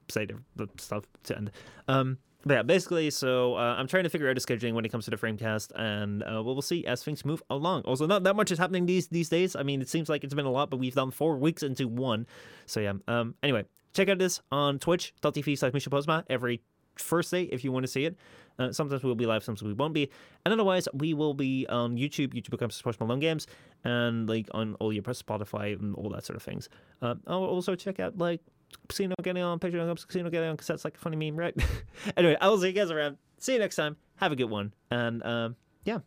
[0.08, 1.50] say the, the stuff to end.
[1.88, 4.90] Um, But yeah, basically, so uh, I'm trying to figure out a scheduling when it
[4.90, 7.82] comes to the Framecast, and uh, we'll, see as things move along.
[7.82, 9.56] Also, not that much is happening these these days.
[9.56, 11.88] I mean, it seems like it's been a lot, but we've done four weeks into
[11.88, 12.26] one.
[12.66, 12.92] So yeah.
[13.08, 13.34] Um.
[13.42, 13.64] Anyway,
[13.94, 16.60] check out this on twitch.tv slash Michel Postma every
[16.98, 18.16] Thursday if you want to see it.
[18.58, 20.10] Uh, sometimes we'll be live, sometimes we won't be.
[20.44, 23.46] And otherwise, we will be on YouTube, YouTube becomes Post Malone Games,
[23.84, 26.68] and like on all your Spotify and all that sort of things.
[27.02, 28.40] Uh, I'll also check out like
[28.88, 31.54] Casino getting on Patreon, Casino getting on cassettes like a funny meme, right?
[32.16, 33.16] anyway, I will see you guys around.
[33.38, 33.96] See you next time.
[34.16, 34.72] Have a good one.
[34.90, 35.98] And um, yeah,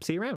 [0.00, 0.32] see you around.